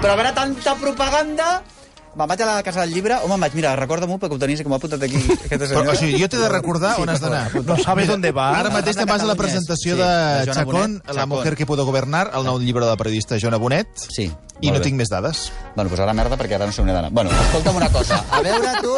Però 0.03 0.13
a 0.13 0.17
veure 0.17 0.33
tanta 0.33 0.75
propaganda... 0.75 1.63
Me'n 2.11 2.27
vaig 2.27 2.41
a 2.43 2.47
la 2.47 2.63
casa 2.67 2.81
del 2.83 2.91
llibre, 2.93 3.15
home, 3.23 3.29
me'n 3.37 3.41
vaig, 3.45 3.53
mira, 3.55 3.77
recorda-m'ho 3.79 4.17
perquè 4.19 4.35
ho 4.35 4.39
tenies 4.43 4.63
com 4.67 4.73
ha 4.75 4.79
apuntat 4.81 5.03
aquí 5.07 5.15
aquesta 5.17 5.59
Però, 5.59 5.69
senyora. 5.69 5.93
o 5.93 5.95
sigui, 6.01 6.19
jo 6.19 6.27
t'he 6.29 6.41
de 6.43 6.49
recordar 6.51 6.97
on 6.99 7.09
has 7.09 7.21
d'anar. 7.23 7.53
No 7.65 7.77
sabes 7.79 8.09
dónde 8.11 8.33
va. 8.35 8.49
Ara 8.59 8.71
mateix 8.75 8.97
te'n 8.99 9.07
vas 9.07 9.23
a 9.23 9.29
la 9.31 9.37
presentació 9.39 9.95
Sí, 9.95 10.01
de 10.03 10.53
Chacón, 10.53 10.99
Bonet, 10.99 11.15
La 11.15 11.27
mujer 11.27 11.55
que 11.57 11.67
pudo 11.67 11.85
gobernar, 11.87 12.33
el 12.35 12.45
nou 12.45 12.59
llibre 12.59 12.83
de 12.85 12.91
la 12.91 12.97
periodista 12.99 13.39
Joana 13.39 13.59
Bonet, 13.63 13.87
Sí, 13.95 14.27
i 14.61 14.69
no 14.73 14.81
bé. 14.81 14.81
tinc 14.89 14.97
més 14.99 15.09
dades. 15.09 15.53
Bueno, 15.77 15.89
doncs 15.89 16.01
ara 16.03 16.13
merda, 16.13 16.37
perquè 16.37 16.55
ara 16.59 16.67
no 16.67 16.73
sé 16.73 16.83
on 16.83 16.89
he 16.91 16.93
d'anar. 16.93 17.13
Bueno, 17.15 17.31
escolta'm 17.31 17.77
una 17.77 17.89
cosa. 17.95 18.25
A 18.31 18.43
veure, 18.43 18.73
tu, 18.83 18.97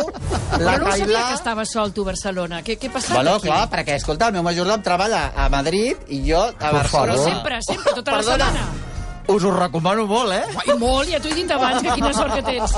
la 0.58 0.72
Però 0.78 0.84
no 0.86 0.92
sabia 0.96 1.26
que 1.28 1.34
estava 1.34 1.64
sol, 1.66 1.92
tu, 1.92 2.02
a 2.02 2.12
Barcelona. 2.14 2.62
Què, 2.64 2.78
què 2.80 2.88
ha 2.88 2.92
passat 2.96 3.14
Bueno, 3.14 3.34
aquí? 3.36 3.46
clar, 3.46 3.68
perquè, 3.70 3.94
escolta, 4.00 4.28
el 4.32 4.32
meu 4.40 4.42
majordom 4.42 4.80
treballa 4.82 5.32
a 5.36 5.50
Madrid 5.52 5.96
i 6.08 6.24
jo 6.30 6.40
a 6.48 6.52
Però 6.56 6.72
Barcelona. 6.80 7.22
sempre, 7.28 7.60
sempre, 7.60 7.92
tota 7.94 8.10
la 8.10 8.16
Perdona. 8.24 8.46
setmana. 8.46 8.90
Us 9.32 9.44
ho 9.44 9.50
recomano 9.54 10.04
molt, 10.06 10.32
eh? 10.32 10.44
I 10.68 10.74
molt, 10.78 11.08
ja 11.08 11.18
t'ho 11.22 11.28
he 11.30 11.34
dit 11.34 11.50
abans, 11.50 11.80
que 11.82 11.90
quina 11.96 12.12
sort 12.12 12.34
que 12.34 12.42
tens. 12.42 12.72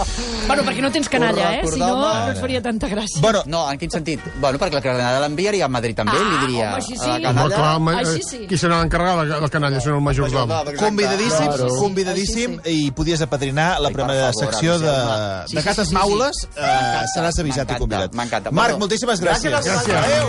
Bueno, 0.46 0.62
perquè 0.62 0.80
no 0.84 0.90
tens 0.94 1.08
canalla, 1.08 1.48
eh? 1.58 1.62
Si 1.66 1.78
no, 1.80 1.88
no 1.98 2.30
et 2.30 2.38
faria 2.40 2.60
tanta 2.62 2.88
gràcia. 2.88 3.20
Bueno, 3.20 3.42
No, 3.46 3.64
en 3.70 3.78
quin 3.78 3.90
sentit? 3.90 4.20
Bueno, 4.40 4.58
perquè 4.58 4.74
la 4.78 4.82
canalla 4.84 5.20
l'enviaria 5.24 5.64
a 5.64 5.68
Madrid 5.68 5.96
també, 5.96 6.12
Ah, 6.14 6.22
li 6.30 6.46
diria. 6.46 6.68
home, 6.68 6.76
així 6.82 6.96
sí. 6.96 7.08
Home, 7.10 7.22
canalla. 7.22 7.56
clar, 7.56 7.76
home, 7.76 7.94
Així 7.98 8.22
sí. 8.22 8.46
qui 8.46 8.56
se 8.58 8.68
n'ha 8.68 8.80
d'encarregar, 8.82 9.16
la, 9.26 9.40
la 9.40 9.48
canalla, 9.48 9.80
sinó 9.80 9.96
el 9.96 10.02
majordom. 10.02 10.48
convidadíssim, 10.78 11.46
Claro. 11.46 11.68
convidadíssim, 11.78 12.60
i 12.66 12.90
podies 12.92 13.20
apadrinar 13.22 13.80
la 13.80 13.90
primera 13.90 14.30
favor, 14.32 14.44
secció 14.52 14.78
de, 14.78 14.92
de 15.54 15.62
Gates 15.62 15.90
Maules. 15.92 16.48
Eh, 16.56 17.04
seràs 17.16 17.38
avisat 17.40 17.70
i 17.70 17.74
convidat. 17.78 18.12
m'encanta. 18.14 18.50
Marc, 18.50 18.78
moltíssimes 18.78 19.20
gràcies. 19.20 19.50
gràcies. 19.50 19.88
Adéu. 19.88 20.26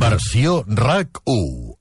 Versió 0.00 0.64
RAC 0.66 1.08
1. 1.24 1.71